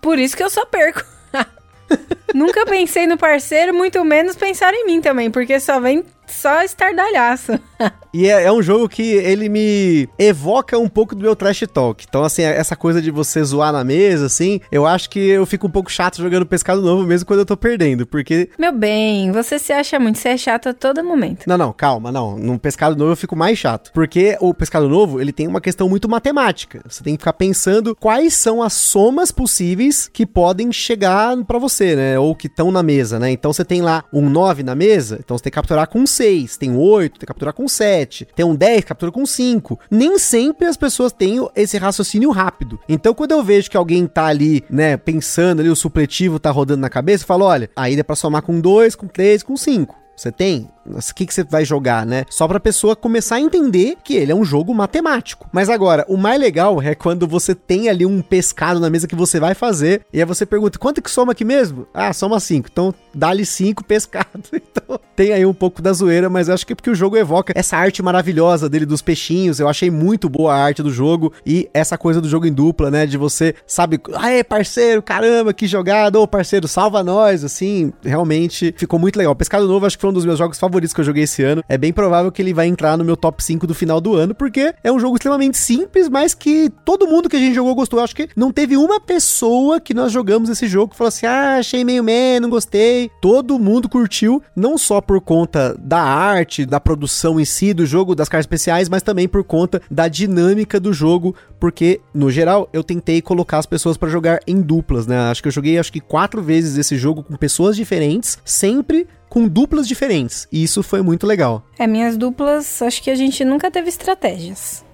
por 0.00 0.18
isso 0.18 0.36
que 0.36 0.42
eu 0.42 0.50
só 0.50 0.64
perco. 0.66 1.04
Nunca 2.34 2.64
pensei 2.64 3.06
no 3.06 3.18
parceiro, 3.18 3.74
muito 3.74 4.04
menos 4.04 4.36
pensar 4.36 4.72
em 4.74 4.86
mim 4.86 5.00
também, 5.00 5.30
porque 5.30 5.58
só 5.58 5.80
vem 5.80 6.04
só 6.32 6.62
estardalhaço. 6.62 7.58
e 8.12 8.28
é, 8.28 8.44
é, 8.44 8.52
um 8.52 8.62
jogo 8.62 8.88
que 8.88 9.02
ele 9.02 9.48
me 9.48 10.08
evoca 10.18 10.78
um 10.78 10.88
pouco 10.88 11.14
do 11.14 11.22
meu 11.22 11.36
trash 11.36 11.64
talk. 11.72 12.04
Então, 12.08 12.22
assim, 12.22 12.42
essa 12.42 12.76
coisa 12.76 13.00
de 13.00 13.10
você 13.10 13.42
zoar 13.42 13.72
na 13.72 13.84
mesa, 13.84 14.26
assim, 14.26 14.60
eu 14.70 14.86
acho 14.86 15.10
que 15.10 15.18
eu 15.18 15.46
fico 15.46 15.66
um 15.66 15.70
pouco 15.70 15.90
chato 15.90 16.18
jogando 16.18 16.46
pescado 16.46 16.82
novo 16.82 17.04
mesmo 17.04 17.26
quando 17.26 17.40
eu 17.40 17.46
tô 17.46 17.56
perdendo, 17.56 18.06
porque... 18.06 18.50
Meu 18.58 18.72
bem, 18.72 19.32
você 19.32 19.58
se 19.58 19.72
acha 19.72 19.98
muito, 19.98 20.18
você 20.18 20.30
é 20.30 20.36
chato 20.36 20.68
a 20.68 20.74
todo 20.74 21.02
momento. 21.04 21.46
Não, 21.46 21.58
não, 21.58 21.72
calma, 21.72 22.10
não. 22.10 22.38
No 22.38 22.58
pescado 22.58 22.96
novo 22.96 23.12
eu 23.12 23.16
fico 23.16 23.36
mais 23.36 23.58
chato, 23.58 23.90
porque 23.92 24.36
o 24.40 24.52
pescado 24.54 24.88
novo, 24.88 25.20
ele 25.20 25.32
tem 25.32 25.46
uma 25.46 25.60
questão 25.60 25.88
muito 25.88 26.08
matemática. 26.08 26.82
Você 26.88 27.02
tem 27.02 27.16
que 27.16 27.22
ficar 27.22 27.32
pensando 27.32 27.96
quais 27.96 28.34
são 28.34 28.62
as 28.62 28.72
somas 28.72 29.30
possíveis 29.30 30.08
que 30.12 30.26
podem 30.26 30.72
chegar 30.72 31.36
para 31.44 31.58
você, 31.58 31.96
né? 31.96 32.18
Ou 32.18 32.34
que 32.34 32.46
estão 32.46 32.70
na 32.70 32.82
mesa, 32.82 33.18
né? 33.18 33.30
Então, 33.30 33.52
você 33.52 33.64
tem 33.64 33.82
lá 33.82 34.04
um 34.12 34.28
9 34.28 34.62
na 34.62 34.74
mesa, 34.74 35.18
então 35.22 35.36
você 35.36 35.44
tem 35.44 35.50
que 35.50 35.54
capturar 35.54 35.86
com 35.88 36.06
6, 36.20 36.58
tem 36.58 36.76
8, 36.76 37.12
tem 37.12 37.20
que 37.20 37.26
capturar 37.26 37.54
com 37.54 37.66
7, 37.66 38.28
tem 38.36 38.44
um 38.44 38.54
10, 38.54 38.84
captura 38.84 39.10
com 39.10 39.24
5. 39.24 39.80
Nem 39.90 40.18
sempre 40.18 40.66
as 40.66 40.76
pessoas 40.76 41.12
têm 41.12 41.38
esse 41.56 41.78
raciocínio 41.78 42.30
rápido. 42.30 42.78
Então, 42.86 43.14
quando 43.14 43.30
eu 43.30 43.42
vejo 43.42 43.70
que 43.70 43.76
alguém 43.76 44.06
tá 44.06 44.26
ali, 44.26 44.62
né, 44.68 44.98
pensando 44.98 45.60
ali, 45.60 45.70
o 45.70 45.76
supletivo 45.76 46.38
tá 46.38 46.50
rodando 46.50 46.82
na 46.82 46.90
cabeça, 46.90 47.24
eu 47.24 47.26
falo, 47.26 47.46
olha, 47.46 47.70
aí 47.74 47.96
dá 47.96 48.04
pra 48.04 48.14
somar 48.14 48.42
com 48.42 48.60
2, 48.60 48.94
com 48.94 49.08
3, 49.08 49.42
com 49.42 49.56
5. 49.56 49.96
Você 50.14 50.30
tem? 50.30 50.68
O 50.98 51.14
que, 51.14 51.26
que 51.26 51.34
você 51.34 51.44
vai 51.44 51.64
jogar, 51.64 52.04
né? 52.06 52.24
Só 52.30 52.46
pra 52.46 52.60
pessoa 52.60 52.96
começar 52.96 53.36
a 53.36 53.40
entender 53.40 53.96
que 54.04 54.14
ele 54.14 54.32
é 54.32 54.34
um 54.34 54.44
jogo 54.44 54.74
matemático. 54.74 55.48
Mas 55.52 55.68
agora, 55.68 56.04
o 56.08 56.16
mais 56.16 56.40
legal 56.40 56.80
é 56.82 56.94
quando 56.94 57.26
você 57.26 57.54
tem 57.54 57.88
ali 57.88 58.04
um 58.04 58.20
pescado 58.22 58.80
na 58.80 58.90
mesa 58.90 59.06
que 59.06 59.16
você 59.16 59.40
vai 59.40 59.54
fazer, 59.54 60.02
e 60.12 60.18
aí 60.18 60.24
você 60.24 60.44
pergunta, 60.44 60.78
quanto 60.78 61.02
que 61.02 61.10
soma 61.10 61.32
aqui 61.32 61.44
mesmo? 61.44 61.86
Ah, 61.92 62.12
soma 62.12 62.40
5. 62.40 62.68
Então, 62.70 62.94
dá-lhe 63.14 63.44
5 63.44 63.84
pescado. 63.84 64.28
Então, 64.70 65.00
tem 65.16 65.32
aí 65.32 65.44
um 65.44 65.52
pouco 65.52 65.82
da 65.82 65.92
zoeira, 65.92 66.30
mas 66.30 66.48
acho 66.48 66.64
que 66.64 66.72
é 66.72 66.76
porque 66.76 66.90
o 66.90 66.94
jogo 66.94 67.16
evoca 67.16 67.52
essa 67.56 67.76
arte 67.76 68.02
maravilhosa 68.02 68.68
dele 68.68 68.86
dos 68.86 69.02
peixinhos. 69.02 69.58
Eu 69.58 69.68
achei 69.68 69.90
muito 69.90 70.28
boa 70.28 70.54
a 70.54 70.62
arte 70.62 70.82
do 70.82 70.90
jogo 70.90 71.32
e 71.44 71.68
essa 71.74 71.98
coisa 71.98 72.20
do 72.20 72.28
jogo 72.28 72.46
em 72.46 72.52
dupla, 72.52 72.90
né? 72.90 73.04
De 73.04 73.16
você, 73.16 73.54
sabe, 73.66 74.00
aê, 74.14 74.44
parceiro, 74.44 75.02
caramba, 75.02 75.52
que 75.52 75.66
jogada, 75.66 76.20
ô 76.20 76.26
parceiro, 76.26 76.68
salva 76.68 77.02
nós, 77.02 77.44
assim, 77.44 77.92
realmente 78.02 78.72
ficou 78.76 78.98
muito 78.98 79.16
legal. 79.16 79.34
Pescado 79.34 79.66
Novo 79.66 79.86
acho 79.86 79.96
que 79.96 80.00
foi 80.00 80.10
um 80.10 80.14
dos 80.14 80.24
meus 80.24 80.38
jogos 80.38 80.58
favoritos 80.58 80.79
que 80.94 81.00
eu 81.00 81.04
joguei 81.04 81.24
esse 81.24 81.42
ano. 81.42 81.62
É 81.68 81.76
bem 81.76 81.92
provável 81.92 82.30
que 82.32 82.40
ele 82.42 82.54
vai 82.54 82.66
entrar 82.66 82.96
no 82.96 83.04
meu 83.04 83.16
top 83.16 83.42
5 83.42 83.66
do 83.66 83.74
final 83.74 84.00
do 84.00 84.14
ano, 84.14 84.34
porque 84.34 84.74
é 84.82 84.90
um 84.90 84.98
jogo 84.98 85.16
extremamente 85.16 85.58
simples, 85.58 86.08
mas 86.08 86.34
que 86.34 86.70
todo 86.84 87.06
mundo 87.06 87.28
que 87.28 87.36
a 87.36 87.38
gente 87.38 87.54
jogou 87.54 87.74
gostou. 87.74 87.98
Eu 87.98 88.04
acho 88.04 88.14
que 88.14 88.28
não 88.36 88.52
teve 88.52 88.76
uma 88.76 89.00
pessoa 89.00 89.80
que 89.80 89.94
nós 89.94 90.12
jogamos 90.12 90.48
esse 90.48 90.66
jogo 90.66 90.92
que 90.92 90.96
falou 90.96 91.08
assim: 91.08 91.26
ah, 91.26 91.56
achei 91.58 91.84
meio 91.84 92.02
meh, 92.02 92.40
não 92.40 92.50
gostei. 92.50 93.10
Todo 93.20 93.58
mundo 93.58 93.88
curtiu, 93.88 94.42
não 94.54 94.78
só 94.78 95.00
por 95.00 95.20
conta 95.20 95.76
da 95.78 96.00
arte, 96.00 96.64
da 96.64 96.80
produção 96.80 97.38
em 97.38 97.44
si 97.44 97.74
do 97.74 97.86
jogo, 97.86 98.14
das 98.14 98.28
cartas 98.28 98.44
especiais, 98.44 98.88
mas 98.88 99.02
também 99.02 99.28
por 99.28 99.44
conta 99.44 99.80
da 99.90 100.08
dinâmica 100.08 100.80
do 100.80 100.92
jogo, 100.92 101.34
porque 101.58 102.00
no 102.14 102.30
geral 102.30 102.68
eu 102.72 102.82
tentei 102.82 103.20
colocar 103.20 103.58
as 103.58 103.66
pessoas 103.66 103.96
para 103.96 104.08
jogar 104.08 104.40
em 104.46 104.60
duplas, 104.60 105.06
né? 105.06 105.18
Acho 105.30 105.42
que 105.42 105.48
eu 105.48 105.52
joguei 105.52 105.78
acho 105.78 105.92
que 105.92 106.00
quatro 106.00 106.42
vezes 106.42 106.76
esse 106.76 106.96
jogo 106.96 107.22
com 107.22 107.36
pessoas 107.36 107.76
diferentes, 107.76 108.38
sempre 108.44 109.06
com 109.30 109.48
duplas 109.48 109.88
diferentes. 109.88 110.46
E 110.52 110.62
isso 110.62 110.82
foi 110.82 111.00
muito 111.00 111.26
legal. 111.26 111.64
É, 111.78 111.86
minhas 111.86 112.18
duplas, 112.18 112.82
acho 112.82 113.02
que 113.02 113.08
a 113.08 113.14
gente 113.14 113.44
nunca 113.44 113.70
teve 113.70 113.88
estratégias. 113.88 114.84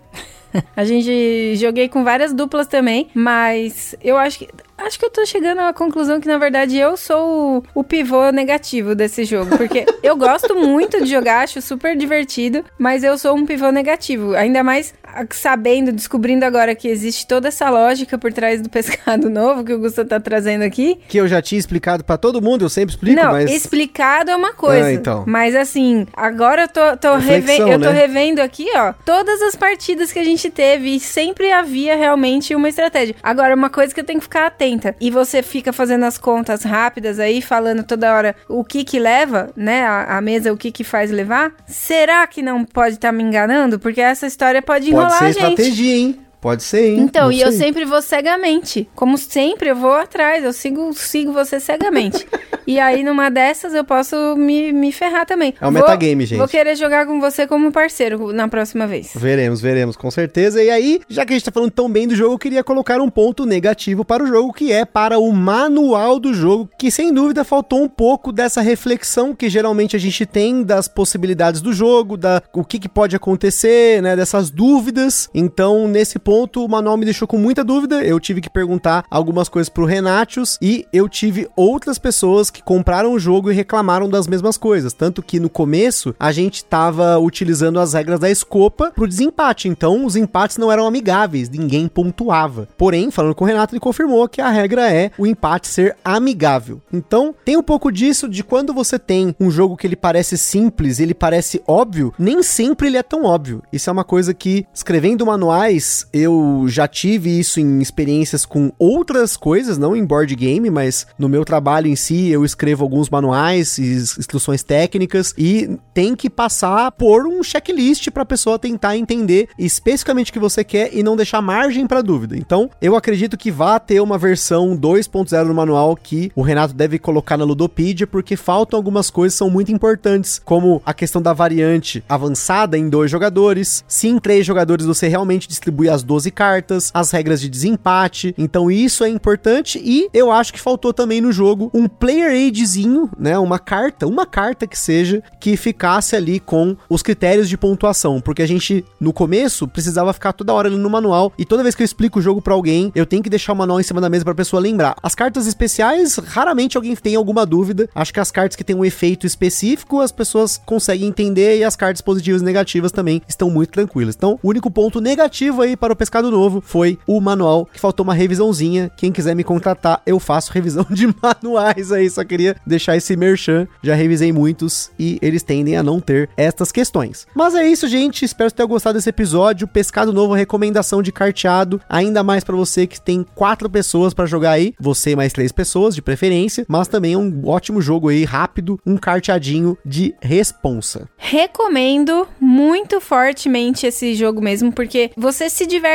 a 0.76 0.84
gente 0.84 1.56
joguei 1.56 1.88
com 1.88 2.04
várias 2.04 2.32
duplas 2.32 2.68
também, 2.68 3.08
mas 3.14 3.96
eu 4.02 4.16
acho 4.16 4.38
que 4.38 4.48
Acho 4.78 4.98
que 4.98 5.06
eu 5.06 5.10
tô 5.10 5.24
chegando 5.24 5.60
à 5.60 5.72
conclusão 5.72 6.20
que, 6.20 6.28
na 6.28 6.38
verdade, 6.38 6.76
eu 6.76 6.96
sou 6.96 7.62
o, 7.74 7.80
o 7.80 7.84
pivô 7.84 8.30
negativo 8.30 8.94
desse 8.94 9.24
jogo. 9.24 9.56
Porque 9.56 9.86
eu 10.02 10.16
gosto 10.16 10.54
muito 10.54 11.02
de 11.02 11.10
jogar, 11.10 11.42
acho 11.42 11.60
super 11.62 11.96
divertido, 11.96 12.64
mas 12.78 13.02
eu 13.02 13.16
sou 13.18 13.34
um 13.34 13.46
pivô 13.46 13.70
negativo. 13.70 14.34
Ainda 14.34 14.62
mais 14.62 14.94
sabendo, 15.30 15.92
descobrindo 15.92 16.44
agora 16.44 16.74
que 16.74 16.88
existe 16.88 17.26
toda 17.26 17.48
essa 17.48 17.70
lógica 17.70 18.18
por 18.18 18.32
trás 18.32 18.60
do 18.60 18.68
pescado 18.68 19.28
novo 19.30 19.64
que 19.64 19.72
o 19.72 19.78
Gustavo 19.78 20.08
tá 20.08 20.20
trazendo 20.20 20.62
aqui. 20.62 20.98
Que 21.08 21.18
eu 21.18 21.28
já 21.28 21.40
tinha 21.40 21.58
explicado 21.58 22.04
para 22.04 22.18
todo 22.18 22.42
mundo, 22.42 22.64
eu 22.64 22.68
sempre 22.68 22.94
explico, 22.94 23.20
Não, 23.20 23.32
mas... 23.32 23.50
explicado 23.50 24.30
é 24.30 24.36
uma 24.36 24.52
coisa. 24.52 24.86
Ah, 24.86 24.92
então. 24.92 25.24
Mas 25.26 25.54
assim, 25.54 26.06
agora 26.14 26.62
eu 26.62 26.68
tô, 26.68 26.96
tô, 26.96 27.16
reven 27.16 27.60
eu 27.60 27.80
tô 27.80 27.90
né? 27.90 27.92
revendo 27.92 28.40
aqui, 28.40 28.66
ó, 28.74 28.92
todas 29.04 29.40
as 29.42 29.56
partidas 29.56 30.12
que 30.12 30.18
a 30.18 30.24
gente 30.24 30.50
teve 30.50 30.96
e 30.96 31.00
sempre 31.00 31.50
havia 31.52 31.96
realmente 31.96 32.54
uma 32.54 32.68
estratégia. 32.68 33.14
Agora, 33.22 33.54
uma 33.54 33.70
coisa 33.70 33.94
que 33.94 34.00
eu 34.00 34.04
tenho 34.04 34.18
que 34.18 34.24
ficar 34.24 34.50
atenta, 34.66 34.94
e 35.00 35.10
você 35.10 35.42
fica 35.42 35.72
fazendo 35.72 36.04
as 36.04 36.18
contas 36.18 36.62
rápidas 36.62 37.20
aí, 37.20 37.40
falando 37.40 37.84
toda 37.84 38.12
hora 38.12 38.34
o 38.48 38.64
que 38.64 38.84
que 38.84 38.98
leva, 38.98 39.50
né, 39.56 39.84
a, 39.84 40.18
a 40.18 40.20
mesa, 40.20 40.52
o 40.52 40.56
que 40.56 40.72
que 40.72 40.84
faz 40.84 41.10
levar, 41.10 41.52
será 41.66 42.26
que 42.26 42.42
não 42.42 42.64
pode 42.64 42.96
estar 42.96 43.08
tá 43.08 43.12
me 43.12 43.22
enganando? 43.22 43.78
Porque 43.78 44.00
essa 44.00 44.26
história 44.26 44.60
pode 44.60 44.90
enrolar 44.90 45.18
Pode 45.18 45.18
ser 45.34 45.40
a 45.40 45.48
gente. 45.48 45.60
estratégia, 45.60 45.96
hein? 45.96 46.25
Pode 46.40 46.62
ser, 46.62 46.90
hein? 46.90 47.00
Então, 47.00 47.24
Não 47.24 47.32
e 47.32 47.40
eu 47.40 47.48
sei. 47.50 47.58
sempre 47.58 47.84
vou 47.84 48.00
cegamente. 48.02 48.88
Como 48.94 49.16
sempre, 49.18 49.70
eu 49.70 49.76
vou 49.76 49.92
atrás, 49.94 50.44
eu 50.44 50.52
sigo, 50.52 50.92
sigo 50.94 51.32
você 51.32 51.58
cegamente. 51.58 52.26
e 52.66 52.78
aí, 52.78 53.02
numa 53.02 53.30
dessas, 53.30 53.74
eu 53.74 53.84
posso 53.84 54.36
me, 54.36 54.72
me 54.72 54.92
ferrar 54.92 55.26
também. 55.26 55.54
É 55.60 55.66
um 55.66 55.72
Vou- 55.72 55.80
metagame, 55.82 56.24
gente. 56.26 56.38
Vou 56.38 56.46
querer 56.46 56.76
jogar 56.76 57.06
com 57.06 57.20
você 57.20 57.46
como 57.46 57.72
parceiro 57.72 58.32
na 58.32 58.46
próxima 58.48 58.86
vez. 58.86 59.10
Veremos, 59.14 59.60
veremos, 59.60 59.96
com 59.96 60.10
certeza. 60.10 60.62
E 60.62 60.70
aí, 60.70 61.00
já 61.08 61.24
que 61.24 61.32
a 61.32 61.36
gente 61.36 61.44
tá 61.44 61.50
falando 61.50 61.70
tão 61.72 61.90
bem 61.90 62.06
do 62.06 62.14
jogo, 62.14 62.34
eu 62.34 62.38
queria 62.38 62.62
colocar 62.62 63.00
um 63.00 63.10
ponto 63.10 63.44
negativo 63.44 64.04
para 64.04 64.22
o 64.22 64.26
jogo, 64.26 64.52
que 64.52 64.70
é 64.72 64.84
para 64.84 65.18
o 65.18 65.32
manual 65.32 66.20
do 66.20 66.32
jogo, 66.32 66.68
que 66.78 66.90
sem 66.90 67.12
dúvida 67.12 67.42
faltou 67.44 67.82
um 67.82 67.88
pouco 67.88 68.30
dessa 68.30 68.60
reflexão 68.60 69.34
que 69.34 69.48
geralmente 69.48 69.96
a 69.96 69.98
gente 69.98 70.24
tem 70.24 70.62
das 70.62 70.86
possibilidades 70.86 71.60
do 71.60 71.72
jogo, 71.72 72.16
da 72.16 72.40
o 72.52 72.64
que, 72.64 72.78
que 72.78 72.88
pode 72.88 73.16
acontecer, 73.16 74.00
né, 74.02 74.14
dessas 74.14 74.50
dúvidas. 74.50 75.28
Então, 75.34 75.88
nesse 75.88 76.18
ponto, 76.18 76.35
o 76.44 76.68
manual 76.68 76.96
me 76.96 77.04
deixou 77.04 77.26
com 77.26 77.38
muita 77.38 77.64
dúvida. 77.64 78.04
Eu 78.04 78.20
tive 78.20 78.40
que 78.40 78.50
perguntar 78.50 79.04
algumas 79.10 79.48
coisas 79.48 79.68
pro 79.68 79.84
Renatius 79.84 80.58
e 80.60 80.86
eu 80.92 81.08
tive 81.08 81.48
outras 81.56 81.98
pessoas 81.98 82.50
que 82.50 82.62
compraram 82.62 83.12
o 83.12 83.18
jogo 83.18 83.50
e 83.50 83.54
reclamaram 83.54 84.08
das 84.08 84.26
mesmas 84.26 84.56
coisas. 84.56 84.92
Tanto 84.92 85.22
que 85.22 85.40
no 85.40 85.48
começo 85.48 86.14
a 86.18 86.32
gente 86.32 86.64
tava 86.64 87.18
utilizando 87.18 87.80
as 87.80 87.94
regras 87.94 88.20
da 88.20 88.30
escopa 88.30 88.90
pro 88.94 89.08
desempate. 89.08 89.68
Então 89.68 90.04
os 90.04 90.16
empates 90.16 90.58
não 90.58 90.70
eram 90.70 90.86
amigáveis, 90.86 91.48
ninguém 91.48 91.88
pontuava. 91.88 92.68
Porém, 92.76 93.10
falando 93.10 93.34
com 93.34 93.44
o 93.44 93.46
Renato, 93.46 93.74
ele 93.74 93.80
confirmou 93.80 94.28
que 94.28 94.40
a 94.40 94.50
regra 94.50 94.90
é 94.92 95.10
o 95.18 95.26
empate 95.26 95.68
ser 95.68 95.96
amigável. 96.04 96.80
Então 96.92 97.34
tem 97.44 97.56
um 97.56 97.62
pouco 97.62 97.90
disso 97.90 98.28
de 98.28 98.42
quando 98.42 98.74
você 98.74 98.98
tem 98.98 99.34
um 99.40 99.50
jogo 99.50 99.76
que 99.76 99.86
ele 99.86 99.96
parece 99.96 100.36
simples, 100.36 101.00
ele 101.00 101.14
parece 101.14 101.62
óbvio, 101.66 102.12
nem 102.18 102.42
sempre 102.42 102.88
ele 102.88 102.96
é 102.96 103.02
tão 103.02 103.24
óbvio. 103.24 103.62
Isso 103.72 103.88
é 103.88 103.92
uma 103.92 104.04
coisa 104.04 104.34
que 104.34 104.66
escrevendo 104.74 105.26
manuais 105.26 106.06
eu 106.16 106.64
já 106.68 106.86
tive 106.88 107.38
isso 107.38 107.60
em 107.60 107.80
experiências 107.80 108.44
com 108.44 108.72
outras 108.78 109.36
coisas, 109.36 109.78
não 109.78 109.94
em 109.94 110.04
board 110.04 110.34
game, 110.34 110.70
mas 110.70 111.06
no 111.18 111.28
meu 111.28 111.44
trabalho 111.44 111.86
em 111.88 111.96
si 111.96 112.28
eu 112.28 112.44
escrevo 112.44 112.84
alguns 112.84 113.08
manuais 113.10 113.78
e 113.78 113.82
ins- 113.94 114.18
instruções 114.18 114.62
técnicas 114.62 115.34
e 115.36 115.78
tem 115.94 116.14
que 116.14 116.28
passar 116.30 116.92
por 116.92 117.26
um 117.26 117.42
checklist 117.42 118.10
para 118.10 118.22
a 118.22 118.26
pessoa 118.26 118.58
tentar 118.58 118.96
entender 118.96 119.48
especificamente 119.58 120.30
o 120.30 120.32
que 120.32 120.38
você 120.38 120.64
quer 120.64 120.94
e 120.94 121.02
não 121.02 121.16
deixar 121.16 121.40
margem 121.42 121.86
para 121.86 122.02
dúvida. 122.02 122.36
Então, 122.36 122.70
eu 122.80 122.96
acredito 122.96 123.36
que 123.36 123.50
vá 123.50 123.78
ter 123.78 124.00
uma 124.00 124.18
versão 124.18 124.76
2.0 124.76 125.44
no 125.44 125.54
manual 125.54 125.96
que 125.96 126.30
o 126.34 126.42
Renato 126.42 126.74
deve 126.74 126.98
colocar 126.98 127.36
na 127.36 127.44
Ludopedia 127.44 128.06
porque 128.06 128.36
faltam 128.36 128.76
algumas 128.78 129.10
coisas 129.10 129.34
que 129.34 129.38
são 129.38 129.50
muito 129.50 129.72
importantes, 129.72 130.40
como 130.44 130.80
a 130.84 130.94
questão 130.94 131.20
da 131.20 131.32
variante 131.32 132.02
avançada 132.08 132.76
em 132.78 132.88
dois 132.88 133.10
jogadores. 133.10 133.84
Se 133.86 134.08
em 134.08 134.18
três 134.18 134.44
jogadores 134.46 134.86
você 134.86 135.08
realmente 135.08 135.48
distribui 135.48 135.88
as 135.88 136.02
12 136.06 136.30
cartas, 136.30 136.90
as 136.94 137.10
regras 137.10 137.40
de 137.40 137.48
desempate. 137.48 138.34
Então 138.38 138.70
isso 138.70 139.04
é 139.04 139.08
importante 139.08 139.80
e 139.84 140.08
eu 140.14 140.30
acho 140.30 140.52
que 140.52 140.60
faltou 140.60 140.92
também 140.92 141.20
no 141.20 141.32
jogo 141.32 141.70
um 141.74 141.88
player 141.88 142.30
aidzinho, 142.30 143.10
né, 143.18 143.38
uma 143.38 143.58
carta, 143.58 144.06
uma 144.06 144.24
carta 144.24 144.66
que 144.66 144.78
seja 144.78 145.22
que 145.40 145.56
ficasse 145.56 146.16
ali 146.16 146.40
com 146.40 146.76
os 146.88 147.02
critérios 147.02 147.48
de 147.48 147.56
pontuação, 147.56 148.20
porque 148.20 148.42
a 148.42 148.46
gente 148.46 148.84
no 149.00 149.12
começo 149.12 149.66
precisava 149.68 150.12
ficar 150.12 150.32
toda 150.32 150.52
hora 150.52 150.68
ali 150.68 150.76
no 150.76 150.90
manual 150.90 151.32
e 151.38 151.44
toda 151.44 151.62
vez 151.62 151.74
que 151.74 151.82
eu 151.82 151.84
explico 151.84 152.18
o 152.18 152.22
jogo 152.22 152.40
pra 152.40 152.54
alguém, 152.54 152.92
eu 152.94 153.06
tenho 153.06 153.22
que 153.22 153.30
deixar 153.30 153.52
o 153.52 153.56
manual 153.56 153.80
em 153.80 153.82
cima 153.82 154.00
da 154.00 154.08
mesa 154.08 154.24
pra 154.24 154.34
pessoa 154.34 154.60
lembrar. 154.60 154.96
As 155.02 155.14
cartas 155.14 155.46
especiais, 155.46 156.16
raramente 156.16 156.76
alguém 156.76 156.94
tem 156.94 157.16
alguma 157.16 157.44
dúvida. 157.44 157.88
Acho 157.94 158.12
que 158.12 158.20
as 158.20 158.30
cartas 158.30 158.56
que 158.56 158.64
têm 158.64 158.76
um 158.76 158.84
efeito 158.84 159.26
específico, 159.26 160.00
as 160.00 160.12
pessoas 160.12 160.60
conseguem 160.64 161.08
entender 161.08 161.58
e 161.58 161.64
as 161.64 161.76
cartas 161.76 162.00
positivas 162.00 162.42
e 162.42 162.44
negativas 162.44 162.92
também 162.92 163.22
estão 163.28 163.50
muito 163.50 163.70
tranquilas. 163.70 164.14
Então, 164.14 164.38
o 164.42 164.48
único 164.48 164.70
ponto 164.70 165.00
negativo 165.00 165.62
aí 165.62 165.76
para 165.76 165.92
o 165.92 165.95
pescado 165.96 166.30
novo 166.30 166.62
foi 166.64 166.98
o 167.06 167.20
manual, 167.20 167.66
que 167.66 167.80
faltou 167.80 168.04
uma 168.04 168.14
revisãozinha. 168.14 168.90
Quem 168.96 169.12
quiser 169.12 169.34
me 169.34 169.44
contratar, 169.44 170.00
eu 170.06 170.20
faço 170.20 170.52
revisão 170.52 170.86
de 170.90 171.06
manuais 171.22 171.92
aí. 171.92 172.08
Só 172.08 172.24
queria 172.24 172.56
deixar 172.66 172.96
esse 172.96 173.16
merchan. 173.16 173.66
Já 173.82 173.94
revisei 173.94 174.32
muitos 174.32 174.90
e 174.98 175.18
eles 175.22 175.42
tendem 175.42 175.76
a 175.76 175.82
não 175.82 176.00
ter 176.00 176.28
estas 176.36 176.70
questões. 176.70 177.26
Mas 177.34 177.54
é 177.54 177.66
isso, 177.66 177.88
gente. 177.88 178.24
Espero 178.24 178.50
que 178.50 178.56
tenham 178.56 178.68
gostado 178.68 178.98
desse 178.98 179.08
episódio. 179.08 179.66
Pescado 179.66 180.12
novo, 180.12 180.34
recomendação 180.34 181.02
de 181.02 181.12
carteado. 181.12 181.80
Ainda 181.88 182.22
mais 182.22 182.44
para 182.44 182.56
você 182.56 182.86
que 182.86 183.00
tem 183.00 183.24
quatro 183.34 183.68
pessoas 183.68 184.14
para 184.14 184.26
jogar 184.26 184.52
aí. 184.52 184.74
Você 184.78 185.16
mais 185.16 185.32
três 185.32 185.52
pessoas, 185.52 185.94
de 185.94 186.02
preferência. 186.02 186.64
Mas 186.68 186.88
também 186.88 187.14
é 187.14 187.18
um 187.18 187.46
ótimo 187.46 187.80
jogo 187.80 188.08
aí, 188.08 188.24
rápido. 188.24 188.78
Um 188.84 188.96
carteadinho 188.96 189.76
de 189.84 190.14
responsa. 190.20 191.08
Recomendo 191.16 192.26
muito 192.40 193.00
fortemente 193.00 193.86
esse 193.86 194.14
jogo 194.14 194.40
mesmo, 194.40 194.72
porque 194.72 195.10
você 195.16 195.48
se 195.48 195.66
diverte 195.66 195.85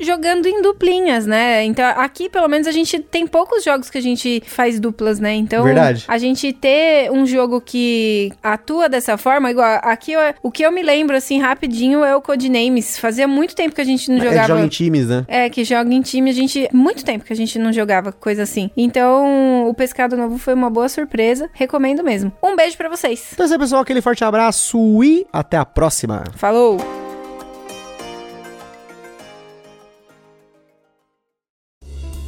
jogando 0.00 0.46
em 0.46 0.62
duplinhas, 0.62 1.26
né? 1.26 1.64
Então, 1.64 1.84
aqui, 1.96 2.28
pelo 2.28 2.48
menos, 2.48 2.66
a 2.66 2.72
gente 2.72 2.98
tem 2.98 3.26
poucos 3.26 3.64
jogos 3.64 3.90
que 3.90 3.98
a 3.98 4.02
gente 4.02 4.42
faz 4.46 4.78
duplas, 4.80 5.18
né? 5.18 5.34
Então, 5.34 5.64
Verdade. 5.64 6.04
a 6.08 6.18
gente 6.18 6.52
ter 6.52 7.10
um 7.10 7.26
jogo 7.26 7.60
que 7.60 8.32
atua 8.42 8.88
dessa 8.88 9.16
forma, 9.16 9.50
igual 9.50 9.80
aqui, 9.82 10.12
eu- 10.12 10.20
o 10.42 10.50
que 10.50 10.62
eu 10.64 10.70
me 10.72 10.82
lembro, 10.82 11.16
assim, 11.16 11.38
rapidinho, 11.40 12.04
é 12.04 12.14
o 12.14 12.20
Codenames. 12.22 12.98
Fazia 12.98 13.26
muito 13.28 13.54
tempo 13.54 13.74
que 13.74 13.80
a 13.80 13.84
gente 13.84 14.10
não 14.10 14.18
É, 14.18 14.28
jogava. 14.28 14.46
joga 14.48 14.60
em 14.62 14.68
times, 14.68 15.08
né? 15.08 15.24
É, 15.28 15.48
que 15.50 15.64
joga 15.64 15.92
em 15.92 16.00
time, 16.02 16.30
a 16.30 16.34
gente. 16.34 16.68
Muito 16.72 17.04
tempo 17.04 17.24
que 17.24 17.32
a 17.32 17.36
gente 17.36 17.58
não 17.58 17.72
jogava 17.72 18.12
coisa 18.12 18.42
assim. 18.42 18.70
Então, 18.76 19.68
o 19.68 19.74
Pescado 19.74 20.16
Novo 20.16 20.38
foi 20.38 20.54
uma 20.54 20.70
boa 20.70 20.88
surpresa. 20.88 21.48
Recomendo 21.52 22.02
mesmo. 22.02 22.32
Um 22.42 22.56
beijo 22.56 22.76
pra 22.76 22.88
vocês. 22.88 23.28
Então 23.32 23.44
é 23.44 23.46
isso 23.46 23.54
aí, 23.54 23.60
pessoal. 23.60 23.82
Aquele 23.82 24.00
forte 24.00 24.24
abraço 24.24 24.78
e 25.02 25.26
até 25.32 25.56
a 25.56 25.64
próxima. 25.64 26.24
Falou! 26.36 26.97